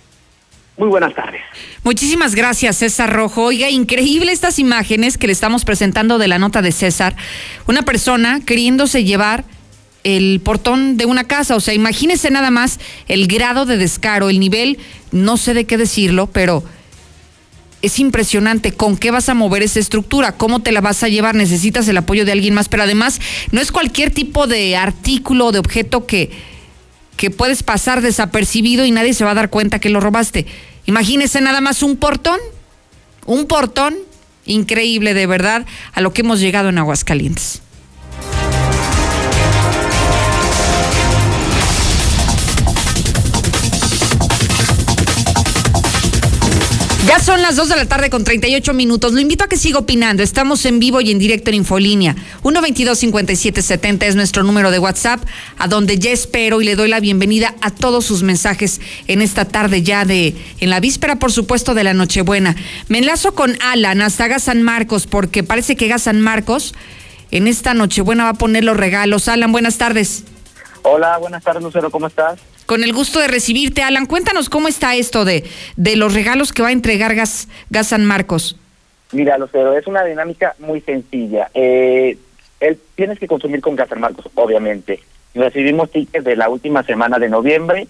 Muy 0.77 0.89
buenas 0.89 1.15
tardes. 1.15 1.41
Muchísimas 1.85 2.35
gracias, 2.35 2.79
César 2.79 3.13
Rojo. 3.13 3.45
Oiga, 3.45 3.71
increíble 3.71 4.33
estas 4.33 4.59
imágenes 4.59 5.19
que 5.19 5.29
le 5.29 5.33
estamos 5.33 5.65
presentando 5.65 6.19
de 6.19 6.27
la 6.27 6.39
nota 6.39 6.63
de 6.63 6.73
César. 6.73 7.15
Una 7.69 7.83
persona 7.83 8.41
queriéndose 8.45 9.05
llevar 9.05 9.45
el 10.03 10.41
portón 10.41 10.97
de 10.97 11.07
una 11.07 11.25
casa. 11.25 11.55
O 11.55 11.61
sea, 11.61 11.75
imagínese 11.75 12.31
nada 12.31 12.51
más 12.51 12.81
el 13.09 13.27
grado 13.27 13.67
de 13.67 13.77
descaro, 13.77 14.31
el 14.31 14.41
nivel, 14.41 14.79
no 15.13 15.37
sé 15.37 15.55
de 15.55 15.65
qué 15.65 15.77
decirlo, 15.77 16.27
pero 16.27 16.65
es 17.83 17.99
impresionante 17.99 18.73
con 18.73 18.97
qué 18.97 19.11
vas 19.11 19.29
a 19.29 19.35
mover 19.35 19.63
esa 19.63 19.79
estructura, 19.79 20.33
cómo 20.33 20.61
te 20.61 20.73
la 20.73 20.81
vas 20.81 21.03
a 21.03 21.09
llevar, 21.09 21.35
necesitas 21.35 21.87
el 21.87 21.99
apoyo 21.99 22.25
de 22.25 22.33
alguien 22.33 22.55
más, 22.55 22.69
pero 22.69 22.83
además 22.83 23.21
no 23.53 23.61
es 23.61 23.71
cualquier 23.71 24.11
tipo 24.11 24.47
de 24.47 24.75
artículo 24.77 25.47
o 25.47 25.53
de 25.53 25.59
objeto 25.59 26.07
que, 26.07 26.31
que 27.17 27.31
puedes 27.31 27.63
pasar 27.63 28.01
desapercibido 28.03 28.85
y 28.85 28.91
nadie 28.91 29.15
se 29.15 29.25
va 29.25 29.33
a 29.33 29.35
dar 29.35 29.51
cuenta 29.51 29.79
que 29.79 29.91
lo 29.91 30.01
robaste. 30.01 30.47
Imagínese 30.87 31.41
nada 31.41 31.61
más 31.61 31.83
un 31.83 31.97
portón, 31.97 32.39
un 33.27 33.47
portón 33.47 33.97
increíble 34.47 35.15
de 35.15 35.27
verdad 35.27 35.67
a 35.93 36.01
lo 36.01 36.13
que 36.13 36.23
hemos 36.23 36.41
llegado 36.41 36.69
en 36.69 36.79
Aguascalientes. 36.79 37.64
Ya 47.07 47.19
son 47.19 47.43
las 47.43 47.57
2 47.57 47.69
de 47.69 47.77
la 47.77 47.85
tarde 47.85 48.09
con 48.09 48.25
38 48.25 48.73
minutos. 48.73 49.13
Lo 49.13 49.21
invito 49.21 49.45
a 49.45 49.47
que 49.47 49.59
siga 49.59 49.79
opinando. 49.79 50.23
Estamos 50.23 50.65
en 50.65 50.79
vivo 50.79 51.03
y 51.03 51.11
en 51.11 51.19
directo 51.19 51.51
en 51.51 51.57
Infolínea. 51.57 52.17
122-5770 52.43 54.05
es 54.05 54.17
nuestro 54.17 54.43
número 54.43 54.71
de 54.71 54.79
WhatsApp, 54.79 55.21
a 55.59 55.69
donde 55.69 55.99
ya 55.99 56.13
espero 56.13 56.63
y 56.63 56.65
le 56.65 56.77
doy 56.77 56.89
la 56.89 57.01
bienvenida 57.01 57.55
a 57.61 57.71
todos 57.71 58.07
sus 58.07 58.23
mensajes 58.23 58.81
en 59.07 59.21
esta 59.21 59.45
tarde 59.45 59.83
ya 59.83 60.07
de, 60.07 60.35
en 60.61 60.71
la 60.71 60.81
víspera, 60.81 61.17
por 61.17 61.31
supuesto, 61.31 61.75
de 61.75 61.85
la 61.85 61.93
Nochebuena. 61.93 62.57
Me 62.89 62.99
enlazo 62.99 63.35
con 63.35 63.55
Alan 63.61 64.01
hasta 64.01 64.39
San 64.39 64.63
Marcos, 64.63 65.07
porque 65.07 65.43
parece 65.43 65.77
que 65.77 65.99
San 65.99 66.23
Marcos 66.23 66.75
en 67.31 67.49
esta 67.49 67.75
Nochebuena 67.75 68.25
va 68.25 68.31
a 68.31 68.35
poner 68.35 68.65
los 68.65 68.79
regalos. 68.79 69.29
Alan, 69.29 69.53
buenas 69.53 69.77
tardes. 69.77 70.25
Hola, 70.81 71.19
buenas 71.19 71.45
tardes, 71.45 71.63
Lucero, 71.63 71.91
¿cómo 71.91 72.07
estás? 72.07 72.41
Con 72.67 72.83
el 72.83 72.93
gusto 72.93 73.21
de 73.21 73.29
recibirte, 73.29 73.83
Alan. 73.83 74.07
Cuéntanos 74.07 74.49
cómo 74.49 74.69
está 74.69 74.95
esto 74.95 75.25
de, 75.25 75.45
de 75.77 75.97
los 75.97 76.15
regalos 76.15 76.53
que 76.53 76.63
va 76.63 76.69
a 76.69 76.73
entregar 76.73 77.15
Gas, 77.15 77.49
Gas 77.71 77.89
San 77.89 78.05
Marcos. 78.05 78.57
Mira, 79.13 79.39
Lucero, 79.39 79.77
es 79.77 79.87
una 79.87 80.05
dinámica 80.05 80.55
muy 80.59 80.81
sencilla. 80.81 81.51
Eh, 81.55 82.17
él, 82.61 82.79
tienes 82.95 83.19
que 83.19 83.29
consumir 83.29 83.61
con 83.61 83.77
Gas 83.77 83.91
San 83.91 84.01
Marcos, 84.01 84.29
obviamente. 84.35 85.01
Recibimos 85.35 85.91
tickets 85.91 86.25
de 86.25 86.37
la 86.37 86.49
última 86.49 86.83
semana 86.83 87.19
de 87.19 87.29
noviembre, 87.29 87.87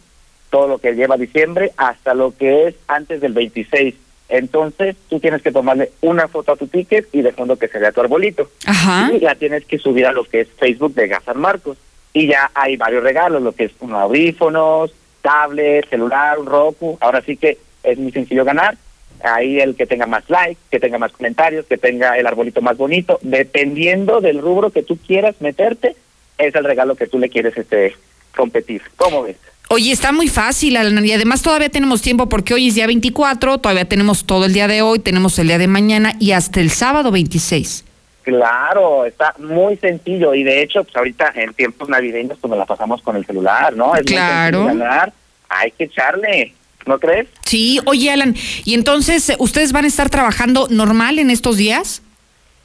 todo 0.51 0.67
lo 0.67 0.79
que 0.79 0.95
lleva 0.95 1.17
diciembre, 1.17 1.73
hasta 1.77 2.15
lo 2.15 2.37
que 2.37 2.69
es 2.69 2.75
antes 2.89 3.21
del 3.21 3.33
26. 3.33 3.95
Entonces, 4.29 4.97
tú 5.09 5.21
tienes 5.21 5.43
que 5.43 5.53
tomarle 5.53 5.93
una 6.01 6.29
foto 6.29 6.53
a 6.53 6.57
tu 6.57 6.67
ticket 6.67 7.07
y 7.13 7.23
de 7.23 7.33
fondo 7.33 7.57
que 7.57 7.69
se 7.69 7.79
vea 7.79 7.93
tu 7.93 8.01
arbolito. 8.01 8.51
Ajá. 8.67 9.11
Y 9.13 9.21
la 9.21 9.35
tienes 9.35 9.65
que 9.67 9.79
subir 9.79 10.07
a 10.07 10.13
lo 10.13 10.25
que 10.25 10.41
es 10.41 10.49
Facebook 10.59 10.95
de 10.95 11.09
Gas 11.09 11.25
San 11.25 11.39
Marcos 11.39 11.77
y 12.15 12.29
ya 12.29 12.51
hay 12.55 12.77
varios 12.77 13.03
regalos, 13.03 13.43
lo 13.43 13.53
que 13.53 13.65
es 13.65 13.73
unos 13.81 14.01
audífonos, 14.01 14.95
tablet, 15.21 15.87
celular, 15.91 16.39
un 16.39 16.47
Roku. 16.47 16.97
Ahora 17.01 17.21
sí 17.21 17.37
que 17.37 17.59
es 17.83 17.99
muy 17.99 18.13
sencillo 18.13 18.45
ganar. 18.45 18.79
Ahí 19.23 19.59
el 19.59 19.75
que 19.75 19.87
tenga 19.87 20.07
más 20.07 20.29
likes, 20.31 20.61
que 20.71 20.79
tenga 20.79 20.99
más 20.99 21.13
comentarios, 21.13 21.67
que 21.67 21.77
tenga 21.77 22.17
el 22.17 22.27
arbolito 22.27 22.63
más 22.63 22.77
bonito, 22.77 23.19
dependiendo 23.23 24.21
del 24.21 24.41
rubro 24.41 24.71
que 24.71 24.83
tú 24.83 24.97
quieras 24.97 25.35
meterte, 25.41 25.97
es 26.39 26.55
el 26.55 26.65
regalo 26.65 26.95
que 26.95 27.07
tú 27.07 27.19
le 27.19 27.29
quieres 27.29 27.57
este 27.57 27.97
competir. 28.37 28.83
¿Cómo 28.97 29.23
ves? 29.23 29.37
Oye, 29.71 29.93
está 29.93 30.13
muy 30.13 30.29
fácil, 30.29 30.75
y 30.75 31.13
además 31.13 31.43
todavía 31.43 31.71
tenemos 31.71 32.03
tiempo 32.03 32.29
porque 32.29 32.53
hoy 32.55 32.69
es 32.69 32.75
día 32.75 32.87
24, 32.87 33.59
todavía 33.59 33.87
tenemos 33.87 34.25
todo 34.25 34.45
el 34.45 34.53
día 34.53 34.69
de 34.69 34.83
hoy, 34.83 34.99
tenemos 34.99 35.39
el 35.39 35.49
día 35.49 35.59
de 35.59 35.69
mañana 35.69 36.15
y 36.21 36.33
hasta 36.33 36.61
el 36.61 36.71
sábado 36.71 37.11
26. 37.11 37.85
Claro, 38.25 39.05
está 39.05 39.35
muy 39.39 39.77
sencillo 39.77 40.35
y 40.35 40.43
de 40.43 40.63
hecho, 40.63 40.83
pues 40.83 40.97
ahorita 40.97 41.33
en 41.37 41.53
tiempos 41.55 41.89
navideños 41.89 42.39
pues 42.41 42.49
nos 42.49 42.59
la 42.59 42.65
pasamos 42.65 43.03
con 43.03 43.17
el 43.17 43.27
celular, 43.27 43.77
¿no? 43.77 43.95
Es 43.95 44.03
claro. 44.03 44.63
Muy 44.63 44.79
ganar. 44.79 45.13
Hay 45.49 45.71
que 45.71 45.85
echarle. 45.85 46.55
¿no 46.87 46.99
crees? 46.99 47.29
Sí, 47.47 47.81
oye 47.87 48.11
Alan, 48.11 48.35
¿y 48.65 48.75
entonces 48.75 49.31
eh, 49.31 49.37
ustedes 49.39 49.73
van 49.73 49.85
a 49.85 49.89
estar 49.89 50.11
trabajando 50.11 50.69
normal 50.69 51.19
en 51.19 51.31
estos 51.31 51.57
días? 51.57 52.03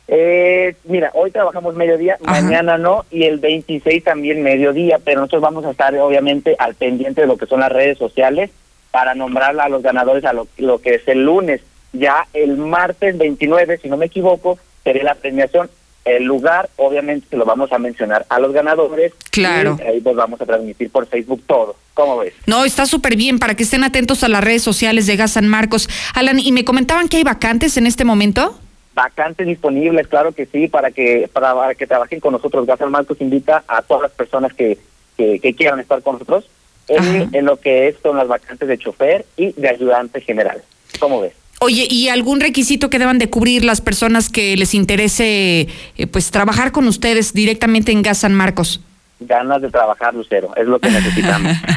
Eh, 0.07 0.75
mira, 0.85 1.11
hoy 1.13 1.29
trabajamos 1.31 1.75
mediodía, 1.75 2.17
mañana 2.21 2.77
no, 2.77 3.05
y 3.11 3.25
el 3.25 3.37
26 3.37 4.03
también 4.03 4.41
mediodía, 4.41 4.99
pero 5.03 5.19
nosotros 5.19 5.43
vamos 5.43 5.65
a 5.65 5.71
estar 5.71 5.95
obviamente 5.95 6.55
al 6.57 6.73
pendiente 6.73 7.21
de 7.21 7.27
lo 7.27 7.37
que 7.37 7.45
son 7.45 7.59
las 7.59 7.71
redes 7.71 7.97
sociales 7.97 8.49
para 8.89 9.13
nombrar 9.13 9.59
a 9.59 9.69
los 9.69 9.83
ganadores 9.83 10.25
a 10.25 10.33
lo, 10.33 10.47
lo 10.57 10.79
que 10.79 10.95
es 10.95 11.07
el 11.07 11.23
lunes. 11.23 11.61
Ya 11.93 12.27
el 12.33 12.57
martes 12.57 13.17
29, 13.17 13.77
si 13.77 13.87
no 13.87 13.97
me 13.97 14.07
equivoco, 14.07 14.57
sería 14.83 15.03
la 15.03 15.15
premiación. 15.15 15.69
El 16.05 16.23
lugar, 16.23 16.69
obviamente, 16.77 17.27
se 17.29 17.37
lo 17.37 17.45
vamos 17.45 17.71
a 17.71 17.77
mencionar 17.77 18.25
a 18.29 18.39
los 18.39 18.53
ganadores. 18.53 19.13
Claro. 19.31 19.77
Y 19.79 19.87
ahí 19.87 20.01
pues 20.01 20.15
vamos 20.15 20.41
a 20.41 20.45
transmitir 20.45 20.89
por 20.89 21.05
Facebook 21.05 21.43
todo. 21.45 21.75
¿Cómo 21.93 22.17
ves? 22.17 22.33
No, 22.47 22.65
está 22.65 22.85
súper 22.85 23.15
bien 23.15 23.37
para 23.37 23.55
que 23.55 23.63
estén 23.63 23.83
atentos 23.83 24.23
a 24.23 24.29
las 24.29 24.43
redes 24.43 24.63
sociales 24.63 25.05
de 25.05 25.17
Gas 25.17 25.33
San 25.33 25.47
Marcos. 25.47 25.89
Alan, 26.15 26.39
¿y 26.39 26.51
me 26.51 26.63
comentaban 26.63 27.09
que 27.09 27.17
hay 27.17 27.23
vacantes 27.23 27.77
en 27.77 27.85
este 27.85 28.05
momento? 28.05 28.57
Vacantes 28.95 29.45
disponibles, 29.45 30.07
claro 30.07 30.31
que 30.31 30.45
sí, 30.45 30.67
para 30.67 30.91
que 30.91 31.29
para, 31.31 31.53
para 31.53 31.75
que 31.75 31.85
trabajen 31.85 32.19
con 32.19 32.33
nosotros. 32.33 32.65
Gas 32.65 32.79
San 32.79 32.91
Marcos 32.91 33.17
invita 33.19 33.63
a 33.67 33.81
todas 33.81 34.03
las 34.03 34.11
personas 34.11 34.53
que, 34.53 34.77
que, 35.17 35.39
que 35.39 35.53
quieran 35.53 35.79
estar 35.79 36.01
con 36.01 36.13
nosotros 36.13 36.49
en, 36.87 37.29
en 37.33 37.45
lo 37.45 37.57
que 37.57 37.87
es, 37.87 37.97
son 38.01 38.17
las 38.17 38.27
vacantes 38.27 38.67
de 38.67 38.77
chofer 38.77 39.25
y 39.37 39.51
de 39.51 39.69
ayudante 39.69 40.21
general. 40.21 40.63
¿Cómo 40.99 41.21
ves? 41.21 41.33
Oye, 41.59 41.87
¿y 41.89 42.07
algún 42.07 42.39
requisito 42.39 42.89
que 42.89 42.99
deban 42.99 43.17
de 43.17 43.29
cubrir 43.29 43.65
las 43.65 43.81
personas 43.81 44.29
que 44.29 44.55
les 44.55 44.73
interese 44.73 45.67
eh, 45.97 46.07
pues 46.07 46.31
trabajar 46.31 46.71
con 46.71 46.87
ustedes 46.87 47.33
directamente 47.33 47.91
en 47.91 48.01
Gas 48.01 48.19
San 48.19 48.33
Marcos? 48.33 48.79
Ganas 49.21 49.61
de 49.61 49.69
trabajar, 49.69 50.13
Lucero, 50.13 50.55
es 50.55 50.65
lo 50.65 50.79
que 50.79 50.89
necesitamos. 50.89 51.57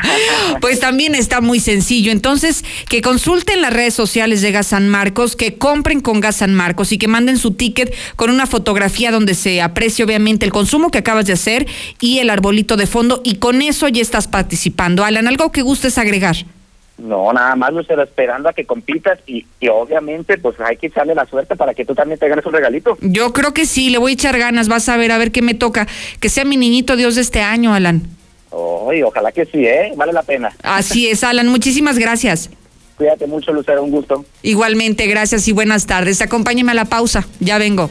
Pues 0.60 0.78
también 0.78 1.14
está 1.14 1.40
muy 1.40 1.58
sencillo. 1.58 2.12
Entonces, 2.12 2.64
que 2.88 3.00
consulten 3.00 3.62
las 3.62 3.72
redes 3.72 3.94
sociales 3.94 4.42
de 4.42 4.52
Gas 4.52 4.68
San 4.68 4.88
Marcos, 4.88 5.34
que 5.34 5.58
compren 5.58 6.00
con 6.00 6.20
Gas 6.20 6.36
San 6.36 6.54
Marcos 6.54 6.92
y 6.92 6.98
que 6.98 7.08
manden 7.08 7.38
su 7.38 7.52
ticket 7.54 7.92
con 8.14 8.30
una 8.30 8.46
fotografía 8.46 9.10
donde 9.10 9.34
se 9.34 9.60
aprecie 9.60 10.04
obviamente 10.04 10.44
el 10.46 10.52
consumo 10.52 10.90
que 10.90 10.98
acabas 10.98 11.26
de 11.26 11.32
hacer 11.32 11.66
y 12.00 12.18
el 12.18 12.30
arbolito 12.30 12.76
de 12.76 12.86
fondo 12.86 13.22
y 13.24 13.36
con 13.36 13.62
eso 13.62 13.88
ya 13.88 14.02
estás 14.02 14.28
participando. 14.28 15.04
Alan, 15.04 15.26
algo 15.26 15.50
que 15.50 15.62
gustes 15.62 15.98
agregar. 15.98 16.36
No, 17.02 17.32
nada 17.32 17.56
más, 17.56 17.72
Lucero, 17.72 18.00
esperando 18.02 18.48
a 18.48 18.52
que 18.52 18.64
compitas 18.64 19.18
y, 19.26 19.44
y 19.58 19.66
obviamente 19.66 20.38
pues 20.38 20.54
hay 20.60 20.76
que 20.76 20.86
echarle 20.86 21.16
la 21.16 21.26
suerte 21.26 21.56
para 21.56 21.74
que 21.74 21.84
tú 21.84 21.96
también 21.96 22.18
te 22.18 22.28
ganes 22.28 22.46
un 22.46 22.52
regalito. 22.52 22.96
Yo 23.00 23.32
creo 23.32 23.52
que 23.52 23.66
sí, 23.66 23.90
le 23.90 23.98
voy 23.98 24.12
a 24.12 24.14
echar 24.14 24.38
ganas, 24.38 24.68
vas 24.68 24.88
a 24.88 24.96
ver, 24.96 25.10
a 25.10 25.18
ver 25.18 25.32
qué 25.32 25.42
me 25.42 25.54
toca. 25.54 25.88
Que 26.20 26.28
sea 26.28 26.44
mi 26.44 26.56
niñito 26.56 26.94
Dios 26.94 27.16
de 27.16 27.22
este 27.22 27.40
año, 27.40 27.74
Alan. 27.74 28.02
Ay, 28.88 29.02
ojalá 29.02 29.32
que 29.32 29.44
sí, 29.46 29.66
¿eh? 29.66 29.92
Vale 29.96 30.12
la 30.12 30.22
pena. 30.22 30.54
Así 30.62 31.08
es, 31.08 31.24
Alan, 31.24 31.48
muchísimas 31.48 31.98
gracias. 31.98 32.50
Cuídate 32.96 33.26
mucho, 33.26 33.52
Lucero, 33.52 33.82
un 33.82 33.90
gusto. 33.90 34.24
Igualmente, 34.42 35.08
gracias 35.08 35.48
y 35.48 35.52
buenas 35.52 35.86
tardes. 35.86 36.22
Acompáñeme 36.22 36.70
a 36.70 36.74
la 36.74 36.84
pausa, 36.84 37.26
ya 37.40 37.58
vengo. 37.58 37.90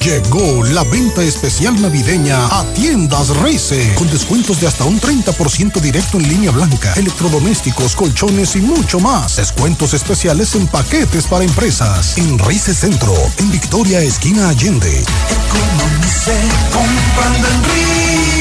Llegó 0.00 0.62
la 0.64 0.84
venta 0.84 1.22
especial 1.22 1.80
navideña 1.80 2.46
a 2.46 2.64
Tiendas 2.74 3.28
Reise, 3.38 3.92
con 3.94 4.08
descuentos 4.10 4.60
de 4.60 4.68
hasta 4.68 4.84
un 4.84 5.00
30% 5.00 5.80
directo 5.80 6.18
en 6.18 6.28
línea 6.28 6.50
blanca, 6.52 6.92
electrodomésticos, 6.94 7.96
colchones 7.96 8.54
y 8.54 8.60
mucho 8.60 9.00
más. 9.00 9.36
Descuentos 9.36 9.94
especiales 9.94 10.54
en 10.54 10.68
paquetes 10.68 11.26
para 11.26 11.44
empresas. 11.44 12.16
En 12.18 12.38
Reise 12.38 12.74
Centro, 12.74 13.14
en 13.38 13.50
Victoria, 13.50 14.00
esquina 14.00 14.48
Allende. 14.48 15.04
Economice 15.28 16.40
comprando 16.72 17.48
en 17.48 17.64
Rice. 17.64 18.36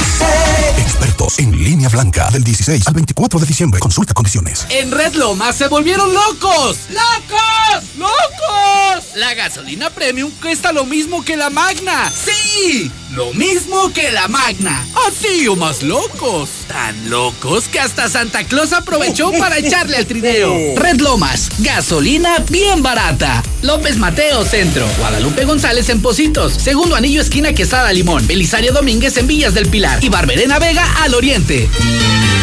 Expertos 0.78 1.40
en 1.40 1.52
línea 1.52 1.90
blanca, 1.90 2.30
del 2.32 2.44
16 2.44 2.88
al 2.88 2.94
24 2.94 3.40
de 3.40 3.46
diciembre. 3.46 3.80
Consulta 3.80 4.14
condiciones. 4.14 4.68
En 4.70 4.92
Red 4.92 5.16
Lomas 5.16 5.56
se 5.56 5.68
volvieron 5.68 6.14
locos. 6.14 6.78
¡Locos! 6.90 7.84
¡Locos! 7.98 9.16
La 9.16 9.34
gasolina 9.34 9.90
premium 9.90 10.32
cuesta 10.42 10.72
lo 10.72 10.86
mismo 10.86 11.24
que 11.24 11.38
la 11.38 11.45
magna. 11.50 12.12
¡Sí! 12.12 12.92
Lo 13.16 13.34
mismo 13.34 13.94
que 13.94 14.12
la 14.12 14.28
magna. 14.28 14.86
Así 15.08 15.48
o 15.48 15.56
más 15.56 15.84
locos. 15.84 16.50
Tan 16.68 17.10
locos 17.10 17.68
que 17.68 17.80
hasta 17.80 18.10
Santa 18.10 18.44
Claus 18.44 18.74
aprovechó 18.74 19.32
para 19.40 19.58
echarle 19.58 19.98
al 19.98 20.06
trineo. 20.06 20.76
Red 20.76 21.00
Lomas, 21.00 21.50
gasolina 21.60 22.40
bien 22.50 22.84
barata. 22.84 23.44
López 23.62 23.98
Mateo 23.98 24.44
Centro. 24.44 24.86
Guadalupe 24.98 25.46
González 25.46 25.90
en 25.90 26.02
Positos. 26.02 26.54
Segundo 26.54 26.96
anillo 26.96 27.22
esquina 27.22 27.54
Quesada 27.54 27.94
Limón. 27.94 28.28
Belisario 28.28 28.74
Domínguez 28.74 29.16
en 29.18 29.28
Villas 29.28 29.54
del 29.54 29.70
Pilar. 29.70 30.04
Y 30.04 30.10
Barberena 30.10 30.60
Vega 30.60 30.86
al 31.02 31.14
oriente. 31.16 31.70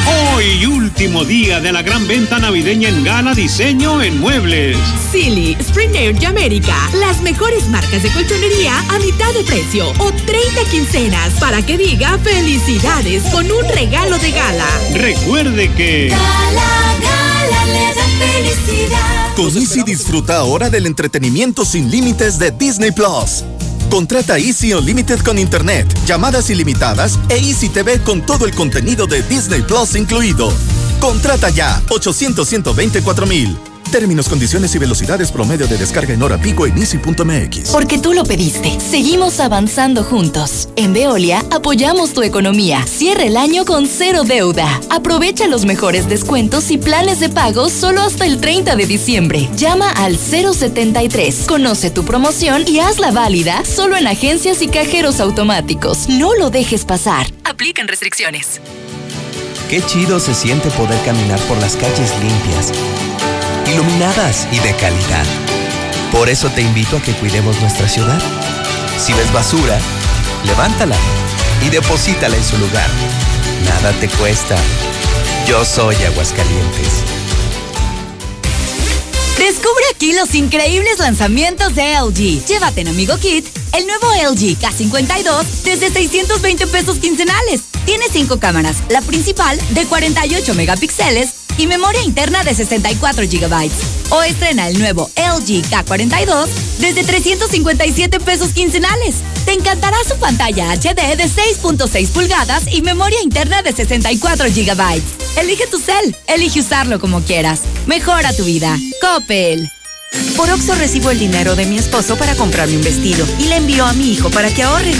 Hoy, 0.06 0.66
último 0.66 1.24
día 1.24 1.60
de 1.60 1.72
la 1.72 1.82
gran 1.82 2.06
venta 2.08 2.38
navideña 2.38 2.88
en 2.88 3.04
Gala 3.04 3.34
Diseño 3.34 4.02
en 4.02 4.18
Muebles. 4.18 4.76
Silly, 5.12 5.56
Springer 5.62 6.20
y 6.20 6.24
América, 6.24 6.74
las 6.98 7.20
mejores 7.22 7.68
marcas 7.68 8.02
de 8.02 8.10
colchonería 8.10 8.76
a 8.88 8.98
mitad 8.98 9.32
de 9.32 9.44
precio 9.44 9.88
o 9.98 10.10
30 10.10 10.64
quincenas 10.70 11.34
para 11.38 11.64
que 11.64 11.78
diga 11.78 12.18
felicidades 12.18 13.22
con 13.30 13.50
un 13.50 13.68
regalo 13.68 14.18
de 14.18 14.32
gala. 14.32 14.66
Recuerde 14.94 15.70
que... 15.72 16.08
Gala, 16.08 16.96
gala 17.00 17.66
le 17.66 17.94
da 17.94 18.04
felicidad. 18.18 19.34
Con 19.36 19.56
Easy 19.56 19.82
disfruta 19.84 20.38
ahora 20.38 20.68
del 20.68 20.86
entretenimiento 20.86 21.64
sin 21.64 21.90
límites 21.90 22.38
de 22.38 22.50
Disney 22.50 22.90
Plus. 22.90 23.44
Contrata 23.92 24.38
Easy 24.38 24.72
Unlimited 24.72 25.20
con 25.20 25.38
Internet, 25.38 25.86
llamadas 26.06 26.48
ilimitadas 26.48 27.18
e 27.28 27.34
Easy 27.34 27.68
TV 27.68 28.02
con 28.02 28.24
todo 28.24 28.46
el 28.46 28.54
contenido 28.54 29.06
de 29.06 29.22
Disney 29.24 29.60
Plus 29.60 29.96
incluido. 29.96 30.50
Contrata 30.98 31.50
ya 31.50 31.82
800 31.90 32.48
124 32.48 33.26
mil. 33.26 33.71
Términos, 33.92 34.26
condiciones 34.26 34.74
y 34.74 34.78
velocidades 34.78 35.30
promedio 35.30 35.66
de 35.66 35.76
descarga 35.76 36.14
en 36.14 36.22
hora 36.22 36.38
pico 36.38 36.66
en 36.66 36.78
easy.mx. 36.78 37.70
Porque 37.70 37.98
tú 37.98 38.14
lo 38.14 38.24
pediste. 38.24 38.80
Seguimos 38.80 39.38
avanzando 39.38 40.02
juntos. 40.02 40.70
En 40.76 40.94
Veolia 40.94 41.44
apoyamos 41.50 42.14
tu 42.14 42.22
economía. 42.22 42.86
Cierra 42.86 43.24
el 43.24 43.36
año 43.36 43.66
con 43.66 43.86
cero 43.86 44.24
deuda. 44.24 44.80
Aprovecha 44.88 45.46
los 45.46 45.66
mejores 45.66 46.08
descuentos 46.08 46.70
y 46.70 46.78
planes 46.78 47.20
de 47.20 47.28
pago 47.28 47.68
solo 47.68 48.00
hasta 48.00 48.24
el 48.24 48.40
30 48.40 48.76
de 48.76 48.86
diciembre. 48.86 49.50
Llama 49.56 49.90
al 49.90 50.16
073. 50.16 51.44
Conoce 51.46 51.90
tu 51.90 52.02
promoción 52.02 52.64
y 52.66 52.78
hazla 52.78 53.10
válida 53.10 53.62
solo 53.66 53.98
en 53.98 54.06
agencias 54.06 54.62
y 54.62 54.68
cajeros 54.68 55.20
automáticos. 55.20 56.08
No 56.08 56.34
lo 56.34 56.48
dejes 56.48 56.86
pasar. 56.86 57.26
Aplican 57.44 57.88
restricciones. 57.88 58.58
Qué 59.68 59.82
chido 59.84 60.18
se 60.18 60.34
siente 60.34 60.70
poder 60.70 60.98
caminar 61.02 61.40
por 61.40 61.58
las 61.58 61.76
calles 61.76 62.12
limpias, 62.20 62.72
iluminadas 63.72 64.46
y 64.52 64.58
de 64.58 64.74
calidad. 64.76 65.24
Por 66.10 66.28
eso 66.28 66.50
te 66.50 66.60
invito 66.60 66.98
a 66.98 67.02
que 67.02 67.12
cuidemos 67.14 67.60
nuestra 67.60 67.88
ciudad. 67.88 68.20
Si 68.98 69.12
ves 69.14 69.32
basura, 69.32 69.78
levántala 70.44 70.96
y 71.64 71.70
deposítala 71.70 72.36
en 72.36 72.44
su 72.44 72.58
lugar. 72.58 72.88
Nada 73.64 73.92
te 74.00 74.08
cuesta. 74.08 74.56
Yo 75.46 75.64
soy 75.64 75.96
Aguascalientes. 75.96 77.02
Descubre 79.38 79.84
aquí 79.94 80.12
los 80.12 80.34
increíbles 80.34 80.98
lanzamientos 80.98 81.74
de 81.74 81.94
LG. 81.94 82.46
Llévate 82.46 82.82
en 82.82 82.88
Amigo 82.88 83.16
Kit 83.18 83.46
el 83.72 83.86
nuevo 83.86 84.06
LG 84.12 84.58
K52 84.58 85.44
desde 85.64 85.90
620 85.90 86.66
pesos 86.66 86.98
quincenales. 86.98 87.62
Tiene 87.86 88.04
cinco 88.12 88.38
cámaras, 88.38 88.76
la 88.90 89.00
principal 89.00 89.58
de 89.70 89.86
48 89.86 90.54
megapíxeles 90.54 91.41
y 91.58 91.66
memoria 91.66 92.02
interna 92.02 92.44
de 92.44 92.54
64 92.54 93.28
gigabytes. 93.28 93.78
O 94.10 94.22
estrena 94.22 94.68
el 94.68 94.78
nuevo 94.78 95.10
LG 95.16 95.62
K42 95.70 96.46
desde 96.78 97.04
357 97.04 98.20
pesos 98.20 98.50
quincenales. 98.50 99.16
Te 99.44 99.52
encantará 99.52 99.96
su 100.06 100.16
pantalla 100.16 100.72
HD 100.72 101.16
de 101.16 101.24
6.6 101.24 102.08
pulgadas 102.08 102.64
y 102.70 102.82
memoria 102.82 103.22
interna 103.22 103.62
de 103.62 103.72
64 103.72 104.50
gigabytes. 104.50 105.04
Elige 105.36 105.66
tu 105.66 105.78
cel, 105.78 106.14
elige 106.26 106.60
usarlo 106.60 107.00
como 107.00 107.22
quieras. 107.22 107.60
Mejora 107.86 108.32
tu 108.32 108.44
vida. 108.44 108.78
Coppel. 109.00 109.70
Por 110.36 110.50
Oxo 110.50 110.74
recibo 110.74 111.10
el 111.10 111.18
dinero 111.18 111.56
de 111.56 111.64
mi 111.64 111.78
esposo 111.78 112.16
para 112.16 112.34
comprarme 112.34 112.76
un 112.76 112.82
vestido 112.82 113.26
y 113.38 113.44
le 113.44 113.56
envío 113.56 113.86
a 113.86 113.92
mi 113.94 114.12
hijo 114.12 114.30
para 114.30 114.52
que 114.52 114.62
ahorre. 114.62 114.92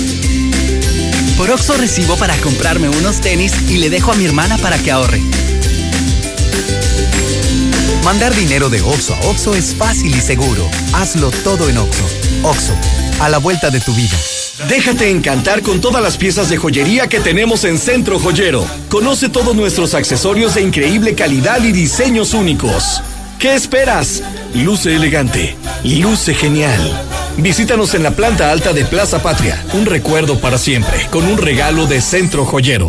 Por 1.36 1.50
Oxo 1.50 1.76
recibo 1.76 2.16
para 2.16 2.36
comprarme 2.36 2.88
unos 2.88 3.20
tenis 3.20 3.52
y 3.68 3.78
le 3.78 3.90
dejo 3.90 4.12
a 4.12 4.14
mi 4.14 4.24
hermana 4.24 4.58
para 4.58 4.78
que 4.78 4.90
ahorre. 4.90 5.20
Mandar 8.04 8.34
dinero 8.34 8.68
de 8.68 8.82
Oxo 8.82 9.14
a 9.14 9.20
Oxo 9.28 9.54
es 9.54 9.74
fácil 9.74 10.14
y 10.14 10.20
seguro. 10.20 10.68
Hazlo 10.92 11.30
todo 11.30 11.68
en 11.68 11.78
Oxo. 11.78 12.04
Oxo, 12.42 12.74
a 13.20 13.28
la 13.28 13.38
vuelta 13.38 13.70
de 13.70 13.80
tu 13.80 13.94
vida. 13.94 14.16
Déjate 14.68 15.10
encantar 15.10 15.62
con 15.62 15.80
todas 15.80 16.02
las 16.02 16.16
piezas 16.16 16.48
de 16.48 16.56
joyería 16.56 17.08
que 17.08 17.20
tenemos 17.20 17.64
en 17.64 17.78
Centro 17.78 18.18
Joyero. 18.18 18.66
Conoce 18.88 19.28
todos 19.28 19.54
nuestros 19.54 19.94
accesorios 19.94 20.54
de 20.54 20.62
increíble 20.62 21.14
calidad 21.14 21.62
y 21.62 21.72
diseños 21.72 22.34
únicos. 22.34 23.02
¿Qué 23.38 23.54
esperas? 23.54 24.22
Luce 24.54 24.94
elegante, 24.94 25.56
luce 25.82 26.34
genial. 26.34 26.80
Visítanos 27.38 27.94
en 27.94 28.02
la 28.02 28.12
planta 28.12 28.52
alta 28.52 28.72
de 28.72 28.84
Plaza 28.84 29.22
Patria. 29.22 29.64
Un 29.72 29.86
recuerdo 29.86 30.38
para 30.38 30.58
siempre, 30.58 31.08
con 31.10 31.24
un 31.26 31.38
regalo 31.38 31.86
de 31.86 32.00
Centro 32.00 32.44
Joyero. 32.44 32.86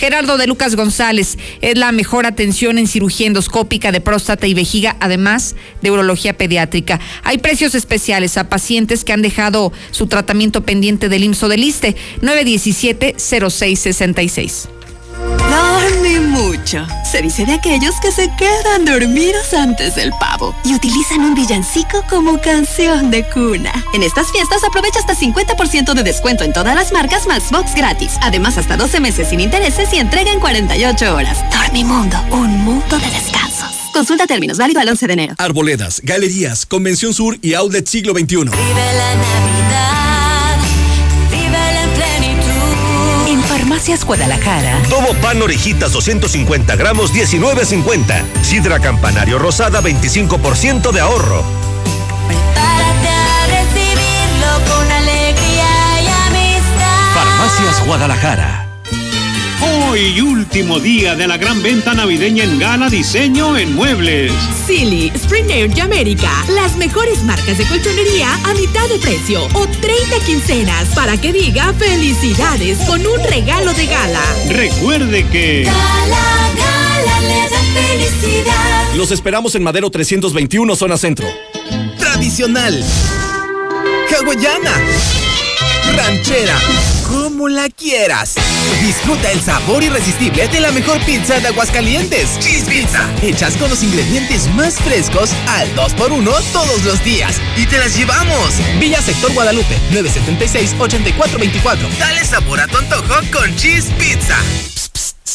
Gerardo 0.00 0.36
de 0.38 0.46
Lucas 0.46 0.76
González 0.76 1.36
es 1.60 1.76
la 1.76 1.92
mejor 1.92 2.24
atención 2.24 2.78
en 2.78 2.86
cirugía 2.86 3.26
endoscópica 3.26 3.92
de 3.92 4.00
próstata 4.00 4.46
y 4.46 4.54
vejiga, 4.54 4.96
además 4.98 5.56
de 5.82 5.90
urología 5.90 6.38
pediátrica. 6.38 6.98
Hay 7.22 7.36
precios 7.36 7.74
especiales 7.74 8.38
a 8.38 8.48
pacientes 8.48 9.04
que 9.04 9.12
han 9.12 9.20
dejado 9.20 9.74
su 9.90 10.06
tratamiento 10.06 10.62
pendiente 10.62 11.10
del 11.10 11.24
IMSO 11.24 11.48
del 11.48 11.64
ISTE 11.64 11.96
917-0666. 12.22 14.79
Dorme 15.20 16.20
mucho. 16.20 16.86
Se 17.10 17.22
dice 17.22 17.44
de 17.44 17.54
aquellos 17.54 17.94
que 18.00 18.12
se 18.12 18.30
quedan 18.36 18.84
dormidos 18.84 19.52
antes 19.52 19.94
del 19.96 20.12
pavo 20.20 20.54
y 20.64 20.74
utilizan 20.74 21.20
un 21.20 21.34
villancico 21.34 22.04
como 22.08 22.40
canción 22.40 23.10
de 23.10 23.28
cuna. 23.28 23.72
En 23.92 24.02
estas 24.02 24.30
fiestas 24.30 24.62
aprovecha 24.64 25.00
hasta 25.00 25.14
50% 25.14 25.94
de 25.94 26.02
descuento 26.02 26.44
en 26.44 26.52
todas 26.52 26.74
las 26.74 26.92
marcas 26.92 27.26
más 27.26 27.50
box 27.50 27.74
gratis. 27.74 28.12
Además, 28.20 28.58
hasta 28.58 28.76
12 28.76 29.00
meses 29.00 29.28
sin 29.28 29.40
intereses 29.40 29.92
y 29.92 29.98
entrega 29.98 30.32
en 30.32 30.40
48 30.40 31.14
horas. 31.14 31.38
Dormimundo, 31.50 32.16
un 32.30 32.58
mundo 32.58 32.98
de 32.98 33.10
descansos. 33.10 33.80
Consulta 33.92 34.26
términos, 34.26 34.58
válido 34.58 34.80
al 34.80 34.88
11 34.88 35.06
de 35.06 35.12
enero. 35.12 35.34
Arboledas, 35.38 36.00
galerías, 36.04 36.64
Convención 36.64 37.12
Sur 37.12 37.38
y 37.42 37.54
Outlet 37.54 37.86
Siglo 37.86 38.12
XXI. 38.12 38.36
Vive 38.36 38.48
la 38.48 39.14
Navidad, 39.16 40.19
Farmacias 43.80 44.04
Guadalajara. 44.04 44.82
Tomo 44.90 45.14
pan 45.22 45.40
orejitas 45.40 45.92
250 45.92 46.76
gramos 46.76 47.14
19.50. 47.14 48.42
Sidra 48.42 48.78
campanario 48.78 49.38
rosada 49.38 49.80
25% 49.80 50.92
de 50.92 51.00
ahorro. 51.00 51.42
Prepárate 52.28 53.08
a 53.08 53.46
recibirlo 53.46 54.74
con 54.74 54.92
alegría 54.92 56.02
y 56.02 56.08
amistad. 56.28 57.14
Farmacias 57.14 57.86
Guadalajara. 57.86 58.69
Hoy, 59.62 60.20
último 60.20 60.80
día 60.80 61.14
de 61.14 61.26
la 61.26 61.36
gran 61.36 61.62
venta 61.62 61.92
navideña 61.92 62.44
en 62.44 62.58
Gala 62.58 62.88
Diseño 62.88 63.56
en 63.58 63.74
Muebles. 63.74 64.32
Silly, 64.66 65.12
Spring 65.14 65.50
Air 65.50 65.70
y 65.76 65.80
América, 65.80 66.30
las 66.54 66.76
mejores 66.76 67.22
marcas 67.24 67.58
de 67.58 67.64
colchonería 67.66 68.32
a 68.44 68.54
mitad 68.54 68.88
de 68.88 68.98
precio 68.98 69.44
o 69.52 69.66
30 69.66 70.24
quincenas 70.24 70.88
para 70.94 71.20
que 71.20 71.32
diga 71.32 71.74
felicidades 71.74 72.78
con 72.86 73.06
un 73.06 73.22
regalo 73.28 73.74
de 73.74 73.86
gala. 73.86 74.22
Recuerde 74.48 75.26
que. 75.26 75.64
Gala, 75.64 76.50
gala, 76.56 77.20
le 77.20 77.50
da 77.50 77.60
felicidad. 77.74 78.94
Los 78.96 79.10
esperamos 79.10 79.54
en 79.54 79.62
Madero 79.62 79.90
321, 79.90 80.74
zona 80.74 80.96
centro. 80.96 81.28
Tradicional. 81.98 82.82
Hawaiana. 84.10 85.19
Ranchera. 85.96 86.56
Como 87.06 87.48
la 87.48 87.68
quieras. 87.68 88.34
Disfruta 88.80 89.30
el 89.32 89.40
sabor 89.40 89.82
irresistible 89.82 90.46
de 90.48 90.60
la 90.60 90.70
mejor 90.70 91.00
pizza 91.04 91.40
de 91.40 91.48
Aguascalientes. 91.48 92.38
Cheese 92.38 92.68
Pizza. 92.68 93.08
Hechas 93.22 93.56
con 93.56 93.70
los 93.70 93.82
ingredientes 93.82 94.48
más 94.54 94.74
frescos 94.74 95.30
al 95.48 95.68
2x1 95.74 96.42
todos 96.52 96.84
los 96.84 97.02
días. 97.04 97.36
Y 97.56 97.66
te 97.66 97.78
las 97.78 97.96
llevamos. 97.96 98.54
Villa 98.78 99.02
Sector 99.02 99.32
Guadalupe, 99.32 99.76
976-8424. 99.92 101.98
Dale 101.98 102.24
sabor 102.24 102.60
a 102.60 102.66
tu 102.66 102.78
antojo 102.78 103.14
con 103.32 103.54
Cheese 103.56 103.90
Pizza. 103.98 104.36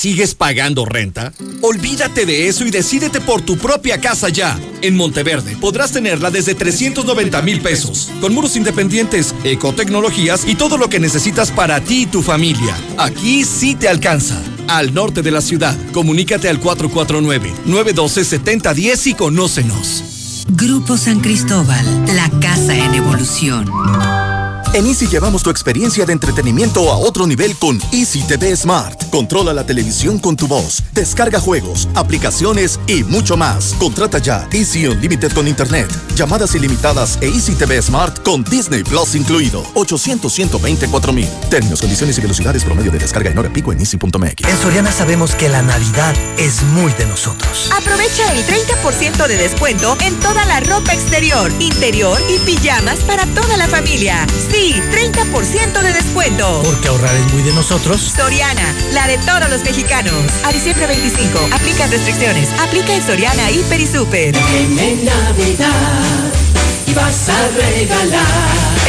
¿Sigues 0.05 0.35
pagando 0.35 0.85
renta? 0.85 1.33
Olvídate 1.63 2.27
de 2.27 2.47
eso 2.47 2.63
y 2.63 2.69
decídete 2.69 3.21
por 3.21 3.41
tu 3.41 3.57
propia 3.57 3.99
casa 3.99 4.29
ya. 4.29 4.55
En 4.83 4.95
Monteverde 4.95 5.57
podrás 5.57 5.93
tenerla 5.93 6.29
desde 6.29 6.53
390 6.53 7.41
mil 7.41 7.59
pesos, 7.59 8.11
con 8.21 8.31
muros 8.31 8.55
independientes, 8.55 9.33
ecotecnologías 9.43 10.47
y 10.47 10.53
todo 10.53 10.77
lo 10.77 10.89
que 10.89 10.99
necesitas 10.99 11.49
para 11.49 11.81
ti 11.81 12.03
y 12.03 12.05
tu 12.05 12.21
familia. 12.21 12.77
Aquí 12.99 13.45
sí 13.45 13.73
te 13.73 13.89
alcanza. 13.89 14.39
Al 14.67 14.93
norte 14.93 15.23
de 15.23 15.31
la 15.31 15.41
ciudad, 15.41 15.75
comunícate 15.91 16.49
al 16.49 16.61
449-912-7010 16.61 19.07
y 19.07 19.15
conócenos. 19.15 20.45
Grupo 20.49 20.97
San 20.97 21.19
Cristóbal, 21.19 22.05
la 22.15 22.29
casa 22.39 22.77
en 22.77 22.93
evolución. 22.93 23.71
En 24.75 24.85
Easy 24.87 25.07
llevamos 25.07 25.41
tu 25.41 25.49
experiencia 25.49 26.05
de 26.05 26.11
entretenimiento 26.11 26.91
a 26.91 26.97
otro 26.97 27.25
nivel 27.25 27.55
con 27.55 27.79
Easy 27.93 28.21
TV 28.23 28.53
Smart. 28.57 29.09
Controla 29.09 29.53
la 29.53 29.65
televisión 29.65 30.19
con 30.19 30.35
tu 30.35 30.49
voz, 30.49 30.83
descarga 30.91 31.39
juegos, 31.39 31.87
aplicaciones 31.95 32.77
y 32.85 33.05
mucho 33.05 33.37
más. 33.37 33.73
Contrata 33.79 34.17
ya 34.17 34.49
Easy 34.51 34.85
Unlimited 34.85 35.31
con 35.31 35.47
Internet, 35.47 35.87
llamadas 36.17 36.55
ilimitadas 36.55 37.17
e 37.21 37.27
Easy 37.27 37.55
TV 37.55 37.81
Smart 37.81 38.21
con 38.23 38.43
Disney 38.43 38.83
Plus 38.83 39.15
incluido. 39.15 39.63
800 39.75 40.39
mil. 41.13 41.29
Términos, 41.49 41.79
condiciones 41.79 42.17
y 42.17 42.21
velocidades 42.21 42.65
promedio 42.65 42.91
de 42.91 42.99
descarga 42.99 43.29
en 43.29 43.37
hora 43.37 43.53
pico 43.53 43.71
en 43.71 43.79
easy.mx. 43.79 44.45
En 44.45 44.57
Soriana 44.61 44.91
sabemos 44.91 45.35
que 45.35 45.47
la 45.47 45.61
Navidad 45.61 46.13
es 46.37 46.61
muy 46.73 46.91
de 46.95 47.05
nosotros. 47.05 47.71
Aprovecha 47.77 48.29
el 48.33 48.45
30% 48.45 49.25
de 49.25 49.37
descuento 49.37 49.95
en 50.01 50.19
toda 50.19 50.43
la 50.43 50.59
ropa 50.59 50.93
exterior, 50.93 51.49
interior 51.61 52.19
y 52.29 52.39
pijamas 52.39 52.99
para 53.07 53.25
toda 53.27 53.55
la 53.55 53.69
familia. 53.69 54.27
Sí, 54.51 54.64
30% 54.73 55.81
de 55.81 55.93
descuento. 55.93 56.61
Porque 56.63 56.87
ahorrar 56.87 57.15
es 57.15 57.31
muy 57.33 57.43
de 57.43 57.53
nosotros. 57.53 58.13
Soriana, 58.15 58.73
la 58.93 59.07
de 59.07 59.17
todos 59.19 59.49
los 59.49 59.63
mexicanos. 59.63 60.13
A 60.43 60.51
diciembre 60.51 60.87
25, 60.87 61.49
aplica 61.51 61.87
restricciones. 61.87 62.49
Aplica 62.59 62.93
en 62.93 63.05
Soriana, 63.05 63.51
Hiper 63.51 63.79
y 63.79 63.87
Super. 63.87 64.35
En 64.35 65.05
Navidad 65.05 66.31
y 66.87 66.93
vas 66.93 67.29
a 67.29 67.47
regalar. 67.49 68.25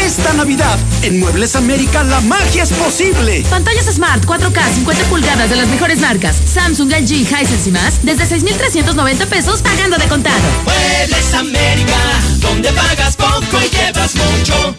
Esta 0.01 0.33
Navidad, 0.35 0.79
en 1.03 1.19
Muebles 1.19 1.57
América, 1.57 2.05
la 2.05 2.21
magia 2.21 2.63
es 2.63 2.71
posible. 2.71 3.45
Pantallas 3.51 3.87
Smart 3.87 4.25
4K 4.25 4.75
50 4.75 5.05
pulgadas 5.05 5.51
de 5.51 5.57
las 5.57 5.69
mejores 5.69 5.99
marcas. 5.99 6.37
Samsung, 6.37 6.91
LG, 6.91 7.13
Hisense 7.13 7.69
y 7.69 7.73
más, 7.73 8.03
desde 8.03 8.27
6,390 8.27 9.27
pesos 9.27 9.63
pagando 9.63 9.97
de 9.99 10.07
contado. 10.07 10.45
Muebles 10.65 11.35
América, 11.35 11.99
donde 12.41 12.73
pagas 12.73 13.17
poco 13.17 13.59
y 13.63 13.69
llevas 13.69 14.15
mucho. 14.15 14.77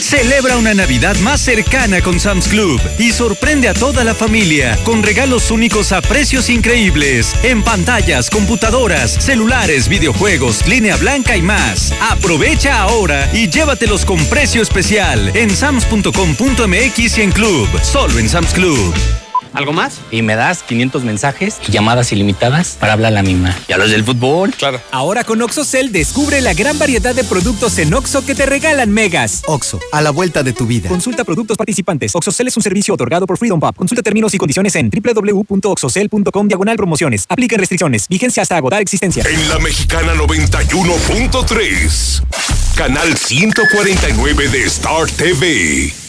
Celebra 0.11 0.57
una 0.57 0.73
Navidad 0.73 1.15
más 1.19 1.39
cercana 1.39 2.01
con 2.01 2.19
Sam's 2.19 2.49
Club 2.49 2.81
y 2.99 3.13
sorprende 3.13 3.69
a 3.69 3.73
toda 3.73 4.03
la 4.03 4.13
familia 4.13 4.77
con 4.83 5.03
regalos 5.03 5.51
únicos 5.51 5.93
a 5.93 6.01
precios 6.01 6.49
increíbles 6.49 7.33
en 7.43 7.63
pantallas, 7.63 8.29
computadoras, 8.29 9.09
celulares, 9.09 9.87
videojuegos, 9.87 10.67
línea 10.67 10.97
blanca 10.97 11.37
y 11.37 11.41
más. 11.41 11.93
Aprovecha 12.01 12.81
ahora 12.81 13.29
y 13.33 13.47
llévatelos 13.47 14.03
con 14.03 14.17
precio 14.25 14.61
especial 14.61 15.31
en 15.33 15.49
sams.com.mx 15.49 17.17
y 17.17 17.21
en 17.21 17.31
Club, 17.31 17.69
solo 17.81 18.19
en 18.19 18.27
Sam's 18.27 18.53
Club. 18.53 19.20
¿Algo 19.53 19.73
más? 19.73 19.99
Y 20.11 20.21
me 20.21 20.35
das 20.35 20.63
500 20.63 21.03
mensajes 21.03 21.57
y 21.67 21.71
llamadas 21.71 22.11
ilimitadas 22.11 22.77
para 22.79 22.93
hablar 22.93 23.11
a 23.11 23.15
la 23.15 23.23
misma. 23.23 23.57
¿Y 23.67 23.73
a 23.73 23.77
los 23.77 23.91
del 23.91 24.03
fútbol? 24.03 24.51
Claro. 24.51 24.79
Ahora 24.91 25.23
con 25.23 25.41
OxoCell 25.41 25.91
descubre 25.91 26.41
la 26.41 26.53
gran 26.53 26.79
variedad 26.79 27.13
de 27.13 27.23
productos 27.23 27.77
en 27.79 27.93
Oxo 27.93 28.25
que 28.25 28.35
te 28.35 28.45
regalan 28.45 28.91
megas. 28.91 29.43
Oxo, 29.47 29.79
a 29.91 30.01
la 30.01 30.11
vuelta 30.11 30.43
de 30.43 30.53
tu 30.53 30.65
vida. 30.65 30.89
Consulta 30.89 31.23
productos 31.23 31.57
participantes. 31.57 32.15
OxoCell 32.15 32.47
es 32.47 32.57
un 32.57 32.63
servicio 32.63 32.93
otorgado 32.93 33.27
por 33.27 33.37
Freedom 33.37 33.59
Pub. 33.59 33.75
Consulta 33.75 34.01
términos 34.01 34.33
y 34.33 34.37
condiciones 34.37 34.75
en 34.75 34.89
www.oxocell.com 34.89 36.47
diagonal 36.47 36.77
promociones. 36.77 37.25
Apliquen 37.29 37.59
restricciones. 37.59 38.07
Vigencia 38.07 38.43
hasta 38.43 38.57
agotar 38.57 38.81
existencia. 38.81 39.23
En 39.29 39.49
la 39.49 39.59
mexicana 39.59 40.13
91.3. 40.15 42.23
Canal 42.75 43.17
149 43.17 44.47
de 44.47 44.63
Star 44.65 45.09
TV. 45.11 46.00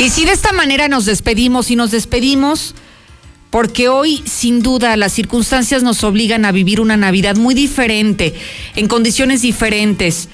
Y 0.00 0.10
si 0.10 0.24
de 0.24 0.32
esta 0.32 0.52
manera 0.52 0.86
nos 0.86 1.06
despedimos 1.06 1.72
y 1.72 1.76
nos 1.76 1.90
despedimos, 1.90 2.76
porque 3.50 3.88
hoy 3.88 4.22
sin 4.26 4.62
duda 4.62 4.96
las 4.96 5.12
circunstancias 5.12 5.82
nos 5.82 6.04
obligan 6.04 6.44
a 6.44 6.52
vivir 6.52 6.80
una 6.80 6.96
Navidad 6.96 7.36
muy 7.36 7.52
diferente, 7.52 8.32
en 8.76 8.86
condiciones 8.86 9.42
diferentes, 9.42 10.28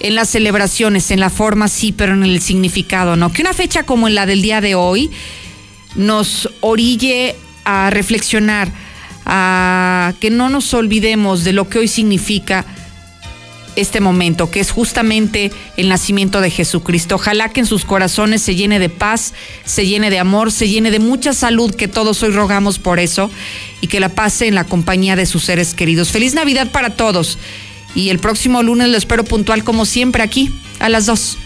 en 0.00 0.16
las 0.16 0.30
celebraciones, 0.30 1.12
en 1.12 1.20
la 1.20 1.30
forma 1.30 1.68
sí, 1.68 1.92
pero 1.92 2.14
en 2.14 2.24
el 2.24 2.40
significado 2.40 3.14
no. 3.14 3.32
Que 3.32 3.42
una 3.42 3.52
fecha 3.52 3.84
como 3.84 4.08
la 4.08 4.26
del 4.26 4.42
día 4.42 4.60
de 4.60 4.74
hoy 4.74 5.10
nos 5.94 6.50
orille 6.60 7.36
a 7.64 7.90
reflexionar, 7.90 8.72
a 9.24 10.14
que 10.18 10.30
no 10.30 10.48
nos 10.48 10.74
olvidemos 10.74 11.44
de 11.44 11.52
lo 11.52 11.68
que 11.68 11.78
hoy 11.78 11.88
significa 11.88 12.64
este 13.76 14.00
momento, 14.00 14.50
que 14.50 14.60
es 14.60 14.70
justamente 14.70 15.50
el 15.76 15.88
nacimiento 15.88 16.40
de 16.40 16.50
Jesucristo. 16.50 17.16
Ojalá 17.16 17.48
que 17.48 17.60
en 17.60 17.66
sus 17.66 17.84
corazones 17.84 18.42
se 18.42 18.54
llene 18.54 18.78
de 18.78 18.88
paz, 18.88 19.34
se 19.64 19.86
llene 19.86 20.10
de 20.10 20.18
amor, 20.18 20.52
se 20.52 20.68
llene 20.68 20.90
de 20.90 20.98
mucha 20.98 21.32
salud, 21.32 21.74
que 21.74 21.88
todos 21.88 22.22
hoy 22.22 22.30
rogamos 22.30 22.78
por 22.78 22.98
eso, 22.98 23.30
y 23.80 23.86
que 23.86 24.00
la 24.00 24.08
pase 24.10 24.46
en 24.46 24.54
la 24.54 24.64
compañía 24.64 25.16
de 25.16 25.26
sus 25.26 25.44
seres 25.44 25.74
queridos. 25.74 26.10
Feliz 26.10 26.34
Navidad 26.34 26.70
para 26.70 26.90
todos. 26.90 27.38
Y 27.94 28.10
el 28.10 28.18
próximo 28.18 28.62
lunes 28.62 28.88
lo 28.88 28.96
espero 28.96 29.24
puntual 29.24 29.64
como 29.64 29.84
siempre 29.84 30.22
aquí, 30.22 30.50
a 30.78 30.88
las 30.88 31.06
dos. 31.06 31.38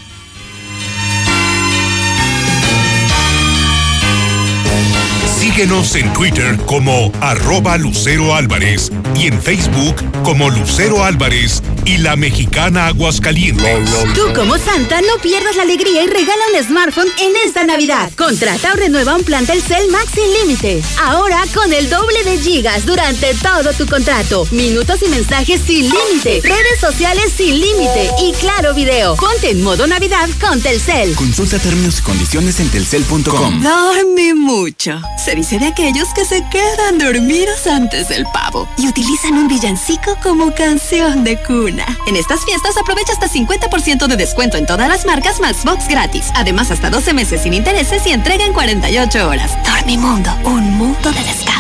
Síguenos 5.39 5.95
en 5.95 6.12
Twitter 6.12 6.57
como 6.66 7.12
arroba 7.20 7.79
Lucero 7.79 8.35
Álvarez 8.35 8.91
y 9.14 9.29
en 9.29 9.41
Facebook 9.41 9.95
como 10.25 10.51
Lucero 10.51 11.05
Álvarez 11.05 11.62
y 11.85 11.99
la 11.99 12.16
mexicana 12.16 12.87
Aguascalientes. 12.87 13.91
Tú 14.14 14.32
como 14.35 14.57
Santa 14.59 15.01
no 15.01 15.20
pierdas 15.22 15.57
la 15.57 15.62
alegría 15.62 16.03
y 16.03 16.07
regala 16.07 16.43
un 16.53 16.64
smartphone 16.64 17.09
en 17.20 17.32
esta 17.45 17.64
Navidad. 17.64 18.11
Contrata 18.16 18.72
o 18.72 18.76
renueva 18.76 19.16
un 19.16 19.24
plan 19.24 19.47
Telcel 19.47 19.91
Max 19.91 20.11
sin 20.14 20.32
límite. 20.32 20.82
Ahora 21.03 21.43
con 21.53 21.72
el 21.72 21.91
doble 21.91 22.22
de 22.24 22.39
gigas 22.39 22.87
durante 22.87 23.35
todo 23.35 23.72
tu 23.72 23.87
contrato. 23.87 24.47
Minutos 24.51 25.01
y 25.03 25.09
mensajes 25.09 25.61
sin 25.61 25.89
límite. 25.89 26.41
Redes 26.43 26.80
sociales 26.80 27.32
sin 27.37 27.61
límite. 27.61 28.11
Y 28.22 28.32
claro 28.32 28.74
video. 28.74 29.16
Ponte 29.16 29.51
en 29.51 29.62
modo 29.62 29.87
Navidad 29.87 30.28
con 30.41 30.61
Telcel. 30.61 31.14
Consulta 31.14 31.59
términos 31.59 31.99
y 31.99 32.03
condiciones 32.03 32.61
en 32.61 32.68
telcel.com. 32.70 33.62
Dorme 33.62 34.35
mucho. 34.35 35.01
Se 35.22 35.35
dice 35.35 35.59
de 35.59 35.66
aquellos 35.66 36.09
que 36.14 36.24
se 36.24 36.45
quedan 36.51 36.99
dormidos 36.99 37.66
antes 37.66 38.09
del 38.09 38.24
pavo 38.32 38.68
y 38.78 38.89
utilizan 38.89 39.35
un 39.35 39.49
villancico 39.49 40.16
como 40.22 40.55
canción 40.55 41.24
de 41.24 41.37
cuna. 41.43 41.74
En 42.07 42.16
estas 42.16 42.45
fiestas 42.45 42.77
aprovecha 42.77 43.12
hasta 43.12 43.29
50% 43.29 44.07
de 44.07 44.16
descuento 44.16 44.57
en 44.57 44.66
todas 44.66 44.89
las 44.89 45.05
marcas 45.07 45.41
Maxbox 45.41 45.89
gratis. 45.89 46.31
Además, 46.35 46.70
hasta 46.70 46.91
12 46.91 47.14
meses 47.14 47.43
sin 47.43 47.55
intereses 47.55 48.07
y 48.07 48.12
entrega 48.12 48.45
en 48.45 48.53
48 48.53 49.29
horas. 49.29 49.53
Dormimundo, 49.64 50.31
un 50.45 50.70
mundo 50.75 51.12
de 51.12 51.22
descansos. 51.22 51.54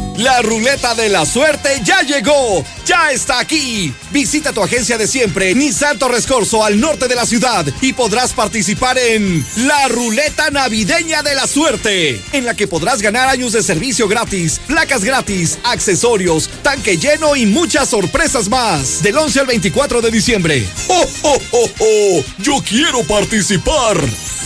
La 0.17 0.41
ruleta 0.41 0.93
de 0.93 1.09
la 1.09 1.25
suerte 1.25 1.81
ya 1.83 2.01
llegó, 2.01 2.63
ya 2.85 3.11
está 3.11 3.39
aquí. 3.39 3.93
Visita 4.11 4.51
tu 4.51 4.61
agencia 4.61 4.97
de 4.97 5.07
siempre, 5.07 5.55
Nissan 5.55 5.97
Torres 5.97 6.27
Corso, 6.27 6.65
al 6.65 6.79
norte 6.79 7.07
de 7.07 7.15
la 7.15 7.25
ciudad, 7.25 7.65
y 7.81 7.93
podrás 7.93 8.33
participar 8.33 8.97
en 8.97 9.43
la 9.55 9.87
ruleta 9.87 10.49
navideña 10.51 11.23
de 11.23 11.33
la 11.33 11.47
suerte, 11.47 12.21
en 12.33 12.45
la 12.45 12.55
que 12.55 12.67
podrás 12.67 13.01
ganar 13.01 13.29
años 13.29 13.53
de 13.53 13.63
servicio 13.63 14.07
gratis, 14.07 14.59
placas 14.67 15.03
gratis, 15.03 15.57
accesorios, 15.63 16.49
tanque 16.61 16.97
lleno 16.97 17.35
y 17.35 17.45
muchas 17.45 17.89
sorpresas 17.89 18.49
más. 18.49 19.01
Del 19.01 19.17
11 19.17 19.39
al 19.39 19.47
24 19.47 20.01
de 20.01 20.11
diciembre. 20.11 20.67
¡Oh, 20.89 21.05
oh, 21.23 21.41
oh, 21.51 21.69
oh! 21.79 22.23
Yo 22.39 22.61
quiero 22.67 23.03
participar. 23.03 23.97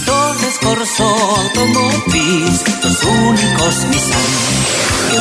Torres 0.05 0.55
Corso 0.61 1.03
Automotriz, 1.03 2.61
los 2.83 3.03
únicos 3.03 3.75
Nissan 3.89 4.54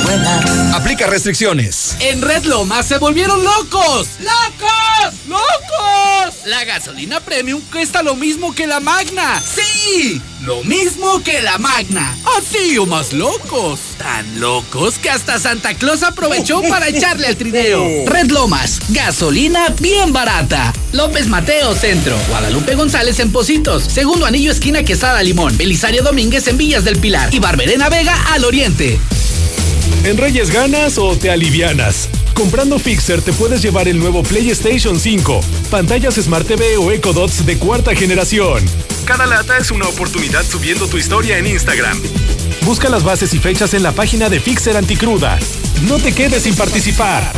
que. 0.02 0.74
Aplica 0.74 1.06
restricciones. 1.06 1.96
En 2.00 2.20
Red 2.20 2.44
Lomas 2.44 2.86
se 2.86 2.98
volvieron 2.98 3.44
locos. 3.44 4.08
¡Locos! 4.20 5.14
¡Locos! 5.28 6.46
La 6.46 6.64
gasolina 6.64 7.20
premium 7.20 7.60
cuesta 7.72 8.02
lo 8.02 8.16
mismo 8.16 8.54
que 8.54 8.66
la 8.66 8.80
magna. 8.80 9.40
¡Sí! 9.40 10.20
Lo 10.42 10.62
mismo 10.64 11.22
que 11.22 11.40
la 11.40 11.58
magna. 11.58 12.16
Así 12.36 12.76
o 12.76 12.86
más 12.86 13.12
locos. 13.12 13.80
Tan 13.96 14.40
locos 14.40 14.98
que 14.98 15.10
hasta 15.10 15.38
Santa 15.38 15.74
Claus 15.74 16.02
aprovechó 16.02 16.60
para 16.68 16.88
echarle 16.88 17.28
al 17.28 17.36
trineo. 17.36 18.04
Red 18.06 18.30
Lomas, 18.30 18.80
gasolina 18.88 19.68
bien 19.80 20.12
barata. 20.12 20.72
López 20.92 21.28
Mateo 21.28 21.74
Centro. 21.74 22.16
Guadalupe 22.28 22.74
González 22.74 23.20
en 23.20 23.32
Positos. 23.32 23.84
Segundo 23.84 24.26
anillo 24.26 24.50
esquina 24.50 24.82
Quesada 24.82 25.22
Limón. 25.22 25.56
Belisario 25.56 26.02
Domínguez 26.02 26.46
en 26.48 26.58
Villas 26.58 26.84
del 26.84 26.98
Pilar. 26.98 27.32
Y 27.32 27.38
Barberena 27.38 27.88
Vega 27.88 28.14
al 28.32 28.44
Oriente. 28.44 28.98
¿En 30.04 30.18
Reyes 30.18 30.50
ganas 30.50 30.98
o 30.98 31.16
te 31.16 31.30
alivianas? 31.30 32.10
Comprando 32.34 32.78
Fixer 32.78 33.22
te 33.22 33.32
puedes 33.32 33.62
llevar 33.62 33.88
el 33.88 33.98
nuevo 33.98 34.22
PlayStation 34.22 35.00
5, 35.00 35.40
pantallas 35.70 36.16
Smart 36.16 36.46
TV 36.46 36.76
o 36.76 36.90
Echo 36.90 37.14
Dots 37.14 37.46
de 37.46 37.56
cuarta 37.56 37.94
generación. 37.94 38.62
Cada 39.06 39.24
lata 39.24 39.56
es 39.56 39.70
una 39.70 39.88
oportunidad 39.88 40.44
subiendo 40.44 40.88
tu 40.88 40.98
historia 40.98 41.38
en 41.38 41.46
Instagram. 41.46 42.02
Busca 42.66 42.90
las 42.90 43.02
bases 43.02 43.32
y 43.32 43.38
fechas 43.38 43.72
en 43.72 43.82
la 43.82 43.92
página 43.92 44.28
de 44.28 44.40
Fixer 44.40 44.76
Anticruda. 44.76 45.38
No 45.88 45.98
te 45.98 46.12
quedes 46.12 46.42
sin 46.42 46.54
participar. 46.54 47.32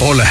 Hola, 0.00 0.30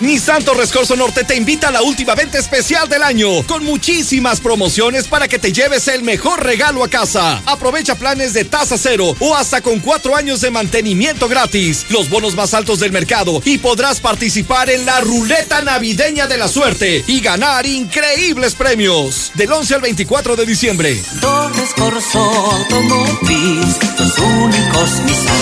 Nissan 0.00 0.44
Torres 0.44 0.72
Corso 0.72 0.94
Norte 0.94 1.24
te 1.24 1.36
invita 1.36 1.68
a 1.68 1.72
la 1.72 1.80
última 1.80 2.14
venta 2.14 2.38
especial 2.38 2.86
del 2.86 3.02
año, 3.02 3.42
con 3.46 3.64
muchísimas 3.64 4.40
promociones 4.40 5.08
para 5.08 5.26
que 5.26 5.38
te 5.38 5.54
lleves 5.54 5.88
el 5.88 6.02
mejor 6.02 6.44
regalo 6.44 6.84
a 6.84 6.88
casa. 6.88 7.40
Aprovecha 7.46 7.94
planes 7.94 8.34
de 8.34 8.44
tasa 8.44 8.76
cero 8.76 9.16
o 9.20 9.34
hasta 9.34 9.62
con 9.62 9.80
cuatro 9.80 10.14
años 10.14 10.42
de 10.42 10.50
mantenimiento 10.50 11.28
gratis, 11.28 11.86
los 11.88 12.10
bonos 12.10 12.34
más 12.34 12.52
altos 12.52 12.78
del 12.78 12.92
mercado 12.92 13.40
y 13.46 13.56
podrás 13.56 14.00
participar 14.00 14.68
en 14.68 14.84
la 14.84 15.00
ruleta 15.00 15.62
navideña 15.62 16.26
de 16.26 16.36
la 16.36 16.48
suerte 16.48 17.02
y 17.06 17.20
ganar 17.20 17.64
increíbles 17.64 18.54
premios. 18.54 19.32
Del 19.34 19.50
11 19.50 19.76
al 19.76 19.80
24 19.80 20.36
de 20.36 20.44
diciembre. 20.44 21.02
Torres 21.22 21.70
Corso 21.74 22.18
Automotriz, 22.20 23.78
los 23.98 24.18
únicos 24.18 24.90
Nissan 25.04 25.36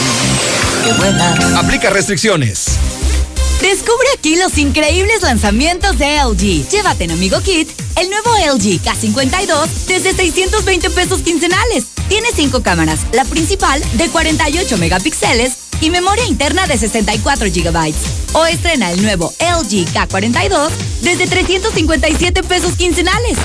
que 0.84 0.92
vuelan. 0.92 1.57
Aplica 1.57 1.90
restricciones. 1.90 2.78
Descubre 3.61 4.07
aquí 4.16 4.36
los 4.36 4.59
increíbles 4.59 5.22
lanzamientos 5.22 5.98
de 5.98 6.18
LG. 6.18 6.68
Llévate 6.68 7.05
en 7.05 7.12
Amigo 7.12 7.40
Kit 7.40 7.68
el 7.96 8.11
nuevo 8.11 8.30
LG 8.55 8.82
K52 8.82 9.68
desde 9.86 10.14
620 10.14 10.90
pesos 10.90 11.22
quincenales. 11.22 11.84
Tiene 12.09 12.28
cinco 12.34 12.62
cámaras, 12.62 13.00
la 13.12 13.24
principal 13.24 13.82
de 13.94 14.09
48 14.09 14.76
megapíxeles 14.78 15.52
y 15.80 15.90
memoria 15.90 16.26
interna 16.26 16.66
de 16.66 16.76
64 16.78 17.48
GB. 17.48 17.94
O 18.34 18.46
estrena 18.46 18.90
el 18.90 19.02
nuevo 19.02 19.32
LG 19.38 19.86
K42 19.92 20.70
desde 21.02 21.26
357 21.26 22.42
pesos 22.42 22.74
quincenales. 22.76 23.38